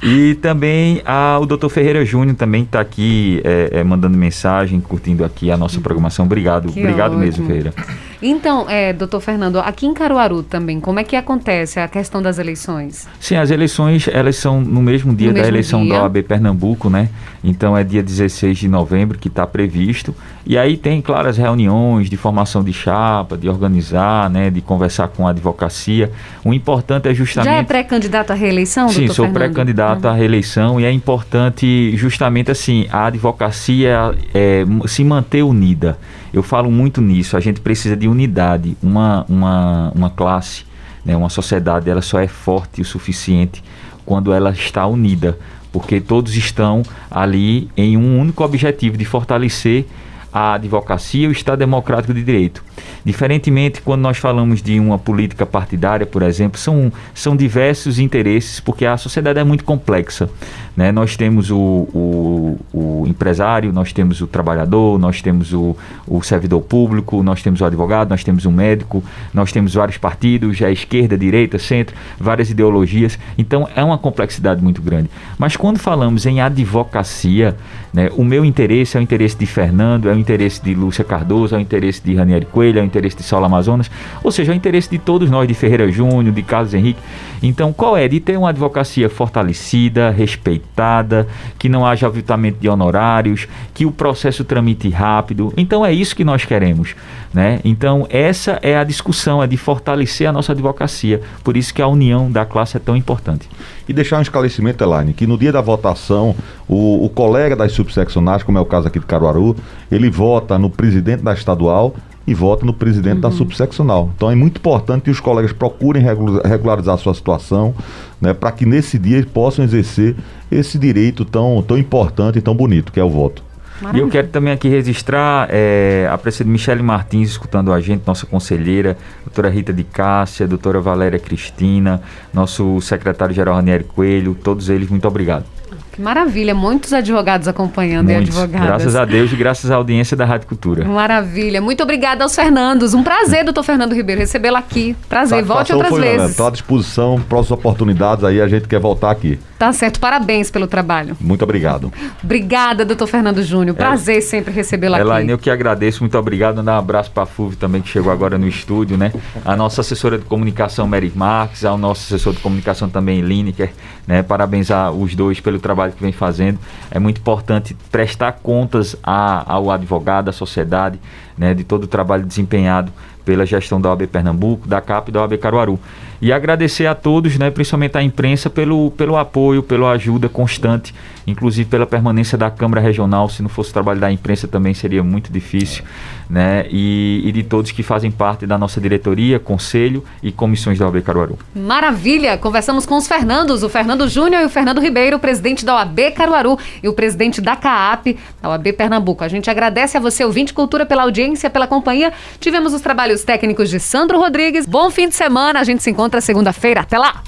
E 0.00 0.34
também 0.36 1.02
a, 1.04 1.38
o 1.40 1.44
doutor 1.44 1.68
Ferreira 1.70 2.04
Júnior 2.04 2.36
também 2.36 2.62
está 2.62 2.80
aqui 2.80 3.40
é, 3.42 3.80
é, 3.80 3.84
mandando 3.84 4.16
mensagem, 4.16 4.80
curtindo 4.80 5.24
aqui 5.24 5.50
a 5.50 5.56
nossa 5.56 5.80
programação. 5.80 6.24
Obrigado, 6.24 6.72
que 6.72 6.78
obrigado 6.78 7.12
ótimo. 7.12 7.24
mesmo, 7.24 7.46
Ferreira. 7.46 7.74
Então, 8.22 8.68
é, 8.68 8.92
doutor 8.92 9.20
Fernando, 9.20 9.58
aqui 9.60 9.86
em 9.86 9.94
Caruaru 9.94 10.42
também, 10.42 10.78
como 10.78 11.00
é 11.00 11.04
que 11.04 11.16
acontece 11.16 11.80
a 11.80 11.88
questão 11.88 12.20
das 12.20 12.38
eleições? 12.38 13.08
Sim, 13.18 13.36
as 13.36 13.50
eleições, 13.50 14.08
elas 14.08 14.36
são 14.36 14.60
no 14.60 14.82
mesmo 14.82 15.14
dia 15.14 15.28
no 15.28 15.34
da 15.34 15.40
mesmo 15.40 15.54
eleição 15.54 15.82
dia. 15.82 15.94
da 15.94 16.02
OAB 16.02 16.22
Pernambuco, 16.22 16.90
né? 16.90 17.08
Então 17.42 17.76
é 17.76 17.82
dia 17.82 18.02
16 18.02 18.58
de 18.58 18.68
novembro 18.68 19.18
que 19.18 19.28
está 19.28 19.46
previsto. 19.46 20.14
E 20.44 20.58
aí 20.58 20.76
tem, 20.76 21.00
claro, 21.00 21.28
as 21.28 21.38
reuniões 21.38 22.10
de 22.10 22.16
formação 22.16 22.62
de 22.62 22.72
chapa, 22.72 23.36
de 23.36 23.48
organizar, 23.48 24.28
né? 24.28 24.50
De 24.50 24.60
conversar 24.60 25.08
com 25.08 25.26
a 25.26 25.30
advocacia. 25.30 26.10
O 26.44 26.52
importante 26.52 27.08
é 27.08 27.14
justamente... 27.14 27.50
Já 27.50 27.56
é 27.58 27.62
pré-candidato 27.62 28.32
à 28.32 28.34
reeleição, 28.34 28.88
Sim, 28.90 29.08
sou 29.08 29.28
pré-candidato 29.30 30.04
uhum. 30.04 30.10
à 30.10 30.14
reeleição 30.14 30.80
e 30.80 30.84
é 30.84 30.92
importante 30.92 31.96
justamente 31.96 32.50
assim, 32.50 32.86
a 32.90 33.06
advocacia 33.06 34.14
é, 34.34 34.64
se 34.86 35.02
manter 35.04 35.42
unida. 35.42 35.98
Eu 36.32 36.42
falo 36.42 36.70
muito 36.70 37.00
nisso, 37.00 37.36
a 37.36 37.40
gente 37.40 37.60
precisa 37.60 37.96
de 37.96 38.06
unidade. 38.06 38.76
Uma, 38.82 39.24
uma, 39.28 39.92
uma 39.94 40.10
classe, 40.10 40.64
né, 41.04 41.16
uma 41.16 41.28
sociedade, 41.28 41.90
ela 41.90 42.02
só 42.02 42.20
é 42.20 42.28
forte 42.28 42.80
o 42.80 42.84
suficiente 42.84 43.62
quando 44.06 44.32
ela 44.32 44.50
está 44.50 44.86
unida, 44.86 45.38
porque 45.72 46.00
todos 46.00 46.36
estão 46.36 46.82
ali 47.10 47.68
em 47.76 47.96
um 47.96 48.18
único 48.18 48.42
objetivo 48.44 48.96
de 48.96 49.04
fortalecer 49.04 49.86
a 50.32 50.54
advocacia 50.54 51.24
e 51.24 51.28
o 51.28 51.32
Estado 51.32 51.58
Democrático 51.58 52.14
de 52.14 52.22
Direito. 52.22 52.62
Diferentemente, 53.04 53.80
quando 53.80 54.02
nós 54.02 54.18
falamos 54.18 54.62
de 54.62 54.78
uma 54.78 54.98
política 54.98 55.46
partidária, 55.46 56.06
por 56.06 56.22
exemplo, 56.22 56.58
são, 56.58 56.92
são 57.14 57.34
diversos 57.34 57.98
interesses, 57.98 58.60
porque 58.60 58.84
a 58.84 58.96
sociedade 58.96 59.38
é 59.38 59.44
muito 59.44 59.64
complexa. 59.64 60.28
Né? 60.76 60.92
Nós 60.92 61.16
temos 61.16 61.50
o, 61.50 61.58
o, 61.58 62.58
o 62.72 63.04
empresário, 63.06 63.72
nós 63.72 63.92
temos 63.92 64.20
o 64.20 64.26
trabalhador, 64.26 64.98
nós 64.98 65.20
temos 65.20 65.52
o, 65.52 65.76
o 66.06 66.22
servidor 66.22 66.60
público, 66.62 67.22
nós 67.22 67.42
temos 67.42 67.60
o 67.60 67.64
advogado, 67.64 68.10
nós 68.10 68.22
temos 68.22 68.44
o 68.44 68.50
médico, 68.50 69.02
nós 69.34 69.52
temos 69.52 69.74
vários 69.74 69.98
partidos, 69.98 70.62
a 70.62 70.70
esquerda, 70.70 71.18
direita, 71.18 71.58
centro, 71.58 71.96
várias 72.18 72.50
ideologias. 72.50 73.18
Então 73.36 73.68
é 73.74 73.82
uma 73.82 73.98
complexidade 73.98 74.62
muito 74.62 74.80
grande. 74.80 75.10
Mas 75.38 75.56
quando 75.56 75.78
falamos 75.78 76.24
em 76.26 76.40
advocacia, 76.40 77.56
né, 77.92 78.10
o 78.16 78.24
meu 78.24 78.44
interesse 78.44 78.96
é 78.96 79.00
o 79.00 79.02
interesse 79.02 79.36
de 79.36 79.46
Fernando, 79.46 80.08
é 80.08 80.12
o 80.12 80.18
interesse 80.20 80.62
de 80.62 80.74
Lúcia 80.74 81.04
Cardoso, 81.04 81.56
o 81.56 81.60
interesse 81.60 82.02
de 82.04 82.14
Ranieri 82.14 82.46
Coelho, 82.46 82.80
o 82.80 82.84
interesse 82.84 83.16
de 83.16 83.22
Saulo 83.22 83.46
Amazonas, 83.46 83.90
ou 84.22 84.30
seja, 84.30 84.52
o 84.52 84.54
interesse 84.54 84.90
de 84.90 84.98
todos 84.98 85.30
nós, 85.30 85.48
de 85.48 85.54
Ferreira 85.54 85.90
Júnior, 85.90 86.34
de 86.34 86.42
Carlos 86.42 86.74
Henrique. 86.74 87.00
Então, 87.42 87.72
qual 87.72 87.96
é? 87.96 88.06
De 88.06 88.20
ter 88.20 88.36
uma 88.36 88.50
advocacia 88.50 89.08
fortalecida, 89.08 90.10
respeitada, 90.10 91.26
que 91.58 91.68
não 91.68 91.86
haja 91.86 92.06
aviltamento 92.06 92.58
de 92.60 92.68
honorários, 92.68 93.48
que 93.72 93.86
o 93.86 93.90
processo 93.90 94.44
tramite 94.44 94.88
rápido. 94.90 95.52
Então, 95.56 95.84
é 95.84 95.92
isso 95.92 96.14
que 96.14 96.24
nós 96.24 96.44
queremos. 96.44 96.94
Né? 97.32 97.60
Então, 97.64 98.06
essa 98.10 98.58
é 98.60 98.76
a 98.76 98.84
discussão, 98.84 99.42
é 99.42 99.46
de 99.46 99.56
fortalecer 99.56 100.28
a 100.28 100.32
nossa 100.32 100.52
advocacia. 100.52 101.20
Por 101.44 101.56
isso 101.56 101.72
que 101.72 101.80
a 101.80 101.86
união 101.86 102.30
da 102.30 102.44
classe 102.44 102.76
é 102.76 102.80
tão 102.80 102.96
importante. 102.96 103.48
E 103.88 103.92
deixar 103.92 104.18
um 104.18 104.22
esclarecimento, 104.22 104.82
Elaine, 104.82 105.12
que 105.12 105.26
no 105.26 105.38
dia 105.38 105.52
da 105.52 105.60
votação, 105.60 106.34
o, 106.68 107.04
o 107.04 107.08
colega 107.08 107.56
das 107.56 107.72
subseccionais, 107.72 108.42
como 108.42 108.58
é 108.58 108.60
o 108.60 108.64
caso 108.64 108.88
aqui 108.88 108.98
de 108.98 109.06
Caruaru, 109.06 109.56
ele 109.90 110.09
vota 110.10 110.58
no 110.58 110.68
presidente 110.68 111.22
da 111.22 111.32
estadual 111.32 111.94
e 112.26 112.34
vota 112.34 112.64
no 112.64 112.72
presidente 112.72 113.16
uhum. 113.16 113.20
da 113.20 113.30
subseccional. 113.30 114.10
Então 114.14 114.30
é 114.30 114.34
muito 114.34 114.58
importante 114.58 115.02
que 115.02 115.10
os 115.10 115.20
colegas 115.20 115.52
procurem 115.52 116.02
regularizar 116.44 116.94
a 116.94 116.98
sua 116.98 117.14
situação, 117.14 117.74
né, 118.20 118.34
para 118.34 118.52
que 118.52 118.66
nesse 118.66 118.98
dia 118.98 119.24
possam 119.32 119.64
exercer 119.64 120.14
esse 120.50 120.78
direito 120.78 121.24
tão, 121.24 121.62
tão 121.62 121.78
importante 121.78 122.38
e 122.38 122.42
tão 122.42 122.54
bonito 122.54 122.92
que 122.92 123.00
é 123.00 123.04
o 123.04 123.10
voto. 123.10 123.42
Maravilha. 123.80 124.02
E 124.02 124.04
eu 124.04 124.10
quero 124.10 124.28
também 124.28 124.52
aqui 124.52 124.68
registrar 124.68 125.48
é, 125.50 126.06
a 126.10 126.18
presença 126.18 126.44
de 126.44 126.50
Michele 126.50 126.82
Martins 126.82 127.30
escutando 127.30 127.72
a 127.72 127.80
gente, 127.80 128.02
nossa 128.06 128.26
conselheira, 128.26 128.96
doutora 129.24 129.48
Rita 129.48 129.72
de 129.72 129.84
Cássia, 129.84 130.46
doutora 130.46 130.80
Valéria 130.80 131.18
Cristina, 131.18 132.02
nosso 132.32 132.80
secretário-geral 132.82 133.54
Ranieri 133.54 133.84
Coelho, 133.84 134.34
todos 134.34 134.68
eles, 134.68 134.90
muito 134.90 135.08
obrigado. 135.08 135.46
Que 135.92 136.00
maravilha, 136.00 136.54
muitos 136.54 136.92
advogados 136.92 137.48
acompanhando 137.48 138.10
muitos, 138.10 138.34
e 138.34 138.38
advogadas. 138.38 138.66
Graças 138.66 138.96
a 138.96 139.04
Deus 139.04 139.32
e 139.32 139.36
graças 139.36 139.70
à 139.70 139.76
audiência 139.76 140.16
da 140.16 140.24
Rádio 140.24 140.46
Cultura. 140.46 140.84
Maravilha, 140.84 141.60
muito 141.60 141.82
obrigada 141.82 142.22
aos 142.22 142.34
Fernandos. 142.34 142.94
Um 142.94 143.02
prazer, 143.02 143.44
doutor 143.44 143.62
Fernando 143.62 143.94
Ribeiro, 143.94 144.20
recebê-lo 144.20 144.56
aqui. 144.56 144.96
Prazer, 145.08 145.42
volte 145.42 145.72
outras 145.72 145.90
foi, 145.90 146.00
vezes. 146.00 146.30
Estou 146.30 146.46
à 146.46 146.50
disposição, 146.50 147.20
próximas 147.28 147.58
oportunidades 147.58 148.24
aí, 148.24 148.40
a 148.40 148.48
gente 148.48 148.68
quer 148.68 148.78
voltar 148.78 149.10
aqui. 149.10 149.38
Tá 149.58 149.72
certo, 149.74 150.00
parabéns 150.00 150.50
pelo 150.50 150.66
trabalho. 150.66 151.16
Muito 151.20 151.42
obrigado. 151.42 151.92
Obrigada, 152.24 152.84
doutor 152.84 153.06
Fernando 153.06 153.42
Júnior. 153.42 153.76
Prazer 153.76 154.18
é, 154.18 154.20
sempre 154.20 154.54
recebê-lo 154.54 154.94
aqui. 154.94 155.04
Elaine, 155.04 155.30
eu 155.30 155.38
que 155.38 155.50
agradeço, 155.50 156.00
muito 156.00 156.16
obrigado. 156.16 156.62
Dar 156.62 156.76
um 156.76 156.78
abraço 156.78 157.10
para 157.10 157.24
a 157.24 157.26
FUV 157.26 157.56
também, 157.56 157.82
que 157.82 157.88
chegou 157.88 158.10
agora 158.10 158.38
no 158.38 158.48
estúdio, 158.48 158.96
né? 158.96 159.12
A 159.44 159.56
nossa 159.56 159.82
assessora 159.82 160.16
de 160.16 160.24
comunicação, 160.24 160.86
Mary 160.86 161.12
Marques, 161.14 161.64
ao 161.64 161.76
nosso 161.76 162.02
assessor 162.06 162.32
de 162.32 162.38
comunicação 162.38 162.88
também, 162.88 163.20
Lineker, 163.20 163.70
né? 164.06 164.22
Parabenizar 164.22 164.92
os 164.92 165.14
dois 165.14 165.40
pelo 165.40 165.58
trabalho 165.58 165.79
que 165.88 166.02
vem 166.02 166.12
fazendo. 166.12 166.58
É 166.90 166.98
muito 166.98 167.18
importante 167.18 167.76
prestar 167.90 168.32
contas 168.32 168.96
a, 169.02 169.52
ao 169.52 169.70
advogado, 169.70 170.28
à 170.28 170.32
sociedade, 170.32 170.98
né? 171.36 171.54
De 171.54 171.64
todo 171.64 171.84
o 171.84 171.88
trabalho 171.88 172.24
desempenhado 172.24 172.92
pela 173.24 173.46
gestão 173.46 173.80
da 173.80 173.88
OAB 173.88 174.06
Pernambuco, 174.06 174.66
da 174.66 174.80
CAP 174.80 175.08
e 175.08 175.12
da 175.12 175.20
OAB 175.20 175.38
Caruaru. 175.38 175.78
E 176.20 176.32
agradecer 176.32 176.86
a 176.86 176.94
todos, 176.94 177.38
né, 177.38 177.50
principalmente 177.50 177.96
à 177.96 178.02
imprensa, 178.02 178.50
pelo, 178.50 178.90
pelo 178.90 179.16
apoio, 179.16 179.62
pela 179.62 179.92
ajuda 179.92 180.28
constante, 180.28 180.94
inclusive 181.26 181.68
pela 181.68 181.86
permanência 181.86 182.36
da 182.36 182.50
Câmara 182.50 182.80
Regional. 182.80 183.28
Se 183.28 183.42
não 183.42 183.48
fosse 183.48 183.70
o 183.70 183.72
trabalho 183.72 184.00
da 184.00 184.10
imprensa 184.10 184.48
também 184.48 184.74
seria 184.74 185.02
muito 185.02 185.32
difícil. 185.32 185.84
Né, 186.30 186.64
e, 186.70 187.22
e 187.24 187.32
de 187.32 187.42
todos 187.42 187.72
que 187.72 187.82
fazem 187.82 188.08
parte 188.08 188.46
da 188.46 188.56
nossa 188.56 188.80
diretoria, 188.80 189.40
conselho 189.40 190.04
e 190.22 190.30
comissões 190.30 190.78
da 190.78 190.86
OAB 190.86 191.02
Caruaru. 191.02 191.36
Maravilha! 191.52 192.38
Conversamos 192.38 192.86
com 192.86 192.96
os 192.96 193.08
Fernandos, 193.08 193.64
o 193.64 193.68
Fernando 193.68 194.08
Júnior 194.08 194.42
e 194.42 194.44
o 194.44 194.48
Fernando 194.48 194.80
Ribeiro, 194.80 195.18
presidente 195.18 195.64
da 195.64 195.74
OAB 195.74 196.12
Caruaru 196.14 196.56
e 196.80 196.88
o 196.88 196.92
presidente 196.92 197.40
da 197.40 197.56
CAAP, 197.56 198.16
da 198.40 198.48
OAB 198.50 198.72
Pernambuco. 198.74 199.24
A 199.24 199.28
gente 199.28 199.50
agradece 199.50 199.96
a 199.96 200.00
você, 200.00 200.24
ouvinte 200.24 200.54
Cultura, 200.54 200.86
pela 200.86 201.02
audiência, 201.02 201.50
pela 201.50 201.66
companhia. 201.66 202.12
Tivemos 202.38 202.72
os 202.72 202.80
trabalhos 202.80 203.24
técnicos 203.24 203.68
de 203.68 203.80
Sandro 203.80 204.16
Rodrigues. 204.16 204.66
Bom 204.66 204.88
fim 204.88 205.08
de 205.08 205.16
semana, 205.16 205.58
a 205.58 205.64
gente 205.64 205.82
se 205.82 205.90
encontra 205.90 206.10
encontra 206.10 206.20
segunda-feira. 206.20 206.80
Até 206.80 206.98
lá! 206.98 207.22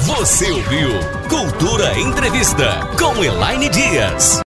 Você 0.00 0.50
ouviu 0.50 0.90
Cultura 1.28 1.98
Entrevista 1.98 2.86
com 2.98 3.24
Elaine 3.24 3.68
Dias. 3.68 4.41